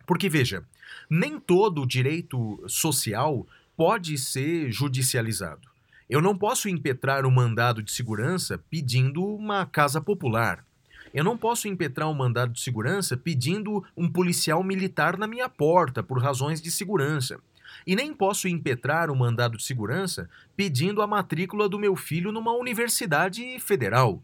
Porque, 0.05 0.29
veja, 0.29 0.63
nem 1.09 1.39
todo 1.39 1.85
direito 1.85 2.63
social 2.67 3.45
pode 3.75 4.17
ser 4.17 4.71
judicializado. 4.71 5.67
Eu 6.09 6.21
não 6.21 6.37
posso 6.37 6.67
impetrar 6.67 7.25
um 7.25 7.31
mandado 7.31 7.83
de 7.83 7.91
segurança 7.91 8.57
pedindo 8.69 9.23
uma 9.23 9.65
casa 9.65 10.01
popular. 10.01 10.65
Eu 11.13 11.23
não 11.23 11.37
posso 11.37 11.67
impetrar 11.67 12.09
um 12.09 12.13
mandado 12.13 12.53
de 12.53 12.61
segurança 12.61 13.17
pedindo 13.17 13.83
um 13.95 14.09
policial 14.09 14.63
militar 14.63 15.17
na 15.17 15.27
minha 15.27 15.49
porta 15.49 16.03
por 16.03 16.21
razões 16.21 16.61
de 16.61 16.69
segurança. 16.69 17.39
E 17.85 17.95
nem 17.95 18.13
posso 18.13 18.47
impetrar 18.47 19.09
um 19.09 19.15
mandado 19.15 19.57
de 19.57 19.63
segurança 19.63 20.29
pedindo 20.55 21.01
a 21.01 21.07
matrícula 21.07 21.69
do 21.69 21.79
meu 21.79 21.95
filho 21.95 22.31
numa 22.31 22.53
universidade 22.53 23.59
federal. 23.59 24.21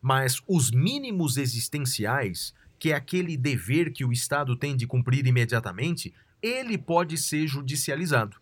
Mas 0.00 0.42
os 0.46 0.70
mínimos 0.70 1.36
existenciais, 1.36 2.54
que 2.78 2.92
é 2.92 2.94
aquele 2.94 3.36
dever 3.36 3.92
que 3.92 4.04
o 4.04 4.12
Estado 4.12 4.56
tem 4.56 4.76
de 4.76 4.86
cumprir 4.86 5.26
imediatamente, 5.26 6.12
ele 6.42 6.78
pode 6.78 7.18
ser 7.18 7.46
judicializado. 7.46 8.36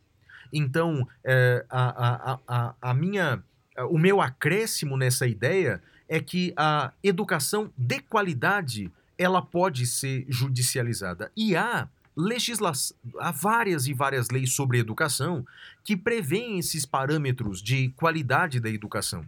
Então, 0.53 1.07
é, 1.24 1.64
a, 1.68 2.33
a, 2.33 2.39
a, 2.47 2.74
a 2.81 2.95
minha, 2.95 3.43
o 3.91 3.99
meu 3.99 4.20
acréscimo 4.20 4.97
nessa 4.97 5.26
ideia 5.26 5.83
é 6.09 6.21
que 6.21 6.53
a 6.57 6.93
educação 7.03 7.71
de 7.77 8.01
qualidade 8.01 8.91
ela 9.17 9.43
pode 9.43 9.87
ser 9.87 10.25
judicializada. 10.29 11.31
E 11.37 11.57
há 11.57 11.89
legislação, 12.17 12.97
há 13.19 13.31
várias 13.31 13.87
e 13.87 13.93
várias 13.93 14.31
leis 14.31 14.53
sobre 14.53 14.79
educação 14.79 15.47
que 15.85 15.97
prevêem 15.97 16.59
esses 16.59 16.87
parâmetros 16.87 17.63
de 17.63 17.91
qualidade 17.91 18.59
da 18.59 18.71
educação. 18.71 19.25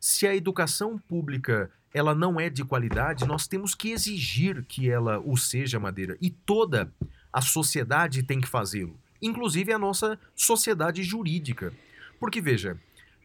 Se 0.00 0.26
a 0.26 0.34
educação 0.34 0.98
pública 0.98 1.70
ela 1.92 2.14
não 2.14 2.38
é 2.38 2.50
de 2.50 2.64
qualidade, 2.64 3.26
nós 3.26 3.46
temos 3.46 3.74
que 3.74 3.90
exigir 3.90 4.62
que 4.64 4.90
ela 4.90 5.18
o 5.18 5.36
seja, 5.36 5.80
Madeira. 5.80 6.16
E 6.20 6.30
toda 6.30 6.92
a 7.32 7.40
sociedade 7.40 8.22
tem 8.22 8.40
que 8.40 8.48
fazê-lo, 8.48 8.96
inclusive 9.20 9.72
a 9.72 9.78
nossa 9.78 10.18
sociedade 10.36 11.02
jurídica. 11.02 11.72
Porque, 12.20 12.40
veja, 12.40 12.76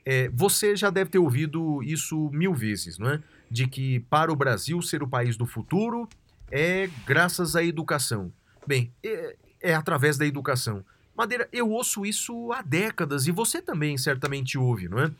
é, 0.05 0.29
você 0.29 0.75
já 0.75 0.89
deve 0.89 1.09
ter 1.09 1.19
ouvido 1.19 1.81
isso 1.83 2.29
mil 2.31 2.53
vezes, 2.53 2.97
não 2.97 3.09
é? 3.09 3.21
De 3.49 3.67
que 3.67 3.99
para 4.09 4.31
o 4.31 4.35
Brasil 4.35 4.81
ser 4.81 5.03
o 5.03 5.07
país 5.07 5.37
do 5.37 5.45
futuro 5.45 6.07
é 6.51 6.89
graças 7.05 7.55
à 7.55 7.63
educação. 7.63 8.31
Bem, 8.65 8.91
é, 9.03 9.35
é 9.61 9.73
através 9.73 10.17
da 10.17 10.25
educação. 10.25 10.83
Madeira, 11.15 11.47
eu 11.53 11.69
ouço 11.69 12.05
isso 12.05 12.51
há 12.51 12.61
décadas 12.61 13.27
e 13.27 13.31
você 13.31 13.61
também 13.61 13.97
certamente 13.97 14.57
ouve, 14.57 14.89
não 14.89 14.99
é? 14.99 15.11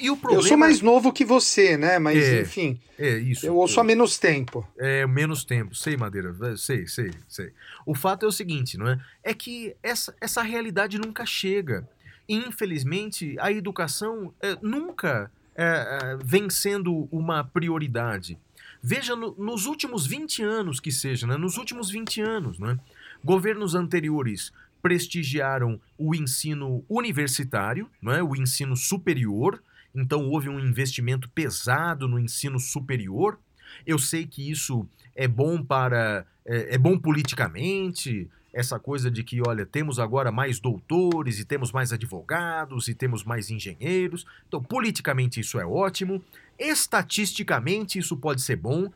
E 0.00 0.10
o 0.10 0.16
problema... 0.16 0.42
Eu 0.42 0.48
sou 0.48 0.56
mais 0.56 0.80
novo 0.80 1.12
que 1.12 1.24
você, 1.24 1.76
né? 1.76 1.98
Mas, 1.98 2.16
é, 2.16 2.40
enfim. 2.40 2.80
É 2.98 3.18
isso. 3.18 3.46
Eu 3.46 3.54
ouço 3.54 3.78
há 3.78 3.84
menos 3.84 4.18
tempo. 4.18 4.66
É, 4.78 5.06
menos 5.06 5.44
tempo. 5.44 5.74
Sei, 5.74 5.96
Madeira. 5.96 6.34
Sei, 6.56 6.86
sei, 6.86 7.12
sei. 7.28 7.52
O 7.84 7.94
fato 7.94 8.24
é 8.24 8.28
o 8.28 8.32
seguinte, 8.32 8.78
não 8.78 8.88
é? 8.88 8.98
É 9.22 9.34
que 9.34 9.76
essa, 9.82 10.14
essa 10.20 10.42
realidade 10.42 10.98
nunca 10.98 11.26
chega. 11.26 11.86
Infelizmente, 12.28 13.36
a 13.38 13.52
educação 13.52 14.32
é, 14.40 14.56
nunca 14.62 15.30
é, 15.54 16.16
vem 16.22 16.48
sendo 16.50 17.08
uma 17.10 17.44
prioridade. 17.44 18.38
Veja, 18.82 19.16
no, 19.16 19.34
nos 19.38 19.66
últimos 19.66 20.06
20 20.06 20.42
anos 20.42 20.80
que 20.80 20.92
seja, 20.92 21.26
né? 21.26 21.36
nos 21.36 21.56
últimos 21.56 21.90
20 21.90 22.20
anos, 22.20 22.58
né? 22.58 22.78
governos 23.24 23.74
anteriores 23.74 24.52
prestigiaram 24.82 25.80
o 25.96 26.14
ensino 26.14 26.84
universitário, 26.88 27.88
é? 28.08 28.22
o 28.22 28.36
ensino 28.36 28.76
superior, 28.76 29.62
então 29.94 30.28
houve 30.28 30.50
um 30.50 30.60
investimento 30.60 31.28
pesado 31.30 32.06
no 32.06 32.18
ensino 32.18 32.60
superior. 32.60 33.38
Eu 33.86 33.98
sei 33.98 34.26
que 34.26 34.50
isso 34.50 34.86
é 35.16 35.26
bom 35.26 35.62
para. 35.62 36.26
é, 36.44 36.74
é 36.74 36.78
bom 36.78 36.98
politicamente, 36.98 38.28
essa 38.54 38.78
coisa 38.78 39.10
de 39.10 39.24
que, 39.24 39.42
olha, 39.46 39.66
temos 39.66 39.98
agora 39.98 40.30
mais 40.30 40.60
doutores 40.60 41.40
e 41.40 41.44
temos 41.44 41.72
mais 41.72 41.92
advogados 41.92 42.86
e 42.86 42.94
temos 42.94 43.24
mais 43.24 43.50
engenheiros. 43.50 44.24
Então, 44.46 44.62
politicamente 44.62 45.40
isso 45.40 45.58
é 45.58 45.66
ótimo, 45.66 46.22
estatisticamente 46.56 47.98
isso 47.98 48.16
pode 48.16 48.40
ser 48.40 48.56
bom, 48.56 48.90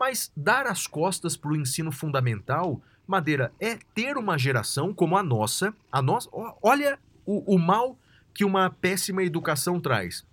mas 0.00 0.32
dar 0.34 0.66
as 0.66 0.86
costas 0.86 1.36
para 1.36 1.50
o 1.50 1.56
ensino 1.56 1.92
fundamental, 1.92 2.80
Madeira, 3.06 3.52
é 3.60 3.78
ter 3.94 4.16
uma 4.16 4.38
geração 4.38 4.94
como 4.94 5.16
a 5.16 5.22
nossa, 5.22 5.74
a 5.92 6.00
nossa, 6.00 6.30
olha 6.62 6.98
o, 7.26 7.54
o 7.54 7.58
mal 7.58 7.98
que 8.32 8.46
uma 8.46 8.70
péssima 8.70 9.22
educação 9.22 9.78
traz. 9.78 10.24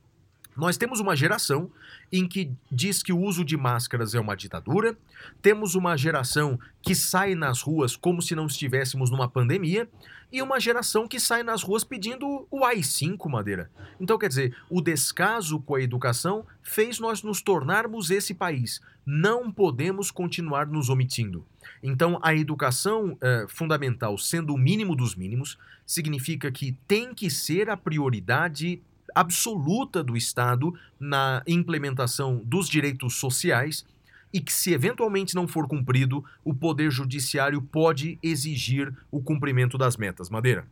Nós 0.56 0.78
temos 0.78 1.02
uma 1.02 1.16
geração 1.16 1.70
em 2.12 2.28
que 2.28 2.52
diz 2.72 3.04
que 3.04 3.14
o 3.14 3.20
uso 3.20 3.44
de 3.46 3.56
máscaras 3.56 4.16
é 4.16 4.20
uma 4.20 4.36
ditadura, 4.36 4.98
temos 5.42 5.76
uma 5.76 5.96
geração 5.98 6.60
que 6.82 6.96
sai 6.96 7.36
nas 7.36 7.62
ruas 7.62 7.96
como 7.96 8.22
se 8.22 8.36
não 8.36 8.46
estivéssemos 8.46 9.10
numa 9.10 9.30
pandemia, 9.30 9.88
e 10.32 10.42
uma 10.42 10.60
geração 10.60 11.08
que 11.08 11.20
sai 11.20 11.42
nas 11.42 11.64
ruas 11.64 11.84
pedindo 11.84 12.48
o 12.52 12.64
AI-5, 12.64 13.28
Madeira. 13.30 13.70
Então, 14.00 14.18
quer 14.18 14.30
dizer, 14.30 14.56
o 14.70 14.80
descaso 14.80 15.60
com 15.60 15.76
a 15.76 15.82
educação 15.82 16.46
fez 16.62 17.00
nós 17.00 17.24
nos 17.24 17.42
tornarmos 17.42 18.12
esse 18.12 18.34
país. 18.34 18.80
Não 19.06 19.52
podemos 19.52 20.12
continuar 20.12 20.68
nos 20.68 20.90
omitindo. 20.90 21.44
Então, 21.82 22.20
a 22.22 22.36
educação 22.36 23.18
eh, 23.22 23.46
fundamental, 23.50 24.18
sendo 24.18 24.54
o 24.54 24.58
mínimo 24.58 24.96
dos 24.96 25.16
mínimos, 25.16 25.58
significa 25.86 26.52
que 26.52 26.78
tem 26.88 27.14
que 27.14 27.30
ser 27.32 27.70
a 27.70 27.76
prioridade 27.78 28.82
absoluta 29.16 30.04
do 30.04 30.16
Estado 30.16 30.74
na 31.00 31.44
implementação 31.48 32.42
dos 32.44 32.68
direitos 32.70 33.16
sociais 33.16 33.86
e 34.32 34.40
que, 34.40 34.54
se 34.54 34.74
eventualmente 34.74 35.36
não 35.36 35.48
for 35.48 35.68
cumprido, 35.68 36.24
o 36.44 36.54
Poder 36.54 36.92
Judiciário 36.92 37.62
pode 37.62 38.20
exigir 38.22 38.94
o 39.12 39.22
cumprimento 39.22 39.78
das 39.78 39.98
metas. 39.98 40.30
Madeira. 40.30 40.68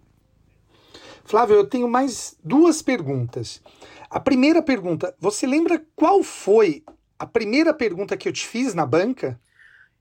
Flávio, 1.26 1.56
eu 1.56 1.66
tenho 1.66 1.90
mais 1.90 2.38
duas 2.44 2.82
perguntas. 2.82 3.62
A 4.10 4.20
primeira 4.20 4.62
pergunta, 4.62 5.14
você 5.20 5.46
lembra 5.46 5.84
qual 5.96 6.24
foi 6.24 6.84
a 7.20 7.26
primeira 7.26 7.74
pergunta 7.74 8.16
que 8.16 8.30
eu 8.30 8.34
te 8.34 8.48
fiz 8.48 8.74
na 8.74 8.86
banca? 8.86 9.40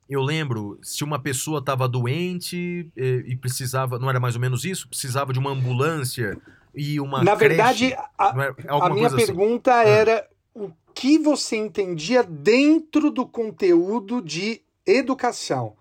Eu 0.09 0.22
lembro, 0.22 0.78
se 0.82 1.03
uma 1.03 1.18
pessoa 1.18 1.59
estava 1.59 1.89
doente 1.89 2.57
e, 2.57 2.91
eh, 2.97 3.24
e 3.26 3.37
precisava, 3.37 3.99
não 3.99 4.09
era 4.09 4.20
mais 4.20 4.37
ou 4.37 4.41
menos 4.41 4.64
isso? 4.64 4.89
Precisava 4.89 5.32
de 5.32 5.39
uma 5.41 5.51
ambulância 5.51 6.39
e 6.76 7.00
uma 7.00 7.24
Na 7.24 7.34
verdade, 7.34 7.88
creche, 7.88 8.02
a, 8.18 8.34
é? 8.44 8.54
a, 8.68 8.90
minha 8.90 9.06
assim. 9.06 9.16
pergunta 9.16 9.74
ah. 9.74 9.88
era 9.88 10.28
o 10.54 10.70
que 10.94 11.18
você 11.18 11.56
entendia 11.56 12.22
dentro 12.22 13.10
do 13.10 13.26
conteúdo 13.26 14.20
de 14.20 14.60
educação. 14.86 15.74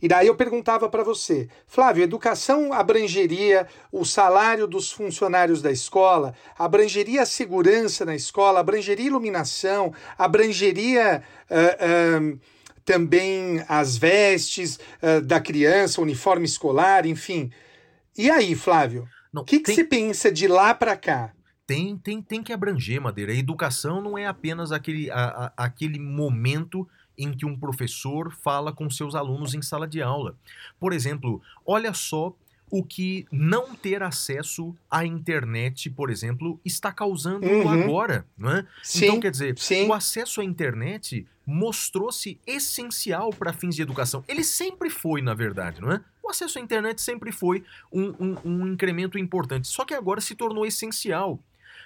E 0.00 0.06
daí 0.06 0.28
eu 0.28 0.36
perguntava 0.36 0.88
para 0.88 1.02
você, 1.02 1.48
Flávio, 1.66 2.04
educação 2.04 2.72
abrangeria 2.72 3.66
o 3.90 4.04
salário 4.04 4.66
dos 4.66 4.92
funcionários 4.92 5.60
da 5.60 5.72
escola, 5.72 6.34
abrangeria 6.56 7.22
a 7.22 7.26
segurança 7.26 8.04
na 8.04 8.14
escola, 8.14 8.60
abrangeria 8.60 9.06
iluminação, 9.06 9.92
abrangeria 10.16 11.22
uh, 11.50 12.24
uh, 12.24 12.40
também 12.84 13.62
as 13.68 13.98
vestes 13.98 14.78
uh, 15.02 15.20
da 15.20 15.40
criança, 15.40 16.00
uniforme 16.00 16.44
escolar, 16.44 17.04
enfim. 17.04 17.50
E 18.16 18.30
aí, 18.30 18.54
Flávio? 18.54 19.08
O 19.40 19.44
que, 19.44 19.58
que 19.58 19.64
tem... 19.64 19.74
você 19.74 19.84
pensa 19.84 20.32
de 20.32 20.46
lá 20.46 20.74
para 20.74 20.96
cá? 20.96 21.32
Tem, 21.66 21.96
tem, 21.98 22.22
tem 22.22 22.42
que 22.42 22.52
abranger, 22.52 23.00
Madeira. 23.00 23.32
A 23.32 23.36
educação 23.36 24.00
não 24.00 24.16
é 24.16 24.26
apenas 24.26 24.72
aquele, 24.72 25.10
a, 25.10 25.52
a, 25.56 25.64
aquele 25.64 25.98
momento 25.98 26.88
em 27.16 27.32
que 27.32 27.44
um 27.44 27.58
professor 27.58 28.32
fala 28.32 28.72
com 28.72 28.88
seus 28.88 29.14
alunos 29.14 29.52
em 29.52 29.60
sala 29.60 29.86
de 29.86 30.00
aula. 30.00 30.34
Por 30.78 30.92
exemplo, 30.92 31.42
olha 31.66 31.92
só 31.92 32.34
o 32.70 32.82
que 32.82 33.26
não 33.30 33.74
ter 33.74 34.02
acesso 34.02 34.74
à 34.90 35.04
internet, 35.04 35.90
por 35.90 36.10
exemplo, 36.10 36.60
está 36.64 36.92
causando 36.92 37.46
uhum. 37.46 37.68
agora, 37.68 38.26
não 38.36 38.50
é? 38.50 38.66
Sim, 38.82 39.06
então, 39.06 39.20
quer 39.20 39.30
dizer, 39.30 39.58
sim. 39.58 39.86
o 39.86 39.92
acesso 39.92 40.40
à 40.40 40.44
internet 40.44 41.26
mostrou-se 41.46 42.38
essencial 42.46 43.30
para 43.30 43.52
fins 43.52 43.74
de 43.74 43.82
educação. 43.82 44.22
Ele 44.28 44.44
sempre 44.44 44.90
foi, 44.90 45.22
na 45.22 45.34
verdade, 45.34 45.80
não 45.80 45.90
é? 45.90 46.00
O 46.22 46.28
acesso 46.30 46.58
à 46.58 46.62
internet 46.62 47.00
sempre 47.00 47.32
foi 47.32 47.64
um, 47.90 48.08
um, 48.20 48.36
um 48.44 48.66
incremento 48.66 49.18
importante, 49.18 49.66
só 49.66 49.84
que 49.84 49.94
agora 49.94 50.20
se 50.20 50.34
tornou 50.34 50.66
essencial. 50.66 51.42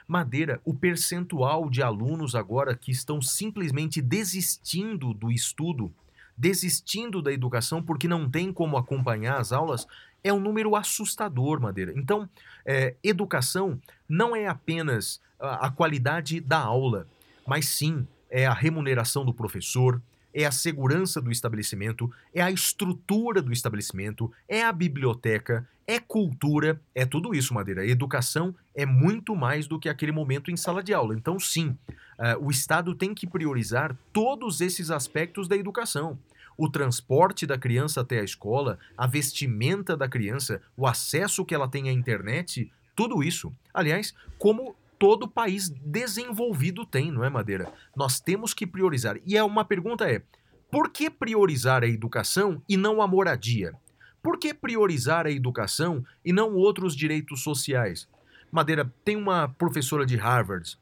Madeira, 0.06 0.60
o 0.64 0.74
percentual 0.74 1.70
de 1.70 1.82
alunos 1.82 2.34
agora 2.34 2.74
que 2.74 2.90
estão 2.90 3.22
simplesmente 3.22 4.02
desistindo 4.02 5.14
do 5.14 5.30
estudo, 5.30 5.94
desistindo 6.36 7.22
da 7.22 7.32
educação 7.32 7.82
porque 7.82 8.08
não 8.08 8.28
tem 8.28 8.52
como 8.52 8.76
acompanhar 8.76 9.38
as 9.38 9.52
aulas, 9.52 9.86
é 10.24 10.32
um 10.32 10.40
número 10.40 10.76
assustador, 10.76 11.60
Madeira. 11.60 11.92
Então, 11.96 12.28
é, 12.64 12.94
educação 13.02 13.80
não 14.08 14.34
é 14.34 14.46
apenas 14.46 15.20
a, 15.38 15.66
a 15.66 15.70
qualidade 15.70 16.40
da 16.40 16.58
aula, 16.58 17.06
mas 17.46 17.66
sim 17.68 18.06
é 18.30 18.46
a 18.46 18.54
remuneração 18.54 19.24
do 19.24 19.34
professor, 19.34 20.00
é 20.34 20.46
a 20.46 20.52
segurança 20.52 21.20
do 21.20 21.30
estabelecimento, 21.30 22.10
é 22.34 22.40
a 22.40 22.50
estrutura 22.50 23.42
do 23.42 23.52
estabelecimento, 23.52 24.32
é 24.48 24.62
a 24.62 24.72
biblioteca, 24.72 25.68
é 25.86 25.98
cultura, 25.98 26.80
é 26.94 27.04
tudo 27.04 27.34
isso, 27.34 27.52
Madeira. 27.52 27.86
educação 27.86 28.54
é 28.74 28.86
muito 28.86 29.36
mais 29.36 29.66
do 29.66 29.78
que 29.78 29.88
aquele 29.88 30.12
momento 30.12 30.50
em 30.50 30.56
sala 30.56 30.82
de 30.82 30.94
aula. 30.94 31.14
Então, 31.14 31.38
sim, 31.38 31.76
uh, 32.18 32.38
o 32.40 32.50
Estado 32.50 32.94
tem 32.94 33.12
que 33.12 33.26
priorizar 33.26 33.94
todos 34.12 34.60
esses 34.60 34.90
aspectos 34.90 35.48
da 35.48 35.56
educação. 35.56 36.18
O 36.56 36.68
transporte 36.68 37.46
da 37.46 37.58
criança 37.58 38.00
até 38.00 38.20
a 38.20 38.24
escola, 38.24 38.78
a 38.96 39.06
vestimenta 39.06 39.96
da 39.96 40.08
criança, 40.08 40.60
o 40.76 40.86
acesso 40.86 41.44
que 41.44 41.54
ela 41.54 41.68
tem 41.68 41.88
à 41.88 41.92
internet, 41.92 42.70
tudo 42.94 43.22
isso. 43.22 43.52
Aliás, 43.72 44.14
como 44.38 44.76
todo 44.98 45.28
país 45.28 45.68
desenvolvido 45.68 46.86
tem, 46.86 47.10
não 47.10 47.24
é, 47.24 47.30
Madeira? 47.30 47.72
Nós 47.96 48.20
temos 48.20 48.54
que 48.54 48.66
priorizar. 48.66 49.16
E 49.26 49.36
é 49.36 49.42
uma 49.42 49.64
pergunta 49.64 50.08
é: 50.10 50.22
por 50.70 50.90
que 50.90 51.10
priorizar 51.10 51.82
a 51.82 51.88
educação 51.88 52.62
e 52.68 52.76
não 52.76 53.02
a 53.02 53.06
moradia? 53.06 53.74
Por 54.22 54.38
que 54.38 54.54
priorizar 54.54 55.26
a 55.26 55.30
educação 55.30 56.04
e 56.24 56.32
não 56.32 56.54
outros 56.54 56.94
direitos 56.94 57.42
sociais? 57.42 58.08
Madeira, 58.50 58.92
tem 59.04 59.16
uma 59.16 59.48
professora 59.48 60.06
de 60.06 60.16
Harvard 60.16 60.78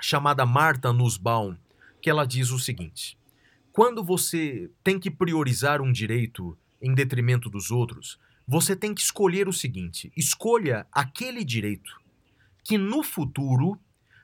chamada 0.00 0.46
Martha 0.46 0.92
Nussbaum 0.92 1.56
que 2.00 2.08
ela 2.08 2.24
diz 2.24 2.50
o 2.50 2.58
seguinte: 2.58 3.18
quando 3.72 4.02
você 4.02 4.70
tem 4.82 4.98
que 4.98 5.10
priorizar 5.10 5.80
um 5.80 5.92
direito 5.92 6.56
em 6.80 6.94
detrimento 6.94 7.48
dos 7.50 7.70
outros, 7.70 8.18
você 8.46 8.74
tem 8.74 8.94
que 8.94 9.00
escolher 9.00 9.48
o 9.48 9.52
seguinte: 9.52 10.12
escolha 10.16 10.86
aquele 10.92 11.44
direito 11.44 12.00
que 12.64 12.76
no 12.76 13.02
futuro 13.02 13.78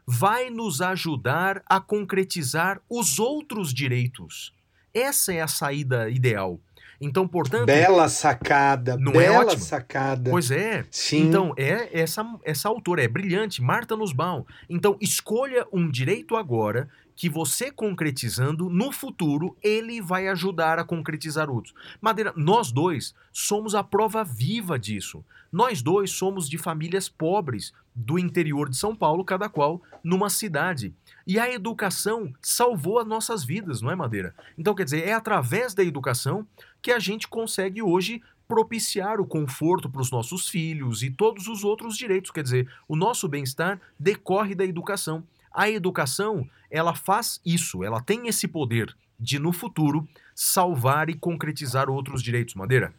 vai 0.06 0.50
nos 0.50 0.80
ajudar 0.80 1.62
a 1.66 1.80
concretizar 1.80 2.80
os 2.88 3.18
outros 3.18 3.72
direitos. 3.72 4.52
Essa 4.94 5.32
é 5.32 5.40
a 5.40 5.48
saída 5.48 6.08
ideal. 6.08 6.60
Então, 7.00 7.28
portanto. 7.28 7.66
Bela 7.66 8.08
sacada, 8.08 8.96
Não 8.96 9.12
é 9.12 9.18
bela 9.18 9.44
ótimo? 9.44 9.62
sacada. 9.62 10.30
Pois 10.30 10.50
é. 10.50 10.86
Sim. 10.90 11.28
Então, 11.28 11.52
é 11.56 12.00
essa, 12.00 12.24
essa 12.42 12.68
autora 12.68 13.02
é 13.02 13.08
brilhante, 13.08 13.60
Marta 13.60 13.94
Nussbaum. 13.96 14.44
Então, 14.68 14.96
escolha 15.00 15.66
um 15.72 15.90
direito 15.90 16.36
agora 16.36 16.88
que 17.16 17.30
você 17.30 17.70
concretizando, 17.70 18.68
no 18.68 18.92
futuro, 18.92 19.56
ele 19.62 20.02
vai 20.02 20.28
ajudar 20.28 20.78
a 20.78 20.84
concretizar 20.84 21.48
outros. 21.48 21.74
Madeira, 22.00 22.32
nós 22.36 22.70
dois 22.70 23.14
somos 23.32 23.74
a 23.74 23.82
prova 23.82 24.22
viva 24.22 24.78
disso. 24.78 25.24
Nós 25.50 25.80
dois 25.80 26.10
somos 26.10 26.48
de 26.48 26.58
famílias 26.58 27.08
pobres 27.08 27.72
do 27.94 28.18
interior 28.18 28.68
de 28.68 28.76
São 28.76 28.94
Paulo, 28.94 29.24
cada 29.24 29.48
qual 29.48 29.80
numa 30.04 30.28
cidade. 30.28 30.94
E 31.26 31.38
a 31.38 31.50
educação 31.50 32.32
salvou 32.42 32.98
as 32.98 33.06
nossas 33.06 33.42
vidas, 33.42 33.80
não 33.80 33.90
é, 33.90 33.96
Madeira? 33.96 34.34
Então, 34.58 34.74
quer 34.74 34.84
dizer, 34.84 35.08
é 35.08 35.14
através 35.14 35.72
da 35.72 35.82
educação 35.82 36.46
que 36.82 36.92
a 36.92 36.98
gente 36.98 37.26
consegue 37.26 37.80
hoje 37.80 38.22
propiciar 38.46 39.20
o 39.20 39.26
conforto 39.26 39.88
para 39.88 40.02
os 40.02 40.10
nossos 40.10 40.48
filhos 40.48 41.02
e 41.02 41.10
todos 41.10 41.48
os 41.48 41.64
outros 41.64 41.96
direitos. 41.96 42.30
Quer 42.30 42.42
dizer, 42.42 42.70
o 42.86 42.94
nosso 42.94 43.26
bem-estar 43.26 43.80
decorre 43.98 44.54
da 44.54 44.64
educação. 44.64 45.24
A 45.56 45.70
educação, 45.70 46.46
ela 46.70 46.94
faz 46.94 47.40
isso, 47.42 47.82
ela 47.82 47.98
tem 47.98 48.28
esse 48.28 48.46
poder 48.46 48.94
de, 49.18 49.38
no 49.38 49.54
futuro, 49.54 50.06
salvar 50.34 51.08
e 51.08 51.14
concretizar 51.14 51.88
outros 51.88 52.22
direitos. 52.22 52.54
Madeira? 52.54 52.92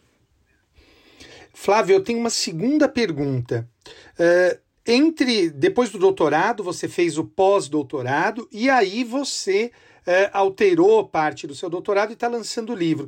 Flávio, 1.53 1.93
eu 1.93 2.03
tenho 2.03 2.19
uma 2.19 2.31
segunda 2.31 2.89
pergunta. 2.89 3.69
É, 4.17 4.59
entre 4.87 5.51
depois 5.51 5.91
do 5.91 5.99
doutorado, 5.99 6.63
você 6.63 6.87
fez 6.87 7.19
o 7.19 7.23
pós-doutorado 7.23 8.47
e 8.51 8.71
aí 8.71 9.03
você 9.03 9.71
é, 10.03 10.31
alterou 10.33 11.07
parte 11.07 11.45
do 11.45 11.53
seu 11.53 11.69
doutorado 11.69 12.09
e 12.09 12.13
está 12.13 12.27
lançando 12.27 12.73
o 12.73 12.75
livro. 12.75 13.07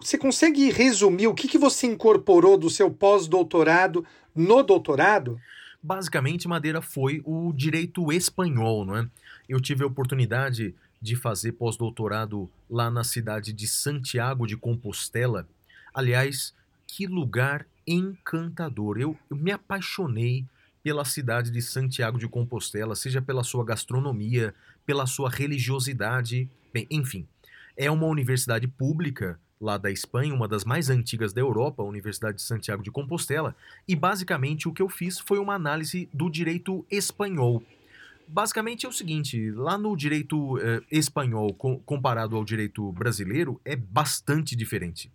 Você 0.00 0.16
consegue 0.16 0.70
resumir 0.70 1.26
o 1.26 1.34
que, 1.34 1.46
que 1.46 1.58
você 1.58 1.86
incorporou 1.86 2.56
do 2.56 2.70
seu 2.70 2.90
pós-doutorado 2.90 4.02
no 4.34 4.62
doutorado? 4.62 5.38
Basicamente, 5.82 6.46
Madeira 6.46 6.80
foi 6.80 7.20
o 7.24 7.52
direito 7.52 8.12
espanhol, 8.12 8.84
não 8.84 8.96
é? 8.96 9.08
Eu 9.48 9.60
tive 9.60 9.82
a 9.82 9.86
oportunidade 9.86 10.74
de 11.00 11.16
fazer 11.16 11.52
pós-doutorado 11.52 12.48
lá 12.70 12.88
na 12.88 13.02
cidade 13.02 13.52
de 13.52 13.66
Santiago 13.66 14.46
de 14.46 14.56
Compostela. 14.56 15.48
Aliás, 15.92 16.54
que 16.86 17.06
lugar 17.06 17.66
encantador! 17.84 18.98
Eu, 18.98 19.18
eu 19.28 19.36
me 19.36 19.50
apaixonei 19.50 20.44
pela 20.82 21.04
cidade 21.04 21.50
de 21.50 21.60
Santiago 21.60 22.18
de 22.18 22.28
Compostela, 22.28 22.94
seja 22.94 23.20
pela 23.20 23.42
sua 23.42 23.64
gastronomia, 23.64 24.54
pela 24.86 25.06
sua 25.06 25.28
religiosidade, 25.28 26.48
bem, 26.72 26.86
enfim. 26.90 27.26
É 27.76 27.90
uma 27.90 28.06
universidade 28.06 28.68
pública 28.68 29.38
lá 29.62 29.78
da 29.78 29.90
Espanha, 29.90 30.34
uma 30.34 30.48
das 30.48 30.64
mais 30.64 30.90
antigas 30.90 31.32
da 31.32 31.40
Europa, 31.40 31.82
a 31.82 31.86
Universidade 31.86 32.36
de 32.36 32.42
Santiago 32.42 32.82
de 32.82 32.90
Compostela, 32.90 33.54
e 33.86 33.94
basicamente 33.94 34.68
o 34.68 34.72
que 34.72 34.82
eu 34.82 34.88
fiz 34.88 35.20
foi 35.20 35.38
uma 35.38 35.54
análise 35.54 36.08
do 36.12 36.28
direito 36.28 36.84
espanhol. 36.90 37.62
Basicamente 38.26 38.86
é 38.86 38.88
o 38.88 38.92
seguinte, 38.92 39.50
lá 39.52 39.78
no 39.78 39.96
direito 39.96 40.58
eh, 40.58 40.82
espanhol 40.90 41.54
co- 41.54 41.78
comparado 41.86 42.36
ao 42.36 42.44
direito 42.44 42.90
brasileiro 42.92 43.60
é 43.64 43.76
bastante 43.76 44.56
diferente. 44.56 45.10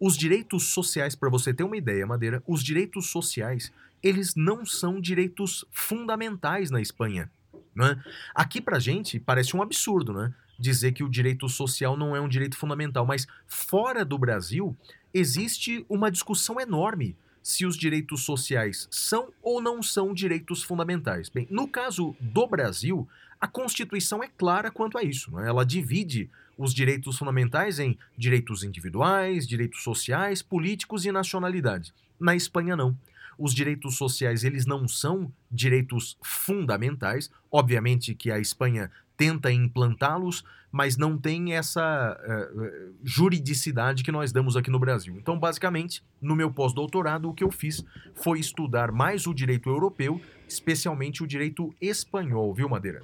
Os 0.00 0.16
direitos 0.16 0.68
sociais, 0.68 1.14
para 1.14 1.30
você 1.30 1.54
ter 1.54 1.62
uma 1.62 1.76
ideia, 1.76 2.06
Madeira, 2.06 2.42
os 2.46 2.64
direitos 2.64 3.10
sociais, 3.10 3.72
eles 4.02 4.34
não 4.34 4.66
são 4.66 5.00
direitos 5.00 5.64
fundamentais 5.70 6.70
na 6.70 6.80
Espanha. 6.80 7.30
Né? 7.74 8.02
Aqui 8.34 8.60
pra 8.60 8.78
gente 8.78 9.18
parece 9.18 9.56
um 9.56 9.62
absurdo, 9.62 10.12
né? 10.12 10.32
Dizer 10.58 10.92
que 10.92 11.02
o 11.02 11.08
direito 11.08 11.48
social 11.48 11.96
não 11.96 12.14
é 12.14 12.20
um 12.20 12.28
direito 12.28 12.56
fundamental, 12.56 13.04
mas 13.04 13.26
fora 13.46 14.04
do 14.04 14.16
Brasil 14.16 14.76
existe 15.12 15.84
uma 15.88 16.10
discussão 16.10 16.60
enorme 16.60 17.16
se 17.42 17.66
os 17.66 17.76
direitos 17.76 18.24
sociais 18.24 18.88
são 18.90 19.28
ou 19.42 19.60
não 19.60 19.82
são 19.82 20.14
direitos 20.14 20.62
fundamentais. 20.62 21.28
Bem, 21.28 21.46
no 21.50 21.68
caso 21.68 22.16
do 22.18 22.46
Brasil, 22.46 23.06
a 23.40 23.46
Constituição 23.46 24.22
é 24.22 24.28
clara 24.28 24.70
quanto 24.70 24.96
a 24.96 25.02
isso. 25.02 25.30
Né? 25.30 25.46
Ela 25.46 25.66
divide 25.66 26.30
os 26.56 26.72
direitos 26.72 27.18
fundamentais 27.18 27.78
em 27.78 27.98
direitos 28.16 28.64
individuais, 28.64 29.46
direitos 29.46 29.82
sociais, 29.82 30.40
políticos 30.40 31.04
e 31.04 31.12
nacionalidade. 31.12 31.92
Na 32.18 32.34
Espanha, 32.34 32.76
não. 32.76 32.96
Os 33.38 33.54
direitos 33.54 33.96
sociais, 33.96 34.44
eles 34.44 34.66
não 34.66 34.86
são 34.86 35.30
direitos 35.50 36.16
fundamentais. 36.22 37.30
Obviamente 37.50 38.14
que 38.14 38.30
a 38.30 38.38
Espanha 38.38 38.90
tenta 39.16 39.52
implantá-los, 39.52 40.44
mas 40.70 40.96
não 40.96 41.16
tem 41.16 41.54
essa 41.54 42.18
eh, 42.20 42.88
juridicidade 43.04 44.02
que 44.02 44.10
nós 44.10 44.32
damos 44.32 44.56
aqui 44.56 44.70
no 44.70 44.78
Brasil. 44.78 45.16
Então, 45.16 45.38
basicamente, 45.38 46.02
no 46.20 46.34
meu 46.34 46.50
pós-doutorado, 46.50 47.30
o 47.30 47.34
que 47.34 47.44
eu 47.44 47.50
fiz 47.50 47.84
foi 48.14 48.40
estudar 48.40 48.90
mais 48.90 49.26
o 49.26 49.32
direito 49.32 49.68
europeu, 49.68 50.20
especialmente 50.48 51.22
o 51.22 51.26
direito 51.28 51.72
espanhol, 51.80 52.52
viu, 52.52 52.68
Madeira? 52.68 53.02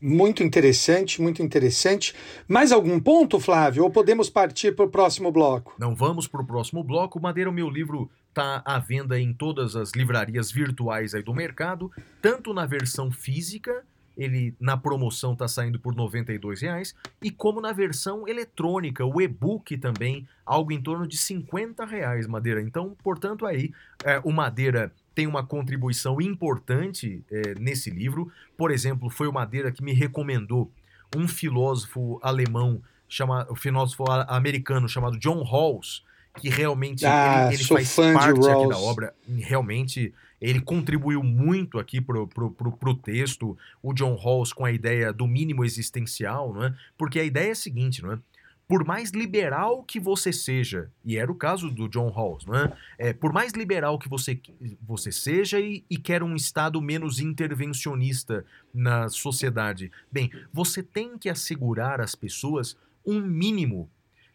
Muito 0.00 0.42
interessante, 0.42 1.20
muito 1.20 1.42
interessante. 1.42 2.14
Mais 2.48 2.72
algum 2.72 2.98
ponto, 2.98 3.38
Flávio? 3.38 3.84
Ou 3.84 3.90
podemos 3.90 4.30
partir 4.30 4.74
para 4.74 4.86
o 4.86 4.90
próximo 4.90 5.30
bloco? 5.30 5.74
Não 5.78 5.94
vamos 5.94 6.26
para 6.26 6.40
o 6.40 6.46
próximo 6.46 6.82
bloco. 6.82 7.20
Madeira, 7.20 7.50
o 7.50 7.52
meu 7.52 7.68
livro 7.68 8.10
está 8.30 8.62
à 8.64 8.78
venda 8.78 9.20
em 9.20 9.32
todas 9.32 9.76
as 9.76 9.92
livrarias 9.92 10.50
virtuais 10.50 11.14
aí 11.14 11.22
do 11.22 11.34
mercado, 11.34 11.90
tanto 12.22 12.54
na 12.54 12.64
versão 12.64 13.10
física, 13.10 13.84
ele 14.16 14.54
na 14.60 14.76
promoção 14.76 15.32
está 15.32 15.48
saindo 15.48 15.78
por 15.78 15.94
92 15.94 16.62
reais, 16.62 16.94
e 17.22 17.30
como 17.30 17.60
na 17.60 17.72
versão 17.72 18.26
eletrônica, 18.26 19.04
o 19.04 19.20
e-book 19.20 19.76
também, 19.78 20.26
algo 20.44 20.72
em 20.72 20.80
torno 20.80 21.06
de 21.06 21.16
50 21.16 21.84
reais, 21.84 22.26
Madeira. 22.26 22.62
Então, 22.62 22.96
portanto, 23.02 23.46
aí 23.46 23.72
é, 24.04 24.20
o 24.24 24.30
Madeira 24.30 24.92
tem 25.14 25.26
uma 25.26 25.44
contribuição 25.44 26.20
importante 26.20 27.22
é, 27.30 27.54
nesse 27.58 27.90
livro. 27.90 28.30
Por 28.56 28.70
exemplo, 28.70 29.10
foi 29.10 29.26
o 29.26 29.32
Madeira 29.32 29.72
que 29.72 29.82
me 29.82 29.92
recomendou 29.92 30.70
um 31.16 31.26
filósofo 31.26 32.20
alemão, 32.22 32.80
chama, 33.08 33.46
um 33.50 33.56
filósofo 33.56 34.04
americano 34.28 34.88
chamado 34.88 35.18
John 35.18 35.42
Rawls, 35.42 36.04
que 36.38 36.48
realmente 36.48 37.04
Ah, 37.04 37.46
ele, 37.46 37.56
ele 37.56 37.64
sou 37.64 37.76
faz 37.76 37.94
parte 37.94 38.48
aqui 38.48 38.68
da 38.68 38.78
obra. 38.78 39.14
Realmente, 39.26 40.12
ele 40.40 40.60
contribuiu 40.60 41.22
muito 41.22 41.78
aqui 41.78 42.00
pro, 42.00 42.26
pro, 42.26 42.50
pro, 42.50 42.72
pro 42.72 42.94
texto, 42.94 43.56
o 43.82 43.92
John 43.92 44.14
Rawls 44.14 44.52
com 44.52 44.64
a 44.64 44.72
ideia 44.72 45.12
do 45.12 45.26
mínimo 45.26 45.64
existencial, 45.64 46.52
não 46.54 46.64
é? 46.64 46.74
Porque 46.96 47.20
a 47.20 47.24
ideia 47.24 47.48
é 47.48 47.52
a 47.52 47.56
seguinte, 47.56 48.02
não 48.02 48.12
é? 48.12 48.18
Por 48.66 48.86
mais 48.86 49.10
liberal 49.10 49.82
que 49.82 49.98
você 49.98 50.32
seja, 50.32 50.92
e 51.04 51.16
era 51.16 51.30
o 51.30 51.34
caso 51.34 51.68
do 51.68 51.88
John 51.88 52.08
Rawls, 52.08 52.46
não 52.46 52.54
é? 52.54 52.72
é 52.98 53.12
por 53.12 53.32
mais 53.32 53.52
liberal 53.52 53.98
que 53.98 54.08
você, 54.08 54.40
você 54.80 55.10
seja 55.10 55.58
e, 55.58 55.84
e 55.90 55.98
quer 55.98 56.22
um 56.22 56.36
Estado 56.36 56.80
menos 56.80 57.18
intervencionista 57.18 58.44
na 58.72 59.08
sociedade, 59.08 59.90
bem, 60.10 60.30
você 60.52 60.84
tem 60.84 61.18
que 61.18 61.28
assegurar 61.28 62.00
às 62.00 62.14
pessoas 62.14 62.76
um 63.04 63.20
mínimo 63.20 63.90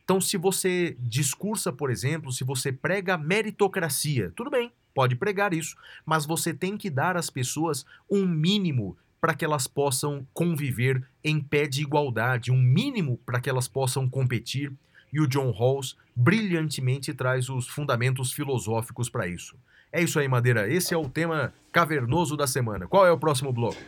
então, 0.06 0.22
se 0.22 0.38
você 0.38 0.96
discursa, 1.00 1.74
por 1.74 1.90
exemplo, 1.90 2.32
se 2.32 2.44
você 2.44 2.72
prega 2.72 3.18
meritocracia, 3.18 4.32
tudo 4.36 4.52
bem, 4.52 4.72
pode 4.94 5.16
pregar 5.16 5.52
isso, 5.52 5.76
mas 6.06 6.28
você 6.28 6.54
tem 6.54 6.78
que 6.78 6.92
dar 6.92 7.18
às 7.18 7.32
pessoas 7.32 7.84
um 8.10 8.24
mínimo 8.24 8.96
para 9.20 9.34
que 9.34 9.44
elas 9.44 9.66
possam 9.66 10.26
conviver 10.32 11.04
em 11.24 11.42
pé 11.42 11.66
de 11.66 11.82
igualdade, 11.82 12.52
um 12.52 12.62
mínimo 12.62 13.20
para 13.26 13.42
que 13.42 13.50
elas 13.50 13.68
possam 13.68 14.08
competir. 14.08 14.72
E 15.12 15.20
o 15.20 15.28
John 15.28 15.50
Rawls 15.50 15.98
brilhantemente 16.16 17.12
traz 17.12 17.50
os 17.50 17.68
fundamentos 17.68 18.32
filosóficos 18.32 19.10
para 19.10 19.28
isso. 19.28 19.58
É 19.92 20.04
isso 20.04 20.20
aí, 20.20 20.28
Madeira. 20.28 20.72
Esse 20.72 20.94
é 20.94 20.98
o 20.98 21.10
tema 21.10 21.52
cavernoso 21.72 22.38
da 22.38 22.46
semana. 22.46 22.88
Qual 22.88 23.08
é 23.08 23.12
o 23.12 23.18
próximo 23.18 23.52
bloco? 23.52 23.82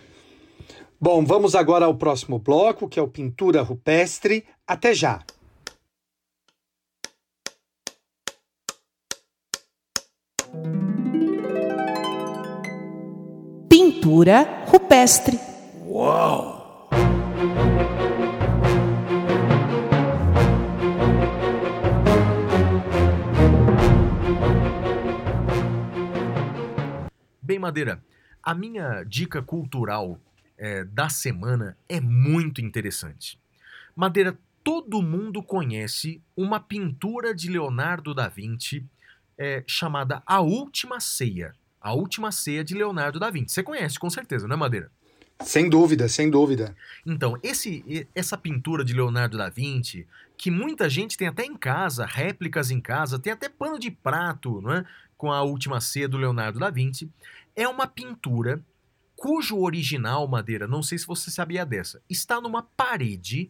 Bom, 0.99 1.23
vamos 1.23 1.53
agora 1.53 1.85
ao 1.85 1.93
próximo 1.93 2.39
bloco, 2.39 2.89
que 2.89 2.99
é 2.99 3.03
o 3.03 3.07
Pintura 3.07 3.61
Rupestre. 3.61 4.43
Até 4.65 4.95
já! 4.95 5.21
Pintura 14.07 14.63
rupestre. 14.67 15.37
Bem, 27.41 27.59
Madeira, 27.59 28.01
a 28.41 28.55
minha 28.55 29.03
dica 29.03 29.41
cultural 29.41 30.17
é, 30.57 30.85
da 30.85 31.09
semana 31.09 31.77
é 31.89 31.99
muito 31.99 32.61
interessante. 32.61 33.37
Madeira, 33.93 34.39
todo 34.63 35.01
mundo 35.01 35.43
conhece 35.43 36.21
uma 36.33 36.61
pintura 36.61 37.35
de 37.35 37.49
Leonardo 37.49 38.15
da 38.15 38.29
Vinci 38.29 38.85
é, 39.37 39.65
chamada 39.67 40.23
A 40.25 40.39
Última 40.39 41.01
Ceia. 41.01 41.53
A 41.87 41.93
Última 41.93 42.33
Ceia 42.33 42.65
de 42.65 42.75
Leonardo 42.75 43.17
da 43.17 43.29
Vinci. 43.29 43.53
Você 43.53 43.63
conhece, 43.63 43.97
com 43.97 44.09
certeza, 44.09 44.45
não 44.45 44.55
é, 44.55 44.59
Madeira? 44.59 44.91
Sem 45.39 45.69
dúvida, 45.69 46.09
sem 46.09 46.29
dúvida. 46.29 46.75
Então, 47.05 47.37
esse, 47.41 48.05
essa 48.13 48.37
pintura 48.37 48.83
de 48.83 48.93
Leonardo 48.93 49.37
da 49.37 49.47
Vinci, 49.47 50.05
que 50.35 50.51
muita 50.51 50.89
gente 50.89 51.17
tem 51.17 51.29
até 51.29 51.45
em 51.45 51.55
casa, 51.55 52.05
réplicas 52.05 52.71
em 52.71 52.81
casa, 52.81 53.17
tem 53.17 53.31
até 53.31 53.47
pano 53.47 53.79
de 53.79 53.89
prato, 53.89 54.59
não 54.59 54.73
é? 54.73 54.85
Com 55.15 55.31
a 55.31 55.41
última 55.43 55.79
ceia 55.79 56.09
do 56.09 56.17
Leonardo 56.17 56.59
da 56.59 56.69
Vinci, 56.69 57.09
é 57.55 57.65
uma 57.69 57.87
pintura 57.87 58.61
cujo 59.15 59.57
original, 59.57 60.27
Madeira, 60.27 60.67
não 60.67 60.83
sei 60.83 60.97
se 60.97 61.07
você 61.07 61.31
sabia 61.31 61.65
dessa, 61.65 62.01
está 62.09 62.41
numa 62.41 62.63
parede 62.63 63.49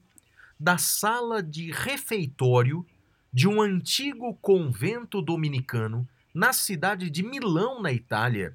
da 0.60 0.78
sala 0.78 1.42
de 1.42 1.72
refeitório 1.72 2.86
de 3.34 3.48
um 3.48 3.60
antigo 3.60 4.36
convento 4.36 5.24
dominicano 5.24 6.08
na 6.38 6.54
cidade 6.54 7.10
de 7.10 7.24
Milão, 7.24 7.82
na 7.82 7.92
Itália, 7.92 8.54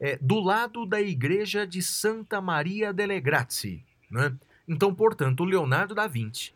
é, 0.00 0.18
do 0.20 0.40
lado 0.40 0.84
da 0.84 1.00
igreja 1.00 1.64
de 1.64 1.80
Santa 1.80 2.40
Maria 2.40 2.92
delle 2.92 3.20
Grazie. 3.20 3.84
Né? 4.10 4.34
Então, 4.66 4.92
portanto, 4.92 5.44
Leonardo 5.44 5.94
da 5.94 6.08
Vinci 6.08 6.52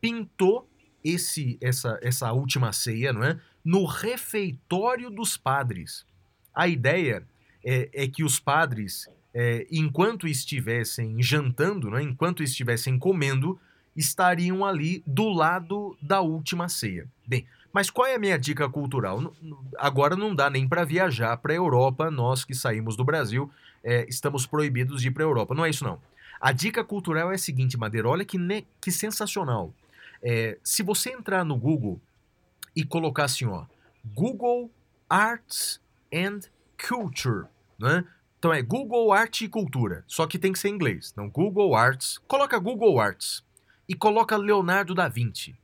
pintou 0.00 0.68
esse, 1.02 1.58
essa, 1.60 1.98
essa 2.00 2.32
última 2.32 2.72
ceia 2.72 3.12
não 3.12 3.24
é? 3.24 3.40
no 3.64 3.84
refeitório 3.84 5.10
dos 5.10 5.36
padres. 5.36 6.06
A 6.54 6.68
ideia 6.68 7.26
é, 7.64 7.90
é 7.92 8.06
que 8.06 8.22
os 8.22 8.38
padres, 8.38 9.08
é, 9.34 9.66
enquanto 9.72 10.28
estivessem 10.28 11.20
jantando, 11.20 11.90
né, 11.90 12.00
enquanto 12.00 12.44
estivessem 12.44 12.96
comendo, 12.96 13.58
estariam 13.96 14.64
ali 14.64 15.02
do 15.04 15.30
lado 15.30 15.98
da 16.00 16.20
última 16.20 16.68
ceia. 16.68 17.08
Bem, 17.26 17.44
mas 17.72 17.90
qual 17.90 18.06
é 18.06 18.14
a 18.14 18.18
minha 18.18 18.38
dica 18.38 18.68
cultural? 18.68 19.34
Agora 19.78 20.14
não 20.14 20.34
dá 20.34 20.50
nem 20.50 20.68
para 20.68 20.84
viajar 20.84 21.36
para 21.38 21.52
a 21.52 21.56
Europa, 21.56 22.10
nós 22.10 22.44
que 22.44 22.54
saímos 22.54 22.96
do 22.96 23.04
Brasil 23.04 23.50
é, 23.82 24.06
estamos 24.08 24.46
proibidos 24.46 25.00
de 25.00 25.08
ir 25.08 25.10
para 25.10 25.24
a 25.24 25.26
Europa. 25.26 25.54
Não 25.54 25.64
é 25.64 25.70
isso 25.70 25.84
não. 25.84 26.00
A 26.40 26.52
dica 26.52 26.84
cultural 26.84 27.30
é 27.30 27.36
a 27.36 27.38
seguinte, 27.38 27.76
Madeira, 27.76 28.08
olha 28.08 28.24
que, 28.24 28.36
ne... 28.36 28.66
que 28.80 28.90
sensacional. 28.90 29.72
É, 30.22 30.58
se 30.62 30.82
você 30.82 31.10
entrar 31.10 31.44
no 31.44 31.56
Google 31.56 32.00
e 32.74 32.84
colocar 32.84 33.24
assim, 33.24 33.46
ó, 33.46 33.64
Google 34.04 34.70
Arts 35.08 35.80
and 36.12 36.40
Culture, 36.76 37.46
né? 37.78 38.04
Então 38.38 38.52
é 38.52 38.60
Google 38.60 39.12
Arte 39.12 39.44
e 39.44 39.48
Cultura, 39.48 40.02
só 40.08 40.26
que 40.26 40.36
tem 40.36 40.52
que 40.52 40.58
ser 40.58 40.68
em 40.68 40.74
inglês. 40.74 41.10
Então 41.12 41.28
Google 41.28 41.76
Arts, 41.76 42.18
coloca 42.26 42.58
Google 42.58 43.00
Arts 43.00 43.44
e 43.88 43.94
coloca 43.94 44.36
Leonardo 44.36 44.96
da 44.96 45.08
Vinci. 45.08 45.56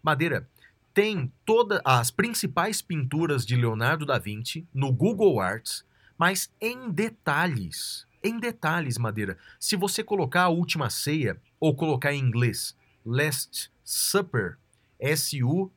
Madeira, 0.00 0.48
tem 0.94 1.32
todas 1.44 1.80
as 1.84 2.10
principais 2.10 2.82
pinturas 2.82 3.46
de 3.46 3.56
Leonardo 3.56 4.04
da 4.04 4.18
Vinci 4.18 4.66
no 4.72 4.92
Google 4.92 5.40
Arts, 5.40 5.84
mas 6.18 6.52
em 6.60 6.90
detalhes. 6.90 8.06
Em 8.22 8.38
detalhes, 8.38 8.98
Madeira. 8.98 9.36
Se 9.58 9.74
você 9.74 10.04
colocar 10.04 10.42
a 10.42 10.48
última 10.48 10.88
ceia 10.90 11.40
ou 11.58 11.74
colocar 11.74 12.12
em 12.12 12.20
inglês 12.20 12.76
Last 13.04 13.72
Supper, 13.82 14.58
S-U-P-P-E-R, 15.00 15.72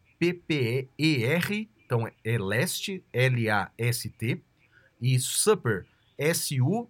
então 1.86 2.08
é 2.24 2.38
Last, 2.38 3.04
L-A-S-T, 3.12 4.42
e 5.02 5.20
Supper, 5.20 5.86
S-U-P-P-E-R. 6.18 6.86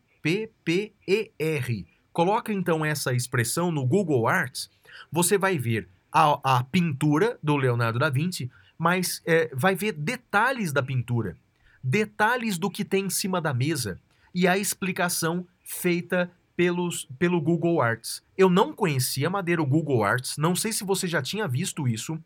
Coloca 2.11 2.53
então 2.53 2.83
essa 2.85 3.13
expressão 3.13 3.71
no 3.71 3.85
Google 3.85 4.27
Arts 4.27 4.69
você 5.11 5.37
vai 5.37 5.57
ver 5.57 5.87
a, 6.15 6.59
a 6.59 6.63
pintura 6.63 7.37
do 7.43 7.57
Leonardo 7.57 7.99
da 7.99 8.09
Vinci, 8.09 8.49
mas 8.77 9.21
é, 9.25 9.51
vai 9.53 9.75
ver 9.75 9.91
detalhes 9.91 10.71
da 10.71 10.81
pintura, 10.81 11.35
detalhes 11.83 12.57
do 12.57 12.69
que 12.69 12.85
tem 12.85 13.07
em 13.07 13.09
cima 13.09 13.41
da 13.41 13.53
mesa 13.53 13.99
e 14.33 14.47
a 14.47 14.57
explicação 14.57 15.45
feita 15.61 16.31
pelos, 16.55 17.05
pelo 17.19 17.41
Google 17.41 17.81
Arts. 17.81 18.23
Eu 18.37 18.49
não 18.49 18.71
conhecia 18.71 19.29
Madeira 19.29 19.61
o 19.61 19.65
Google 19.65 20.05
Arts, 20.05 20.37
não 20.37 20.55
sei 20.55 20.71
se 20.71 20.85
você 20.85 21.05
já 21.05 21.21
tinha 21.21 21.49
visto 21.49 21.85
isso. 21.85 22.17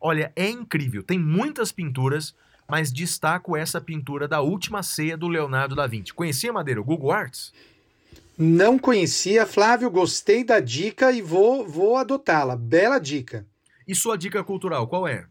Olha, 0.00 0.32
é 0.34 0.50
incrível, 0.50 1.04
tem 1.04 1.18
muitas 1.18 1.70
pinturas, 1.70 2.34
mas 2.68 2.92
destaco 2.92 3.56
essa 3.56 3.80
pintura 3.80 4.26
da 4.26 4.40
última 4.40 4.82
ceia 4.82 5.16
do 5.16 5.28
Leonardo 5.28 5.76
da 5.76 5.86
Vinci. 5.86 6.12
Conhecia 6.12 6.52
Madeira 6.52 6.80
o 6.80 6.84
Google 6.84 7.12
Arts? 7.12 7.52
Não 8.38 8.78
conhecia, 8.78 9.46
Flávio, 9.46 9.90
gostei 9.90 10.44
da 10.44 10.60
dica 10.60 11.10
e 11.10 11.22
vou, 11.22 11.66
vou 11.66 11.96
adotá-la. 11.96 12.54
Bela 12.54 12.98
dica. 12.98 13.46
E 13.88 13.94
sua 13.94 14.18
dica 14.18 14.44
cultural, 14.44 14.86
qual 14.86 15.08
é? 15.08 15.26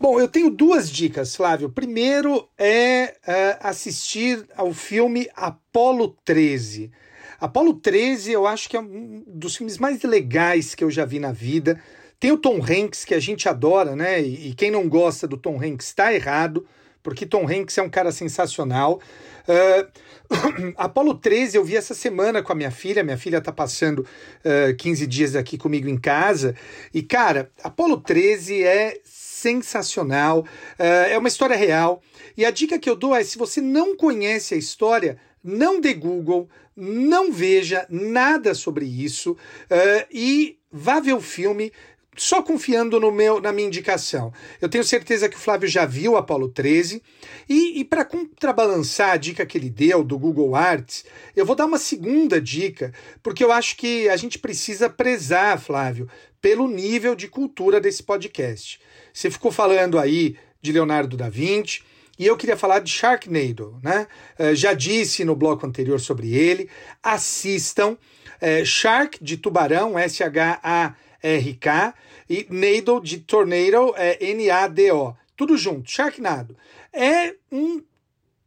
Bom, 0.00 0.18
eu 0.18 0.26
tenho 0.26 0.50
duas 0.50 0.90
dicas, 0.90 1.36
Flávio. 1.36 1.68
Primeiro 1.68 2.48
é, 2.56 3.16
é 3.26 3.58
assistir 3.60 4.46
ao 4.56 4.72
filme 4.72 5.28
Apolo 5.34 6.16
13. 6.24 6.90
Apolo 7.38 7.74
13 7.74 8.32
eu 8.32 8.46
acho 8.46 8.68
que 8.68 8.76
é 8.76 8.80
um 8.80 9.22
dos 9.26 9.56
filmes 9.56 9.76
mais 9.76 10.02
legais 10.02 10.74
que 10.74 10.84
eu 10.84 10.90
já 10.90 11.04
vi 11.04 11.18
na 11.18 11.32
vida. 11.32 11.78
Tem 12.18 12.32
o 12.32 12.38
Tom 12.38 12.62
Hanks, 12.62 13.04
que 13.04 13.14
a 13.14 13.20
gente 13.20 13.46
adora, 13.46 13.94
né? 13.94 14.22
E, 14.22 14.48
e 14.50 14.54
quem 14.54 14.70
não 14.70 14.88
gosta 14.88 15.28
do 15.28 15.36
Tom 15.36 15.62
Hanks 15.62 15.88
está 15.88 16.14
errado, 16.14 16.66
porque 17.06 17.24
Tom 17.24 17.48
Hanks 17.48 17.78
é 17.78 17.82
um 17.82 17.88
cara 17.88 18.10
sensacional. 18.10 19.00
Uh, 19.46 20.74
Apolo 20.76 21.14
13 21.14 21.56
eu 21.56 21.64
vi 21.64 21.76
essa 21.76 21.94
semana 21.94 22.42
com 22.42 22.50
a 22.50 22.54
minha 22.56 22.72
filha. 22.72 23.04
Minha 23.04 23.16
filha 23.16 23.40
tá 23.40 23.52
passando 23.52 24.00
uh, 24.00 24.74
15 24.76 25.06
dias 25.06 25.36
aqui 25.36 25.56
comigo 25.56 25.88
em 25.88 25.96
casa. 25.96 26.56
E, 26.92 27.04
cara, 27.04 27.48
Apolo 27.62 27.98
13 27.98 28.60
é 28.64 28.98
sensacional. 29.04 30.40
Uh, 30.40 30.82
é 31.08 31.16
uma 31.16 31.28
história 31.28 31.54
real. 31.54 32.02
E 32.36 32.44
a 32.44 32.50
dica 32.50 32.76
que 32.76 32.90
eu 32.90 32.96
dou 32.96 33.14
é: 33.14 33.22
se 33.22 33.38
você 33.38 33.60
não 33.60 33.96
conhece 33.96 34.54
a 34.54 34.58
história, 34.58 35.16
não 35.44 35.80
dê 35.80 35.94
Google, 35.94 36.48
não 36.76 37.30
veja 37.30 37.86
nada 37.88 38.52
sobre 38.52 38.84
isso 38.84 39.30
uh, 39.30 40.06
e 40.10 40.58
vá 40.72 40.98
ver 40.98 41.12
o 41.12 41.20
filme 41.20 41.72
só 42.16 42.42
confiando 42.42 42.98
no 42.98 43.12
meu, 43.12 43.40
na 43.40 43.52
minha 43.52 43.68
indicação. 43.68 44.32
Eu 44.60 44.68
tenho 44.68 44.82
certeza 44.82 45.28
que 45.28 45.36
o 45.36 45.38
Flávio 45.38 45.68
já 45.68 45.84
viu 45.84 46.16
Apolo 46.16 46.48
13. 46.48 47.02
E, 47.48 47.78
e 47.80 47.84
para 47.84 48.04
contrabalançar 48.04 49.10
a 49.10 49.16
dica 49.16 49.44
que 49.44 49.58
ele 49.58 49.68
deu 49.68 50.02
do 50.02 50.18
Google 50.18 50.56
Arts, 50.56 51.04
eu 51.36 51.44
vou 51.44 51.54
dar 51.54 51.66
uma 51.66 51.78
segunda 51.78 52.40
dica, 52.40 52.92
porque 53.22 53.44
eu 53.44 53.52
acho 53.52 53.76
que 53.76 54.08
a 54.08 54.16
gente 54.16 54.38
precisa 54.38 54.88
prezar, 54.88 55.60
Flávio, 55.60 56.08
pelo 56.40 56.66
nível 56.66 57.14
de 57.14 57.28
cultura 57.28 57.80
desse 57.80 58.02
podcast. 58.02 58.80
Você 59.12 59.30
ficou 59.30 59.52
falando 59.52 59.98
aí 59.98 60.36
de 60.60 60.72
Leonardo 60.72 61.16
da 61.16 61.28
Vinci. 61.28 61.82
E 62.18 62.26
eu 62.26 62.34
queria 62.34 62.56
falar 62.56 62.78
de 62.78 62.90
Sharknado, 62.90 63.78
né? 63.82 64.06
Uh, 64.38 64.54
já 64.54 64.72
disse 64.72 65.22
no 65.22 65.36
bloco 65.36 65.66
anterior 65.66 66.00
sobre 66.00 66.34
ele. 66.34 66.70
Assistam. 67.02 67.98
Uh, 68.40 68.64
Shark 68.64 69.22
de 69.22 69.36
tubarão, 69.36 69.98
S-H-A 69.98 70.94
RK, 71.22 71.94
e 72.28 72.46
Nado 72.50 73.00
de 73.00 73.18
Tornado 73.18 73.94
é 73.96 74.18
N-A-D-O. 74.32 75.14
Tudo 75.36 75.56
junto, 75.56 75.90
Sharknado. 75.90 76.56
É 76.92 77.34
um 77.52 77.82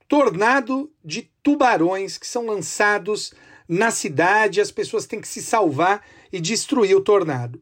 tornado 0.07 0.91
de 1.05 1.30
tubarões 1.43 2.17
que 2.17 2.27
são 2.27 2.45
lançados 2.45 3.34
na 3.67 3.91
cidade, 3.91 4.59
as 4.59 4.71
pessoas 4.71 5.05
têm 5.05 5.21
que 5.21 5.27
se 5.27 5.43
salvar 5.43 6.03
e 6.34 6.41
destruir 6.41 6.95
o 6.95 7.01
tornado. 7.01 7.61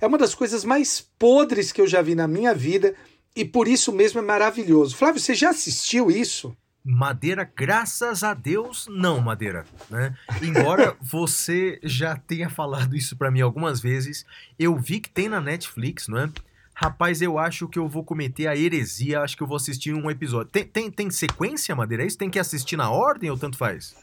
É 0.00 0.06
uma 0.06 0.18
das 0.18 0.34
coisas 0.34 0.64
mais 0.64 1.00
podres 1.16 1.70
que 1.70 1.80
eu 1.80 1.86
já 1.86 2.02
vi 2.02 2.16
na 2.16 2.26
minha 2.26 2.52
vida 2.52 2.96
e 3.36 3.44
por 3.44 3.68
isso 3.68 3.92
mesmo 3.92 4.18
é 4.18 4.22
maravilhoso. 4.22 4.96
Flávio, 4.96 5.20
você 5.20 5.34
já 5.34 5.50
assistiu 5.50 6.10
isso? 6.10 6.56
Madeira, 6.84 7.50
graças 7.56 8.22
a 8.22 8.34
Deus, 8.34 8.86
não, 8.90 9.18
Madeira. 9.18 9.64
Né? 9.88 10.14
Embora 10.42 10.94
você 11.00 11.80
já 11.82 12.14
tenha 12.14 12.50
falado 12.50 12.94
isso 12.94 13.16
para 13.16 13.30
mim 13.30 13.40
algumas 13.40 13.80
vezes, 13.80 14.26
eu 14.58 14.76
vi 14.76 15.00
que 15.00 15.08
tem 15.08 15.28
na 15.28 15.40
Netflix, 15.40 16.08
não 16.08 16.18
é? 16.18 16.30
Rapaz, 16.74 17.22
eu 17.22 17.38
acho 17.38 17.68
que 17.68 17.78
eu 17.78 17.88
vou 17.88 18.04
cometer 18.04 18.48
a 18.48 18.56
heresia, 18.56 19.20
acho 19.20 19.36
que 19.36 19.42
eu 19.42 19.46
vou 19.46 19.56
assistir 19.56 19.94
um 19.94 20.10
episódio. 20.10 20.50
Tem, 20.50 20.64
tem, 20.64 20.90
tem 20.90 21.10
sequência, 21.10 21.74
Madeira? 21.74 22.02
É 22.02 22.06
isso? 22.06 22.18
Tem 22.18 22.28
que 22.28 22.38
assistir 22.38 22.76
na 22.76 22.90
ordem 22.90 23.30
ou 23.30 23.38
tanto 23.38 23.56
faz? 23.56 23.94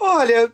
Olha, 0.00 0.50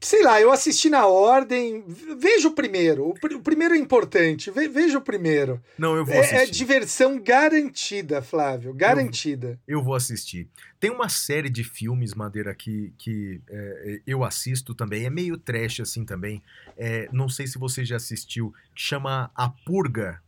sei 0.00 0.22
lá, 0.22 0.40
eu 0.40 0.50
assisti 0.50 0.88
na 0.88 1.06
ordem. 1.06 1.84
Veja 2.18 2.48
o 2.48 2.52
primeiro. 2.52 3.08
O, 3.08 3.14
pr 3.14 3.34
o 3.34 3.40
primeiro 3.40 3.74
é 3.74 3.78
importante. 3.78 4.50
Ve 4.50 4.66
veja 4.68 4.98
o 4.98 5.02
primeiro. 5.02 5.62
Não, 5.78 5.94
eu 5.94 6.04
vou 6.04 6.18
assistir. 6.18 6.36
É, 6.36 6.42
é 6.42 6.46
diversão 6.46 7.20
garantida, 7.20 8.22
Flávio. 8.22 8.72
Garantida. 8.72 9.58
Eu, 9.68 9.78
eu, 9.78 9.84
vou 9.84 9.94
assistir. 9.94 10.48
Tem 10.78 10.90
uma 10.90 11.08
série 11.08 11.50
de 11.50 11.62
filmes, 11.62 12.14
Madeira, 12.14 12.54
que, 12.54 12.92
que 12.96 13.40
é, 13.48 14.00
eu 14.06 14.24
assisto 14.24 14.74
também. 14.74 15.04
É 15.04 15.10
meio 15.10 15.36
trash 15.36 15.80
assim 15.80 16.04
também. 16.04 16.42
É, 16.76 17.08
não 17.12 17.28
sei 17.28 17.46
se 17.46 17.58
você 17.58 17.84
já 17.84 17.96
assistiu. 17.96 18.54
Chama 18.74 19.30
A 19.34 19.48
Purga. 19.48 20.20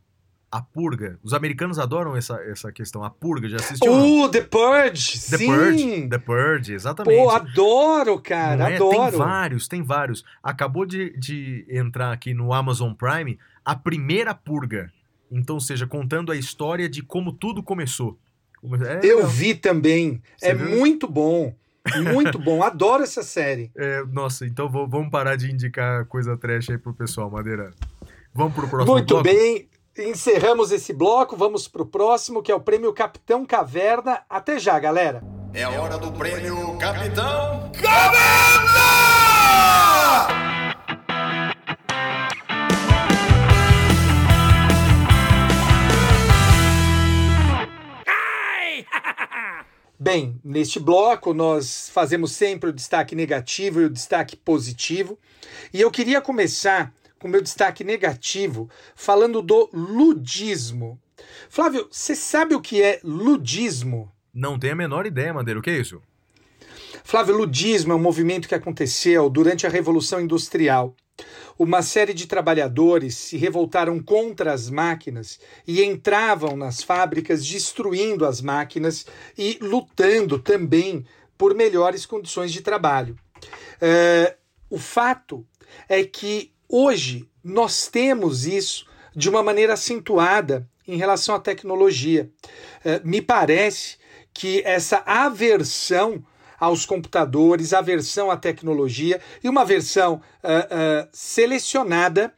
A 0.55 0.61
Purga. 0.61 1.17
Os 1.23 1.33
americanos 1.33 1.79
adoram 1.79 2.15
essa, 2.15 2.35
essa 2.43 2.71
questão. 2.71 3.03
A 3.03 3.09
Purga, 3.09 3.49
já 3.49 3.55
assistiu? 3.57 3.91
Uh, 3.91 4.29
The 4.29 4.41
Purge! 4.41 5.13
The 5.31 5.37
sim! 5.39 5.47
Purge. 5.47 6.07
The 6.09 6.17
Purge, 6.19 6.73
exatamente. 6.75 7.17
Pô, 7.23 7.29
adoro, 7.31 8.19
cara, 8.21 8.69
é? 8.69 8.75
adoro. 8.75 9.09
Tem 9.09 9.17
vários, 9.19 9.67
tem 9.67 9.81
vários. 9.81 10.23
Acabou 10.43 10.85
de, 10.85 11.17
de 11.17 11.65
entrar 11.67 12.11
aqui 12.11 12.35
no 12.35 12.53
Amazon 12.53 12.93
Prime 12.93 13.39
a 13.65 13.75
primeira 13.75 14.35
Purga. 14.35 14.91
Então, 15.31 15.55
ou 15.55 15.59
seja, 15.59 15.87
contando 15.87 16.31
a 16.31 16.35
história 16.35 16.87
de 16.87 17.01
como 17.01 17.33
tudo 17.33 17.63
começou. 17.63 18.19
É, 18.87 18.99
Eu 19.03 19.21
não, 19.23 19.27
vi 19.27 19.55
também. 19.55 20.21
Você 20.37 20.49
é 20.49 20.53
viu? 20.53 20.77
muito 20.77 21.07
bom. 21.07 21.53
Muito 22.13 22.37
bom. 22.37 22.61
Adoro 22.63 23.01
essa 23.01 23.23
série. 23.23 23.71
é, 23.75 24.03
nossa, 24.05 24.45
então 24.45 24.69
vou- 24.69 24.87
vamos 24.87 25.09
parar 25.09 25.35
de 25.35 25.51
indicar 25.51 26.05
coisa 26.05 26.37
trash 26.37 26.69
aí 26.69 26.77
pro 26.77 26.93
pessoal, 26.93 27.29
Madeira. 27.31 27.71
Vamos 28.33 28.53
pro 28.53 28.67
próximo 28.67 28.93
Muito 28.93 29.07
bloco? 29.15 29.23
bem. 29.23 29.67
Encerramos 29.97 30.71
esse 30.71 30.91
bloco. 30.91 31.37
Vamos 31.37 31.67
pro 31.67 31.85
próximo, 31.85 32.41
que 32.41 32.51
é 32.51 32.55
o 32.55 32.59
prêmio 32.59 32.91
Capitão 32.93 33.45
Caverna. 33.45 34.23
Até 34.27 34.57
já, 34.57 34.79
galera. 34.79 35.21
É 35.53 35.67
hora 35.67 35.99
do 35.99 36.11
prêmio 36.11 36.75
Capitão 36.79 37.71
Bem, 49.99 50.39
neste 50.43 50.79
bloco 50.79 51.35
nós 51.35 51.89
fazemos 51.93 52.31
sempre 52.31 52.71
o 52.71 52.73
destaque 52.73 53.15
negativo 53.15 53.79
e 53.79 53.85
o 53.85 53.89
destaque 53.91 54.35
positivo. 54.35 55.19
E 55.71 55.79
eu 55.79 55.91
queria 55.91 56.19
começar 56.19 56.91
com 57.23 57.29
meu 57.29 57.41
destaque 57.41 57.85
negativo 57.85 58.69
falando 58.97 59.41
do 59.41 59.69
ludismo. 59.71 60.99
Flávio, 61.49 61.87
você 61.89 62.13
sabe 62.17 62.53
o 62.53 62.59
que 62.59 62.81
é 62.81 62.99
ludismo? 63.01 64.11
Não 64.33 64.59
tenho 64.59 64.73
a 64.73 64.75
menor 64.75 65.05
ideia, 65.05 65.33
Madeira. 65.33 65.57
O 65.57 65.63
que 65.63 65.69
é 65.69 65.79
isso? 65.79 66.01
Flávio, 67.01 67.37
ludismo 67.37 67.93
é 67.93 67.95
um 67.95 68.01
movimento 68.01 68.45
que 68.45 68.55
aconteceu 68.55 69.29
durante 69.29 69.65
a 69.65 69.69
Revolução 69.69 70.19
Industrial. 70.19 70.93
Uma 71.57 71.81
série 71.81 72.13
de 72.13 72.27
trabalhadores 72.27 73.15
se 73.15 73.37
revoltaram 73.37 74.03
contra 74.03 74.51
as 74.51 74.69
máquinas 74.69 75.39
e 75.65 75.81
entravam 75.81 76.57
nas 76.57 76.83
fábricas 76.83 77.45
destruindo 77.45 78.25
as 78.25 78.41
máquinas 78.41 79.05
e 79.37 79.57
lutando 79.61 80.39
também 80.39 81.05
por 81.37 81.55
melhores 81.55 82.05
condições 82.05 82.51
de 82.51 82.59
trabalho. 82.59 83.15
É, 83.79 84.35
o 84.69 84.77
fato 84.77 85.45
é 85.87 86.03
que 86.03 86.52
hoje 86.75 87.29
nós 87.43 87.87
temos 87.87 88.47
isso 88.47 88.87
de 89.15 89.29
uma 89.29 89.43
maneira 89.43 89.73
acentuada 89.73 90.67
em 90.87 90.97
relação 90.97 91.35
à 91.35 91.39
tecnologia. 91.39 92.31
É, 92.83 92.99
me 93.03 93.21
parece 93.21 93.97
que 94.33 94.63
essa 94.65 95.03
aversão 95.05 96.25
aos 96.59 96.83
computadores, 96.85 97.73
aversão 97.73 98.31
à 98.31 98.37
tecnologia 98.37 99.21
e 99.43 99.49
uma 99.49 99.63
versão 99.63 100.21
ah, 100.41 100.67
ah, 100.71 101.07
selecionada 101.11 102.33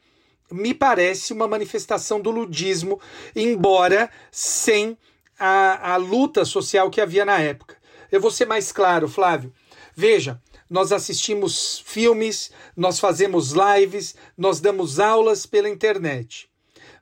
me 0.50 0.74
parece 0.74 1.32
uma 1.32 1.48
manifestação 1.48 2.20
do 2.20 2.30
ludismo, 2.30 3.00
embora 3.34 4.10
sem 4.30 4.98
a, 5.38 5.94
a 5.94 5.96
luta 5.96 6.44
social 6.44 6.90
que 6.90 7.00
havia 7.00 7.24
na 7.24 7.38
época. 7.38 7.76
Eu 8.10 8.20
vou 8.20 8.30
ser 8.30 8.46
mais 8.46 8.70
claro, 8.70 9.08
Flávio. 9.08 9.52
Veja, 9.94 10.40
nós 10.68 10.92
assistimos 10.92 11.82
filmes, 11.84 12.50
nós 12.76 12.98
fazemos 12.98 13.52
lives, 13.52 14.14
nós 14.36 14.60
damos 14.60 14.98
aulas 14.98 15.46
pela 15.46 15.68
internet. 15.68 16.48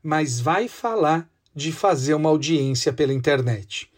Mas 0.02 0.40
vai 0.40 0.68
falar 0.68 1.28
de 1.54 1.72
fazer 1.72 2.14
uma 2.14 2.28
audiência 2.28 2.92
pela 2.92 3.12
internet. 3.12 3.90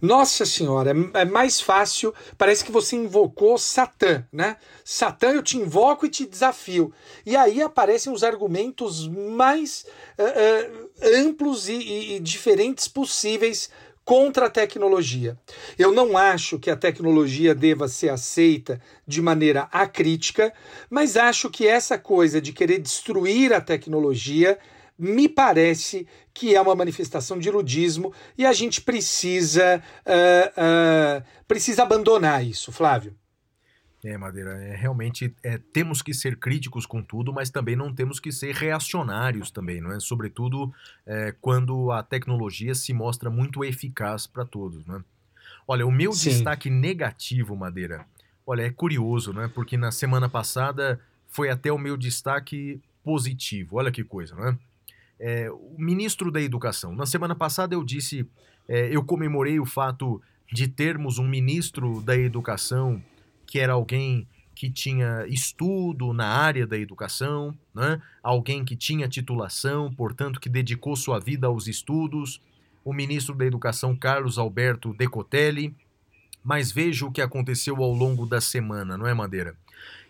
Nossa 0.00 0.44
senhora, 0.44 0.90
é 1.14 1.20
é 1.20 1.24
mais 1.24 1.60
fácil. 1.60 2.12
Parece 2.36 2.64
que 2.64 2.72
você 2.72 2.96
invocou 2.96 3.56
Satã, 3.56 4.26
né? 4.32 4.56
Satã, 4.84 5.28
eu 5.30 5.42
te 5.42 5.56
invoco 5.56 6.04
e 6.04 6.08
te 6.10 6.26
desafio. 6.26 6.92
E 7.24 7.36
aí 7.36 7.62
aparecem 7.62 8.12
os 8.12 8.24
argumentos 8.24 9.06
mais 9.06 9.86
eh, 10.18 10.68
eh, 11.00 11.18
amplos 11.20 11.68
e, 11.68 11.74
e- 11.74 12.16
e 12.16 12.20
diferentes 12.20 12.88
possíveis 12.88 13.70
contra 14.04 14.46
a 14.46 14.50
tecnologia. 14.50 15.38
Eu 15.78 15.92
não 15.92 16.16
acho 16.16 16.58
que 16.58 16.70
a 16.70 16.76
tecnologia 16.76 17.54
deva 17.54 17.88
ser 17.88 18.08
aceita 18.08 18.80
de 19.06 19.22
maneira 19.22 19.68
acrítica, 19.72 20.52
mas 20.90 21.16
acho 21.16 21.48
que 21.48 21.66
essa 21.66 21.96
coisa 21.98 22.40
de 22.40 22.52
querer 22.52 22.78
destruir 22.78 23.52
a 23.52 23.60
tecnologia 23.60 24.58
me 24.98 25.28
parece 25.28 26.06
que 26.34 26.54
é 26.54 26.60
uma 26.60 26.74
manifestação 26.74 27.38
de 27.38 27.50
ludismo 27.50 28.12
e 28.36 28.46
a 28.46 28.52
gente 28.52 28.80
precisa 28.80 29.82
ah, 30.06 30.52
ah, 30.56 31.22
precisa 31.48 31.82
abandonar 31.82 32.44
isso, 32.44 32.72
Flávio. 32.72 33.14
É, 34.04 34.18
Madeira, 34.18 34.50
é, 34.64 34.74
realmente 34.74 35.32
é, 35.44 35.58
temos 35.58 36.02
que 36.02 36.12
ser 36.12 36.36
críticos 36.36 36.86
com 36.86 37.00
tudo, 37.00 37.32
mas 37.32 37.50
também 37.50 37.76
não 37.76 37.94
temos 37.94 38.18
que 38.18 38.32
ser 38.32 38.52
reacionários 38.52 39.50
também, 39.50 39.80
não 39.80 39.92
é? 39.92 40.00
Sobretudo 40.00 40.74
é, 41.06 41.32
quando 41.40 41.92
a 41.92 42.02
tecnologia 42.02 42.74
se 42.74 42.92
mostra 42.92 43.30
muito 43.30 43.64
eficaz 43.64 44.26
para 44.26 44.44
todos, 44.44 44.84
não 44.86 44.96
é? 44.96 45.04
Olha, 45.68 45.86
o 45.86 45.92
meu 45.92 46.12
Sim. 46.12 46.30
destaque 46.30 46.68
negativo, 46.68 47.54
Madeira, 47.54 48.04
olha, 48.44 48.62
é 48.62 48.70
curioso, 48.70 49.32
não 49.32 49.42
é? 49.42 49.48
Porque 49.48 49.76
na 49.76 49.92
semana 49.92 50.28
passada 50.28 51.00
foi 51.28 51.48
até 51.48 51.70
o 51.70 51.78
meu 51.78 51.96
destaque 51.96 52.80
positivo, 53.04 53.76
olha 53.76 53.92
que 53.92 54.02
coisa, 54.02 54.34
não 54.34 54.48
é? 54.48 54.58
É, 55.20 55.50
o 55.52 55.76
ministro 55.78 56.32
da 56.32 56.42
Educação, 56.42 56.92
na 56.96 57.06
semana 57.06 57.36
passada 57.36 57.76
eu 57.76 57.84
disse, 57.84 58.26
é, 58.68 58.88
eu 58.94 59.04
comemorei 59.04 59.60
o 59.60 59.64
fato 59.64 60.20
de 60.52 60.66
termos 60.66 61.18
um 61.18 61.28
ministro 61.28 62.02
da 62.02 62.16
Educação 62.16 63.00
que 63.52 63.58
era 63.58 63.74
alguém 63.74 64.26
que 64.54 64.70
tinha 64.70 65.26
estudo 65.28 66.14
na 66.14 66.26
área 66.26 66.66
da 66.66 66.78
educação, 66.78 67.54
né? 67.74 68.00
alguém 68.22 68.64
que 68.64 68.74
tinha 68.74 69.06
titulação, 69.06 69.92
portanto, 69.92 70.40
que 70.40 70.48
dedicou 70.48 70.96
sua 70.96 71.20
vida 71.20 71.48
aos 71.48 71.66
estudos, 71.66 72.40
o 72.82 72.94
ministro 72.94 73.34
da 73.34 73.44
Educação 73.44 73.94
Carlos 73.94 74.38
Alberto 74.38 74.94
Decotelli. 74.94 75.76
Mas 76.42 76.72
veja 76.72 77.04
o 77.04 77.12
que 77.12 77.20
aconteceu 77.20 77.76
ao 77.82 77.92
longo 77.92 78.24
da 78.24 78.40
semana, 78.40 78.96
não 78.96 79.06
é, 79.06 79.12
Madeira? 79.12 79.54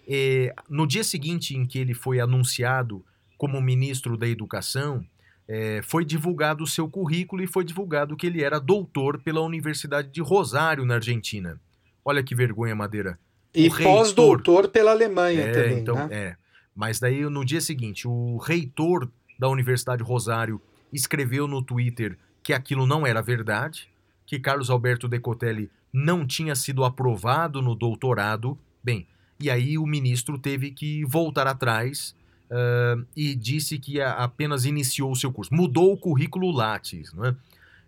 É, 0.07 0.55
no 0.68 0.86
dia 0.86 1.03
seguinte 1.03 1.57
em 1.57 1.66
que 1.66 1.80
ele 1.80 1.95
foi 1.95 2.20
anunciado 2.20 3.05
como 3.36 3.61
ministro 3.61 4.16
da 4.16 4.28
Educação, 4.28 5.05
é, 5.49 5.82
foi 5.82 6.05
divulgado 6.05 6.62
o 6.62 6.68
seu 6.68 6.88
currículo 6.88 7.43
e 7.43 7.49
foi 7.49 7.64
divulgado 7.64 8.16
que 8.16 8.28
ele 8.28 8.40
era 8.40 8.61
doutor 8.61 9.20
pela 9.20 9.40
Universidade 9.40 10.11
de 10.12 10.20
Rosário, 10.20 10.84
na 10.84 10.95
Argentina. 10.95 11.61
Olha 12.05 12.22
que 12.22 12.36
vergonha, 12.36 12.76
Madeira. 12.76 13.18
E 13.55 13.68
pós-doutor 13.68 14.68
pela 14.68 14.90
Alemanha 14.92 15.42
É, 15.42 15.53
também, 15.53 15.78
então, 15.78 15.94
né? 15.94 16.09
é. 16.11 16.36
Mas 16.74 16.98
daí, 16.98 17.22
no 17.28 17.44
dia 17.44 17.61
seguinte, 17.61 18.09
o 18.09 18.38
reitor 18.38 19.11
da 19.38 19.48
Universidade 19.48 20.03
Rosário 20.03 20.61
escreveu 20.92 21.46
no 21.46 21.62
Twitter 21.62 22.18
que 22.42 22.53
aquilo 22.53 22.86
não 22.86 23.07
era 23.07 23.20
verdade, 23.20 23.88
que 24.26 24.38
Carlos 24.38 24.70
Alberto 24.70 25.07
Decotelli 25.07 25.70
não 25.92 26.26
tinha 26.26 26.55
sido 26.55 26.84
aprovado 26.84 27.61
no 27.61 27.74
doutorado. 27.74 28.59
Bem, 28.82 29.07
e 29.38 29.50
aí 29.50 29.76
o 29.76 29.86
ministro 29.86 30.38
teve 30.38 30.70
que 30.70 31.05
voltar 31.05 31.46
atrás 31.46 32.14
ah, 32.50 32.96
e 33.16 33.34
disse 33.34 33.78
que 33.78 34.00
apenas 34.00 34.64
iniciou 34.64 35.11
o 35.11 35.16
seu 35.16 35.32
curso. 35.32 35.55
Mudou 35.55 35.92
o 35.92 35.96
currículo 35.96 36.50
Lattes, 36.50 37.12
não 37.12 37.24
é? 37.26 37.36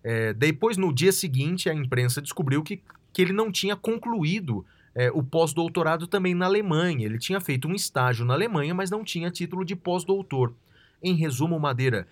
É, 0.02 0.34
depois, 0.34 0.76
no 0.76 0.92
dia 0.92 1.12
seguinte, 1.12 1.68
a 1.70 1.74
imprensa 1.74 2.20
descobriu 2.20 2.62
que, 2.62 2.82
que 3.12 3.22
ele 3.22 3.32
não 3.32 3.50
tinha 3.50 3.74
concluído 3.74 4.64
é, 4.94 5.10
o 5.10 5.22
pós-doutorado 5.22 6.06
também 6.06 6.34
na 6.34 6.46
Alemanha. 6.46 7.04
Ele 7.04 7.18
tinha 7.18 7.40
feito 7.40 7.66
um 7.66 7.74
estágio 7.74 8.24
na 8.24 8.34
Alemanha, 8.34 8.74
mas 8.74 8.90
não 8.90 9.02
tinha 9.02 9.30
título 9.30 9.64
de 9.64 9.74
pós-doutor. 9.74 10.54
Em 11.02 11.14
resumo, 11.14 11.58
Madeira, 11.58 12.06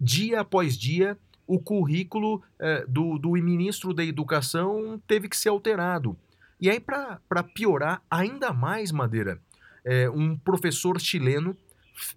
dia 0.00 0.40
após 0.40 0.76
dia, 0.76 1.16
o 1.46 1.58
currículo 1.58 2.42
é, 2.58 2.84
do, 2.86 3.18
do 3.18 3.30
ministro 3.32 3.94
da 3.94 4.04
Educação 4.04 5.00
teve 5.06 5.28
que 5.28 5.36
ser 5.36 5.48
alterado. 5.48 6.16
E 6.60 6.70
aí, 6.70 6.78
para 6.78 7.42
piorar 7.54 8.02
ainda 8.10 8.52
mais, 8.52 8.92
Madeira, 8.92 9.40
é, 9.84 10.08
um 10.08 10.36
professor 10.36 11.00
chileno 11.00 11.56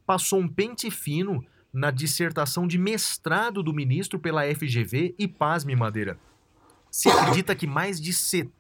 passou 0.05 0.39
um 0.39 0.47
pente 0.47 0.91
fino 0.91 1.43
na 1.73 1.91
dissertação 1.91 2.67
de 2.67 2.77
mestrado 2.77 3.61
do 3.61 3.73
ministro 3.73 4.19
pela 4.19 4.43
FGV 4.43 5.15
e, 5.17 5.27
pasme, 5.27 5.75
Madeira, 5.75 6.17
se 6.89 7.09
acredita 7.09 7.55
que 7.55 7.67
mais 7.67 7.99
de 7.99 8.13
70% 8.13 8.51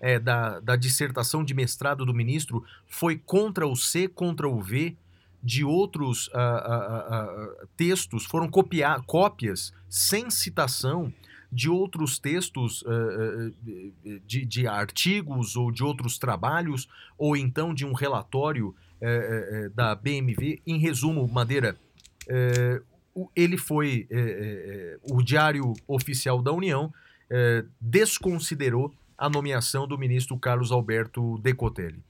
é, 0.00 0.18
da, 0.18 0.60
da 0.60 0.76
dissertação 0.76 1.44
de 1.44 1.54
mestrado 1.54 2.04
do 2.04 2.14
ministro 2.14 2.64
foi 2.86 3.16
contra 3.16 3.66
o 3.66 3.74
C, 3.74 4.08
contra 4.08 4.48
o 4.48 4.60
V 4.62 4.96
de 5.42 5.64
outros 5.64 6.28
ah, 6.34 6.40
ah, 6.40 7.06
ah, 7.10 7.66
textos, 7.76 8.24
foram 8.24 8.48
copiar, 8.48 9.02
cópias 9.02 9.72
sem 9.88 10.30
citação 10.30 11.12
de 11.50 11.70
outros 11.70 12.18
textos 12.18 12.84
de, 14.26 14.44
de 14.44 14.66
artigos 14.66 15.56
ou 15.56 15.72
de 15.72 15.82
outros 15.82 16.18
trabalhos, 16.18 16.86
ou 17.16 17.34
então 17.34 17.72
de 17.72 17.86
um 17.86 17.94
relatório 17.94 18.74
eh, 19.00 19.06
eh, 19.06 19.48
eh, 19.50 19.68
da 19.68 19.94
BMV. 19.94 20.60
Em 20.66 20.76
resumo, 20.76 21.28
Madeira, 21.28 21.76
ele 23.34 23.56
foi. 23.56 24.08
O 25.04 25.22
Diário 25.22 25.72
Oficial 25.86 26.42
da 26.42 26.52
União 26.52 26.92
é, 27.30 27.64
desconsiderou 27.80 28.92
a 29.16 29.28
nomeação 29.28 29.86
do 29.86 29.98
ministro 29.98 30.38
Carlos 30.38 30.70
Alberto 30.70 31.38
Decotelli. 31.38 32.02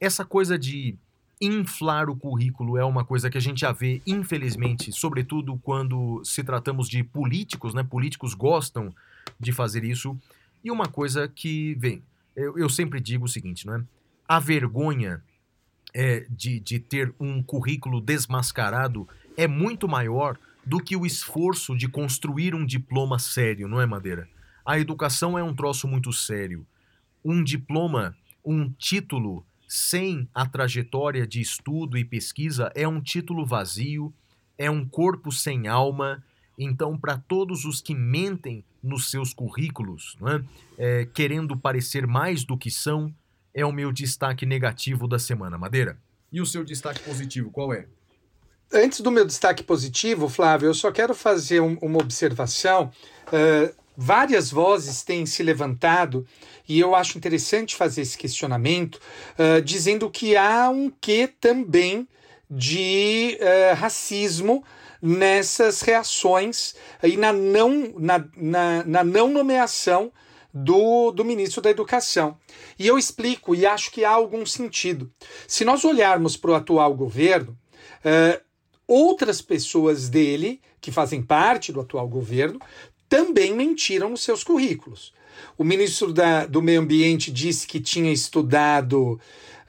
Essa 0.00 0.24
coisa 0.24 0.58
de 0.58 0.96
inflar 1.40 2.10
o 2.10 2.16
currículo 2.16 2.76
é 2.76 2.84
uma 2.84 3.04
coisa 3.04 3.30
que 3.30 3.38
a 3.38 3.40
gente 3.40 3.60
já 3.60 3.72
vê, 3.72 4.02
infelizmente, 4.06 4.92
sobretudo 4.92 5.58
quando 5.62 6.22
se 6.22 6.44
tratamos 6.44 6.88
de 6.88 7.02
políticos, 7.02 7.72
né? 7.72 7.82
Políticos 7.82 8.34
gostam 8.34 8.94
de 9.38 9.50
fazer 9.52 9.82
isso. 9.82 10.16
E 10.62 10.70
uma 10.70 10.86
coisa 10.86 11.26
que, 11.26 11.74
vem, 11.74 12.02
eu, 12.36 12.58
eu 12.58 12.68
sempre 12.68 13.00
digo 13.00 13.24
o 13.24 13.28
seguinte, 13.28 13.66
não 13.66 13.76
é? 13.76 13.82
A 14.28 14.38
vergonha 14.38 15.22
é, 15.94 16.26
de, 16.28 16.60
de 16.60 16.78
ter 16.78 17.12
um 17.18 17.42
currículo 17.42 18.00
desmascarado 18.00 19.08
é 19.36 19.48
muito 19.48 19.88
maior 19.88 20.36
do 20.64 20.78
que 20.78 20.94
o 20.94 21.06
esforço 21.06 21.74
de 21.74 21.88
construir 21.88 22.54
um 22.54 22.66
diploma 22.66 23.18
sério, 23.18 23.66
não 23.66 23.80
é, 23.80 23.86
Madeira? 23.86 24.28
A 24.64 24.78
educação 24.78 25.38
é 25.38 25.42
um 25.42 25.54
troço 25.54 25.88
muito 25.88 26.12
sério. 26.12 26.66
Um 27.24 27.42
diploma, 27.42 28.16
um 28.44 28.70
título 28.70 29.44
sem 29.68 30.28
a 30.34 30.44
trajetória 30.46 31.26
de 31.26 31.40
estudo 31.40 31.96
e 31.96 32.04
pesquisa 32.04 32.72
é 32.74 32.88
um 32.88 33.00
título 33.00 33.46
vazio, 33.46 34.12
é 34.58 34.70
um 34.70 34.84
corpo 34.84 35.30
sem 35.30 35.68
alma. 35.68 36.24
Então, 36.58 36.98
para 36.98 37.16
todos 37.16 37.64
os 37.64 37.80
que 37.80 37.94
mentem 37.94 38.64
nos 38.82 39.10
seus 39.10 39.32
currículos, 39.32 40.16
é? 40.26 40.42
É, 40.76 41.04
querendo 41.06 41.56
parecer 41.56 42.06
mais 42.06 42.44
do 42.44 42.56
que 42.56 42.70
são, 42.70 43.14
é 43.54 43.64
o 43.64 43.72
meu 43.72 43.92
destaque 43.92 44.44
negativo 44.44 45.06
da 45.06 45.18
semana, 45.18 45.56
Madeira. 45.56 45.98
E 46.32 46.40
o 46.40 46.46
seu 46.46 46.64
destaque 46.64 47.00
positivo, 47.00 47.50
qual 47.50 47.72
é? 47.72 47.86
Antes 48.72 49.00
do 49.00 49.10
meu 49.10 49.24
destaque 49.24 49.62
positivo, 49.62 50.28
Flávio, 50.28 50.66
eu 50.66 50.74
só 50.74 50.92
quero 50.92 51.14
fazer 51.14 51.60
um, 51.60 51.76
uma 51.82 51.98
observação. 51.98 52.92
Uh, 53.26 53.74
várias 54.02 54.50
vozes 54.50 55.02
têm 55.02 55.26
se 55.26 55.42
levantado 55.42 56.26
e 56.66 56.80
eu 56.80 56.94
acho 56.94 57.18
interessante 57.18 57.76
fazer 57.76 58.00
esse 58.00 58.16
questionamento, 58.16 58.98
uh, 59.38 59.60
dizendo 59.60 60.08
que 60.08 60.38
há 60.38 60.70
um 60.70 60.90
quê 60.90 61.28
também 61.38 62.08
de 62.50 63.38
uh, 63.38 63.74
racismo 63.74 64.64
nessas 65.02 65.82
reações 65.82 66.74
e 67.02 67.18
na 67.18 67.30
não, 67.30 67.92
na, 67.98 68.24
na, 68.34 68.84
na 68.84 69.04
não 69.04 69.28
nomeação 69.28 70.10
do, 70.52 71.10
do 71.10 71.22
ministro 71.22 71.60
da 71.60 71.68
Educação. 71.68 72.38
E 72.78 72.86
eu 72.86 72.96
explico 72.96 73.54
e 73.54 73.66
acho 73.66 73.90
que 73.90 74.02
há 74.02 74.10
algum 74.10 74.46
sentido. 74.46 75.12
Se 75.46 75.62
nós 75.62 75.84
olharmos 75.84 76.38
para 76.38 76.52
o 76.52 76.54
atual 76.54 76.94
governo, 76.94 77.52
uh, 78.02 78.40
outras 78.88 79.42
pessoas 79.42 80.08
dele, 80.08 80.60
que 80.80 80.90
fazem 80.90 81.22
parte 81.22 81.72
do 81.72 81.80
atual 81.80 82.08
governo, 82.08 82.58
também 83.10 83.52
mentiram 83.52 84.08
nos 84.08 84.22
seus 84.22 84.44
currículos. 84.44 85.12
O 85.58 85.64
ministro 85.64 86.12
da, 86.12 86.46
do 86.46 86.62
Meio 86.62 86.80
Ambiente 86.80 87.30
disse 87.30 87.66
que 87.66 87.80
tinha 87.80 88.12
estudado. 88.12 89.20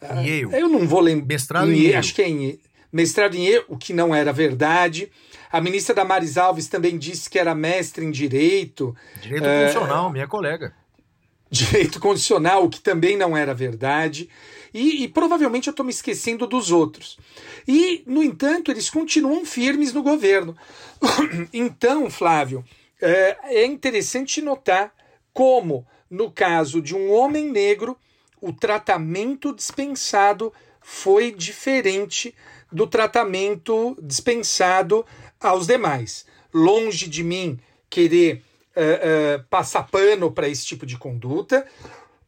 Uh, 0.02 0.56
eu 0.56 0.70
não 0.70 0.88
vou 0.88 1.02
lembrar. 1.02 1.28
Mestrado 1.28 1.72
em, 1.72 1.88
em 1.88 1.96
Acho 1.96 2.14
que 2.14 2.22
é 2.22 2.30
em 2.30 2.60
mestrado 2.94 3.36
em 3.36 3.64
o 3.68 3.78
que 3.78 3.94
não 3.94 4.14
era 4.14 4.32
verdade. 4.32 5.12
A 5.52 5.60
ministra 5.60 5.96
Damares 5.96 6.38
Alves 6.38 6.68
também 6.68 6.98
disse 6.98 7.30
que 7.30 7.39
era 7.39 7.56
mestre 7.56 8.06
em 8.06 8.12
direito. 8.12 8.96
Direito 9.22 9.44
constitucional, 9.44 10.10
minha 10.12 10.28
colega. 10.28 10.74
Direito 11.50 12.00
constitucional, 12.00 12.64
o 12.64 12.70
que 12.70 12.80
também 12.80 13.18
não 13.18 13.36
era 13.36 13.54
verdade. 13.54 14.30
E, 14.74 15.04
e 15.04 15.08
provavelmente 15.08 15.68
eu 15.68 15.72
estou 15.72 15.86
me 15.86 15.92
esquecendo 15.92 16.48
dos 16.48 16.72
outros. 16.72 17.18
E, 17.68 18.04
no 18.06 18.24
entanto, 18.24 18.72
eles 18.72 18.89
continuam 18.89 19.46
firmes 19.46 19.92
no 19.92 20.02
governo. 20.02 20.56
então, 21.52 22.10
Flávio, 22.10 22.64
é, 23.02 23.38
é 23.43 23.66
interessante 23.66 24.41
notar 24.41 24.93
como, 25.34 25.86
no 26.10 26.32
caso 26.32 26.82
de 26.82 26.95
um 26.95 27.12
homem 27.12 27.49
negro, 27.49 27.97
o 28.39 28.54
tratamento 28.54 29.54
dispensado 29.54 30.54
foi 30.82 31.32
diferente 31.32 32.34
do 32.72 32.88
tratamento 32.88 33.97
dispensado 34.02 35.06
aos 35.39 35.68
demais. 35.68 36.26
Longe 36.54 37.08
de 37.08 37.24
mim 37.24 37.60
querer 37.89 38.43
uh, 38.76 39.39
uh, 39.39 39.43
passar 39.49 39.84
pano 39.84 40.32
para 40.32 40.47
esse 40.47 40.66
tipo 40.66 40.86
de 40.86 40.97
conduta, 40.97 41.66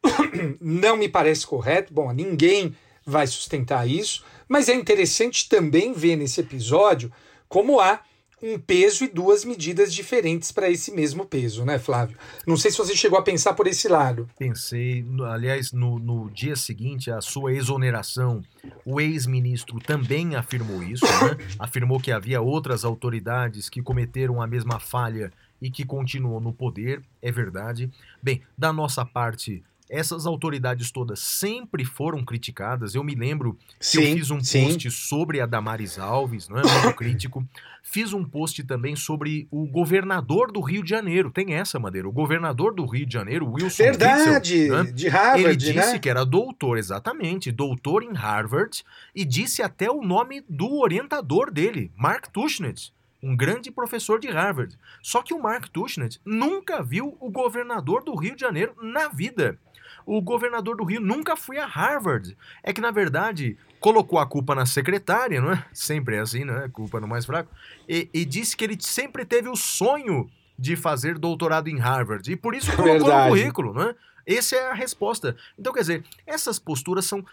não 0.60 0.96
me 0.96 1.08
parece 1.08 1.46
correto. 1.46 1.92
Bom, 1.92 2.12
ninguém 2.12 2.76
vai 3.04 3.26
sustentar 3.26 3.88
isso, 3.88 4.24
mas 4.48 4.68
é 4.68 4.74
interessante 4.74 5.48
também 5.48 5.92
ver 5.92 6.16
nesse 6.16 6.40
episódio 6.40 7.12
como 7.48 7.80
há 7.80 8.00
um 8.44 8.58
peso 8.58 9.04
e 9.04 9.08
duas 9.08 9.44
medidas 9.44 9.92
diferentes 9.92 10.52
para 10.52 10.70
esse 10.70 10.92
mesmo 10.92 11.24
peso, 11.24 11.64
né, 11.64 11.78
Flávio? 11.78 12.18
Não 12.46 12.56
sei 12.56 12.70
se 12.70 12.76
você 12.76 12.94
chegou 12.94 13.18
a 13.18 13.22
pensar 13.22 13.54
por 13.54 13.66
esse 13.66 13.88
lado. 13.88 14.28
Pensei, 14.38 15.04
aliás, 15.26 15.72
no, 15.72 15.98
no 15.98 16.30
dia 16.30 16.54
seguinte, 16.54 17.10
a 17.10 17.20
sua 17.22 17.54
exoneração, 17.54 18.42
o 18.84 19.00
ex-ministro 19.00 19.78
também 19.80 20.36
afirmou 20.36 20.82
isso, 20.82 21.06
né? 21.06 21.38
afirmou 21.58 21.98
que 21.98 22.12
havia 22.12 22.40
outras 22.40 22.84
autoridades 22.84 23.70
que 23.70 23.80
cometeram 23.80 24.42
a 24.42 24.46
mesma 24.46 24.78
falha 24.78 25.32
e 25.60 25.70
que 25.70 25.84
continuam 25.84 26.40
no 26.40 26.52
poder, 26.52 27.02
é 27.22 27.32
verdade. 27.32 27.90
Bem, 28.22 28.42
da 28.56 28.72
nossa 28.72 29.04
parte, 29.04 29.62
essas 29.94 30.26
autoridades 30.26 30.90
todas 30.90 31.20
sempre 31.20 31.84
foram 31.84 32.24
criticadas. 32.24 32.94
Eu 32.94 33.04
me 33.04 33.14
lembro 33.14 33.56
que 33.78 33.86
sim, 33.86 34.02
eu 34.02 34.16
fiz 34.16 34.30
um 34.30 34.40
sim. 34.40 34.66
post 34.66 34.90
sobre 34.90 35.40
a 35.40 35.46
Damares 35.46 35.98
Alves, 35.98 36.48
não 36.48 36.58
é 36.58 36.62
muito 36.62 36.92
crítico. 36.96 37.46
Fiz 37.82 38.12
um 38.12 38.24
post 38.24 38.64
também 38.64 38.96
sobre 38.96 39.46
o 39.50 39.66
governador 39.66 40.50
do 40.50 40.60
Rio 40.60 40.82
de 40.82 40.90
Janeiro. 40.90 41.30
Tem 41.30 41.54
essa, 41.54 41.78
Madeira. 41.78 42.08
O 42.08 42.12
governador 42.12 42.74
do 42.74 42.84
Rio 42.86 43.06
de 43.06 43.12
Janeiro, 43.12 43.48
Wilson 43.48 43.84
Verdade, 43.84 44.54
Witzel, 44.54 44.84
né? 44.84 44.90
de 44.90 45.08
Harvard, 45.08 45.44
Ele 45.44 45.56
disse 45.56 45.92
né? 45.92 45.98
que 45.98 46.10
era 46.10 46.24
doutor, 46.24 46.78
exatamente, 46.78 47.52
doutor 47.52 48.02
em 48.02 48.14
Harvard, 48.14 48.82
e 49.14 49.24
disse 49.24 49.62
até 49.62 49.90
o 49.90 50.02
nome 50.02 50.42
do 50.48 50.80
orientador 50.80 51.52
dele, 51.52 51.92
Mark 51.96 52.26
Tushnet 52.32 52.92
um 53.22 53.34
grande 53.34 53.70
professor 53.70 54.20
de 54.20 54.28
Harvard. 54.28 54.76
Só 55.02 55.22
que 55.22 55.32
o 55.32 55.40
Mark 55.40 55.68
Tushnet 55.68 56.20
nunca 56.26 56.82
viu 56.82 57.16
o 57.18 57.30
governador 57.30 58.04
do 58.04 58.14
Rio 58.14 58.34
de 58.34 58.42
Janeiro 58.42 58.74
na 58.82 59.08
vida 59.08 59.58
o 60.06 60.20
governador 60.20 60.76
do 60.76 60.84
Rio 60.84 61.00
nunca 61.00 61.36
foi 61.36 61.58
a 61.58 61.66
Harvard. 61.66 62.36
É 62.62 62.72
que, 62.72 62.80
na 62.80 62.90
verdade, 62.90 63.56
colocou 63.80 64.18
a 64.18 64.26
culpa 64.26 64.54
na 64.54 64.66
secretária, 64.66 65.40
não 65.40 65.52
é? 65.52 65.64
Sempre 65.72 66.16
é 66.16 66.20
assim, 66.20 66.44
não 66.44 66.56
é? 66.56 66.68
Culpa 66.68 67.00
no 67.00 67.08
mais 67.08 67.24
fraco. 67.24 67.50
E, 67.88 68.08
e 68.12 68.24
disse 68.24 68.56
que 68.56 68.64
ele 68.64 68.76
sempre 68.80 69.24
teve 69.24 69.48
o 69.48 69.56
sonho 69.56 70.28
de 70.58 70.76
fazer 70.76 71.18
doutorado 71.18 71.68
em 71.68 71.78
Harvard. 71.78 72.30
E 72.30 72.36
por 72.36 72.54
isso 72.54 72.70
colocou 72.76 73.06
verdade. 73.06 73.30
no 73.30 73.36
currículo, 73.36 73.74
não 73.74 73.82
é? 73.82 73.94
Essa 74.26 74.56
é 74.56 74.70
a 74.70 74.74
resposta. 74.74 75.36
Então, 75.58 75.72
quer 75.72 75.80
dizer, 75.80 76.04
essas 76.26 76.58
posturas 76.58 77.04
são 77.04 77.24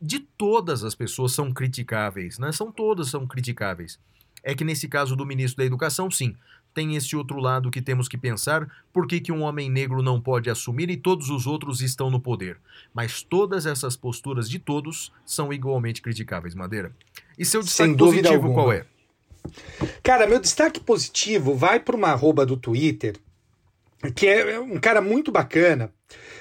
de 0.00 0.20
todas 0.20 0.84
as 0.84 0.94
pessoas 0.94 1.32
são 1.32 1.52
criticáveis, 1.52 2.38
né? 2.38 2.52
São 2.52 2.70
todas 2.70 3.08
são 3.08 3.26
criticáveis. 3.26 3.98
É 4.42 4.54
que 4.54 4.64
nesse 4.64 4.88
caso 4.88 5.16
do 5.16 5.26
ministro 5.26 5.58
da 5.58 5.64
Educação, 5.64 6.10
sim, 6.10 6.36
tem 6.78 6.94
esse 6.94 7.16
outro 7.16 7.40
lado 7.40 7.72
que 7.72 7.82
temos 7.82 8.06
que 8.06 8.16
pensar: 8.16 8.68
por 8.92 9.08
que, 9.08 9.18
que 9.20 9.32
um 9.32 9.42
homem 9.42 9.68
negro 9.68 10.00
não 10.00 10.20
pode 10.20 10.48
assumir 10.48 10.88
e 10.90 10.96
todos 10.96 11.28
os 11.28 11.44
outros 11.44 11.80
estão 11.80 12.08
no 12.08 12.20
poder? 12.20 12.56
Mas 12.94 13.20
todas 13.20 13.66
essas 13.66 13.96
posturas 13.96 14.48
de 14.48 14.60
todos 14.60 15.12
são 15.26 15.52
igualmente 15.52 16.00
criticáveis, 16.00 16.54
Madeira. 16.54 16.92
E 17.36 17.44
seu 17.44 17.64
destaque 17.64 17.96
positivo 17.96 18.32
alguma. 18.32 18.54
qual 18.54 18.72
é? 18.72 18.86
Cara, 20.04 20.24
meu 20.28 20.38
destaque 20.38 20.78
positivo 20.78 21.52
vai 21.52 21.80
para 21.80 21.96
uma 21.96 22.10
arroba 22.10 22.46
do 22.46 22.56
Twitter, 22.56 23.16
que 24.14 24.28
é 24.28 24.60
um 24.60 24.78
cara 24.78 25.00
muito 25.00 25.32
bacana, 25.32 25.92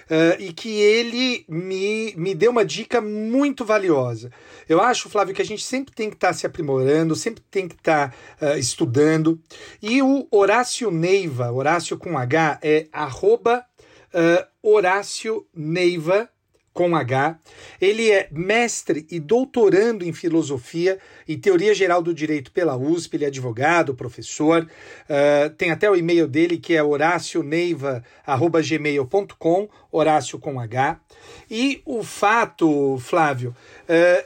uh, 0.09 0.41
e 0.41 0.51
que 0.53 0.69
ele 0.69 1.45
me, 1.47 2.13
me 2.15 2.33
deu 2.33 2.51
uma 2.51 2.65
dica 2.65 2.99
muito 3.01 3.63
valiosa. 3.63 4.31
Eu 4.67 4.81
acho, 4.81 5.09
Flávio, 5.09 5.33
que 5.33 5.41
a 5.41 5.45
gente 5.45 5.63
sempre 5.63 5.93
tem 5.93 6.09
que 6.09 6.15
estar 6.15 6.29
tá 6.29 6.33
se 6.33 6.45
aprimorando, 6.45 7.15
sempre 7.15 7.43
tem 7.49 7.67
que 7.67 7.75
estar 7.75 8.15
tá, 8.39 8.53
uh, 8.53 8.57
estudando. 8.57 9.39
E 9.81 10.01
o 10.01 10.27
Horácio 10.31 10.91
Neiva, 10.91 11.51
Horácio 11.51 11.97
com 11.97 12.17
H, 12.17 12.59
é 12.61 12.87
arroba 12.91 13.65
uh, 14.13 14.47
Horácio 14.61 15.45
Neiva, 15.53 16.29
com 16.77 16.95
H. 16.95 17.37
Ele 17.81 18.09
é 18.11 18.29
mestre 18.31 19.07
e 19.09 19.19
doutorando 19.19 20.05
em 20.05 20.13
filosofia 20.13 20.99
e 21.27 21.35
teoria 21.35 21.73
geral 21.73 22.03
do 22.03 22.13
direito 22.13 22.51
pela 22.51 22.77
USP. 22.77 23.15
Ele 23.15 23.25
é 23.25 23.29
advogado, 23.29 23.95
professor. 23.95 24.69
Uh, 25.09 25.49
tem 25.57 25.71
até 25.71 25.89
o 25.89 25.95
e-mail 25.95 26.27
dele 26.27 26.59
que 26.59 26.75
é 26.75 26.83
horacioneiva.gmail.com, 26.83 29.69
Horácio 29.91 30.37
com 30.37 30.59
H. 30.59 30.99
E 31.49 31.81
o 31.83 32.03
fato, 32.03 32.99
Flávio, 32.99 33.49
uh, 33.49 33.55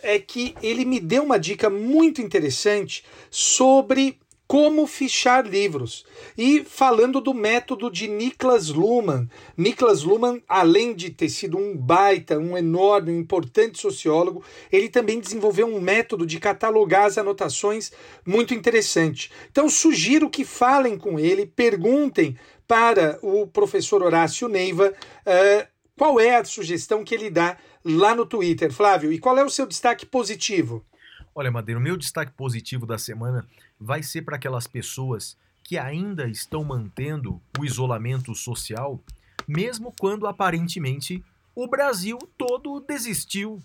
é 0.03 0.19
que 0.19 0.53
ele 0.61 0.83
me 0.83 0.99
deu 0.99 1.23
uma 1.23 1.39
dica 1.39 1.69
muito 1.69 2.21
interessante 2.21 3.05
sobre 3.29 4.19
como 4.51 4.85
fichar 4.85 5.47
livros. 5.47 6.05
E 6.37 6.65
falando 6.65 7.21
do 7.21 7.33
método 7.33 7.89
de 7.89 8.09
Niklas 8.09 8.67
Luhmann. 8.67 9.29
Niklas 9.55 10.03
Luhmann, 10.03 10.43
além 10.45 10.93
de 10.93 11.09
ter 11.09 11.29
sido 11.29 11.57
um 11.57 11.73
baita, 11.73 12.37
um 12.37 12.57
enorme, 12.57 13.13
importante 13.13 13.79
sociólogo, 13.79 14.43
ele 14.69 14.89
também 14.89 15.21
desenvolveu 15.21 15.67
um 15.67 15.79
método 15.79 16.25
de 16.25 16.37
catalogar 16.37 17.05
as 17.05 17.17
anotações 17.17 17.93
muito 18.25 18.53
interessante. 18.53 19.31
Então 19.49 19.69
sugiro 19.69 20.29
que 20.29 20.43
falem 20.43 20.97
com 20.97 21.17
ele, 21.17 21.45
perguntem 21.45 22.35
para 22.67 23.19
o 23.21 23.47
professor 23.47 24.03
Horácio 24.03 24.49
Neiva 24.49 24.89
uh, 24.91 25.67
qual 25.97 26.19
é 26.19 26.35
a 26.35 26.43
sugestão 26.43 27.05
que 27.05 27.15
ele 27.15 27.29
dá 27.29 27.55
lá 27.85 28.13
no 28.13 28.25
Twitter. 28.25 28.69
Flávio, 28.69 29.13
e 29.13 29.17
qual 29.17 29.37
é 29.37 29.45
o 29.45 29.49
seu 29.49 29.65
destaque 29.65 30.05
positivo? 30.05 30.85
Olha, 31.33 31.49
Madeira, 31.49 31.79
o 31.79 31.83
meu 31.83 31.95
destaque 31.95 32.33
positivo 32.33 32.85
da 32.85 32.97
semana 32.97 33.47
vai 33.81 34.03
ser 34.03 34.21
para 34.21 34.35
aquelas 34.35 34.67
pessoas 34.67 35.35
que 35.63 35.77
ainda 35.77 36.27
estão 36.27 36.63
mantendo 36.63 37.41
o 37.59 37.65
isolamento 37.65 38.35
social, 38.35 39.01
mesmo 39.47 39.91
quando 39.99 40.27
aparentemente 40.27 41.23
o 41.55 41.67
Brasil 41.67 42.19
todo 42.37 42.79
desistiu. 42.79 43.59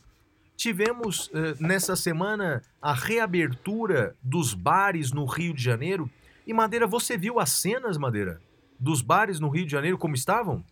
Tivemos 0.56 1.26
uh, 1.28 1.55
nessa 1.60 1.94
semana 1.94 2.62
a 2.80 2.94
reabertura 2.94 4.16
dos 4.22 4.55
bares 4.55 5.12
no 5.12 5.26
Rio 5.26 5.52
de 5.52 5.62
Janeiro. 5.62 6.10
E 6.47 6.55
Madeira, 6.55 6.86
você 6.86 7.18
viu 7.18 7.38
as 7.38 7.51
cenas, 7.51 7.98
Madeira, 7.98 8.40
dos 8.80 9.02
bares 9.02 9.38
no 9.38 9.51
Rio 9.51 9.66
de 9.66 9.72
Janeiro 9.72 9.98
como 9.98 10.14
estavam? 10.14 10.64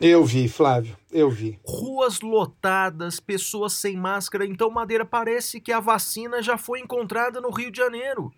Eu 0.00 0.24
vi, 0.24 0.48
Flávio, 0.48 0.96
eu 1.10 1.30
vi. 1.30 1.58
Ruas 1.64 2.20
lotadas, 2.20 3.20
pessoas 3.20 3.72
sem 3.74 3.96
máscara. 3.96 4.44
Então, 4.44 4.70
Madeira, 4.70 5.04
parece 5.04 5.60
que 5.60 5.72
a 5.72 5.80
vacina 5.80 6.42
já 6.42 6.58
foi 6.58 6.80
encontrada 6.80 7.40
no 7.40 7.50
Rio 7.50 7.70
de 7.70 7.78
Janeiro. 7.78 8.32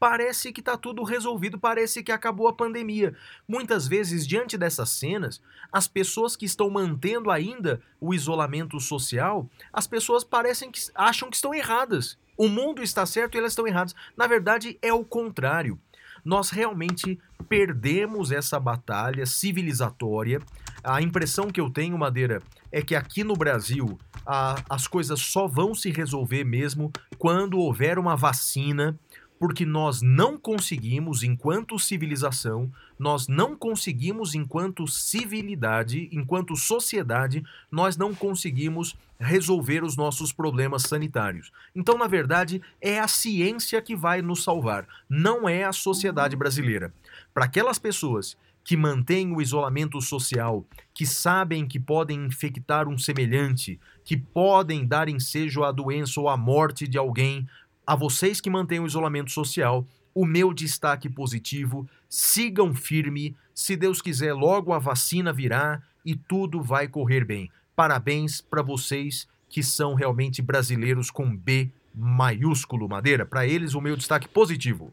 Parece 0.00 0.50
que 0.50 0.60
está 0.60 0.78
tudo 0.78 1.04
resolvido, 1.04 1.58
parece 1.58 2.02
que 2.02 2.10
acabou 2.10 2.48
a 2.48 2.54
pandemia. 2.54 3.14
Muitas 3.46 3.86
vezes, 3.86 4.26
diante 4.26 4.56
dessas 4.56 4.88
cenas, 4.88 5.42
as 5.70 5.86
pessoas 5.86 6.34
que 6.34 6.46
estão 6.46 6.70
mantendo 6.70 7.30
ainda 7.30 7.82
o 8.00 8.14
isolamento 8.14 8.80
social, 8.80 9.46
as 9.70 9.86
pessoas 9.86 10.24
parecem 10.24 10.70
que 10.70 10.80
acham 10.94 11.28
que 11.28 11.36
estão 11.36 11.54
erradas. 11.54 12.18
O 12.34 12.48
mundo 12.48 12.82
está 12.82 13.04
certo 13.04 13.34
e 13.34 13.38
elas 13.38 13.52
estão 13.52 13.66
erradas. 13.68 13.94
Na 14.16 14.26
verdade, 14.26 14.78
é 14.80 14.90
o 14.90 15.04
contrário 15.04 15.78
nós 16.24 16.50
realmente 16.50 17.18
perdemos 17.48 18.30
essa 18.30 18.58
batalha 18.60 19.26
civilizatória. 19.26 20.40
A 20.82 21.02
impressão 21.02 21.48
que 21.48 21.60
eu 21.60 21.70
tenho, 21.70 21.98
Madeira, 21.98 22.42
é 22.70 22.82
que 22.82 22.94
aqui 22.94 23.24
no 23.24 23.34
Brasil 23.34 23.98
a, 24.26 24.62
as 24.68 24.86
coisas 24.86 25.20
só 25.20 25.46
vão 25.46 25.74
se 25.74 25.90
resolver 25.90 26.44
mesmo 26.44 26.92
quando 27.18 27.58
houver 27.58 27.98
uma 27.98 28.16
vacina 28.16 28.98
porque 29.40 29.64
nós 29.64 30.02
não 30.02 30.36
conseguimos, 30.36 31.22
enquanto 31.22 31.78
civilização, 31.78 32.70
nós 32.98 33.26
não 33.26 33.56
conseguimos, 33.56 34.34
enquanto 34.34 34.86
civilidade, 34.86 36.10
enquanto 36.12 36.54
sociedade, 36.54 37.42
nós 37.72 37.96
não 37.96 38.14
conseguimos 38.14 38.94
resolver 39.18 39.82
os 39.82 39.96
nossos 39.96 40.30
problemas 40.30 40.82
sanitários. 40.82 41.50
Então, 41.74 41.96
na 41.96 42.06
verdade, 42.06 42.60
é 42.82 43.00
a 43.00 43.08
ciência 43.08 43.80
que 43.80 43.96
vai 43.96 44.20
nos 44.20 44.44
salvar, 44.44 44.86
não 45.08 45.48
é 45.48 45.64
a 45.64 45.72
sociedade 45.72 46.36
brasileira. 46.36 46.92
Para 47.32 47.46
aquelas 47.46 47.78
pessoas 47.78 48.36
que 48.62 48.76
mantêm 48.76 49.34
o 49.34 49.40
isolamento 49.40 50.00
social, 50.00 50.66
que 50.92 51.06
sabem 51.06 51.66
que 51.66 51.80
podem 51.80 52.26
infectar 52.26 52.88
um 52.88 52.98
semelhante, 52.98 53.80
que 54.04 54.16
podem 54.16 54.86
dar 54.86 55.08
ensejo 55.08 55.64
à 55.64 55.72
doença 55.72 56.20
ou 56.20 56.28
à 56.28 56.36
morte 56.36 56.86
de 56.86 56.98
alguém, 56.98 57.48
a 57.90 57.96
vocês 57.96 58.40
que 58.40 58.48
mantêm 58.48 58.78
o 58.78 58.86
isolamento 58.86 59.32
social, 59.32 59.84
o 60.14 60.24
meu 60.24 60.54
destaque 60.54 61.08
positivo: 61.08 61.88
sigam 62.08 62.72
firme. 62.72 63.36
Se 63.52 63.74
Deus 63.74 64.00
quiser, 64.00 64.32
logo 64.32 64.72
a 64.72 64.78
vacina 64.78 65.32
virá 65.32 65.82
e 66.06 66.14
tudo 66.14 66.62
vai 66.62 66.86
correr 66.86 67.24
bem. 67.24 67.50
Parabéns 67.74 68.40
para 68.40 68.62
vocês 68.62 69.26
que 69.48 69.60
são 69.60 69.94
realmente 69.94 70.40
brasileiros 70.40 71.10
com 71.10 71.36
B 71.36 71.68
maiúsculo, 71.92 72.88
Madeira. 72.88 73.26
Para 73.26 73.44
eles, 73.44 73.74
o 73.74 73.80
meu 73.80 73.96
destaque 73.96 74.28
positivo. 74.28 74.92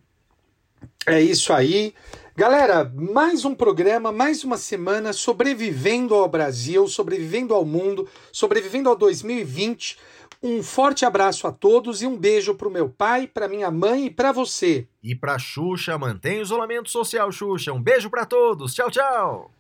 É 1.06 1.22
isso 1.22 1.53
aí. 1.53 1.94
Galera, 2.36 2.91
mais 2.95 3.45
um 3.45 3.53
programa, 3.53 4.11
mais 4.11 4.44
uma 4.44 4.57
semana 4.57 5.14
sobrevivendo 5.14 6.15
ao 6.15 6.28
Brasil, 6.28 6.88
sobrevivendo 6.88 7.53
ao 7.53 7.64
mundo, 7.64 8.10
sobrevivendo 8.32 8.90
ao 8.90 8.95
2020. 8.95 9.98
Um 10.42 10.62
forte 10.62 11.06
abraço 11.06 11.48
a 11.48 11.52
todos 11.52 12.02
e 12.02 12.08
um 12.08 12.18
beijo 12.18 12.56
pro 12.56 12.70
meu 12.70 12.90
pai, 12.90 13.28
pra 13.28 13.48
minha 13.48 13.72
mãe 13.72 14.06
e 14.06 14.12
pra 14.12 14.32
você. 14.32 14.88
E 15.02 15.16
pra 15.16 15.40
Xuxa, 15.40 15.98
mantém 15.98 16.40
o 16.40 16.44
isolamento 16.44 16.90
social, 16.90 17.32
Xuxa. 17.32 17.74
Um 17.74 17.82
beijo 17.82 18.10
para 18.10 18.26
todos. 18.26 18.74
Tchau, 18.74 18.92
tchau. 18.92 19.52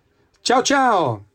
Tchau, 0.41 0.63
tchau. 0.63 1.25